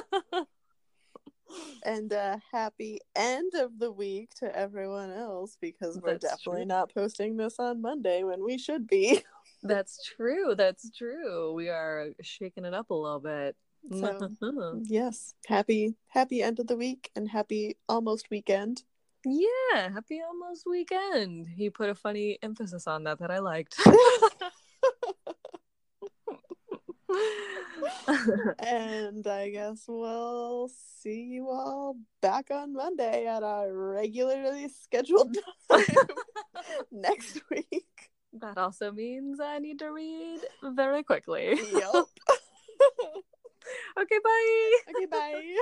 [1.83, 6.67] and uh happy end of the week to everyone else because we're That's definitely true.
[6.67, 9.23] not posting this on Monday when we should be.
[9.63, 10.55] That's true.
[10.55, 11.53] That's true.
[11.53, 13.55] We are shaking it up a little bit.
[13.99, 14.29] So-
[14.83, 15.33] yes.
[15.47, 18.83] Happy happy end of the week and happy almost weekend.
[19.25, 21.47] yeah, happy almost weekend.
[21.47, 23.75] He put a funny emphasis on that that I liked.
[28.59, 30.69] and I guess we'll
[31.01, 35.37] see you all back on Monday at our regularly scheduled
[35.71, 35.85] time
[36.91, 38.11] next week.
[38.33, 41.59] that also means I need to read very quickly.
[41.73, 42.05] Yep.
[43.99, 44.75] Okay, bye.
[44.89, 45.57] okay, bye.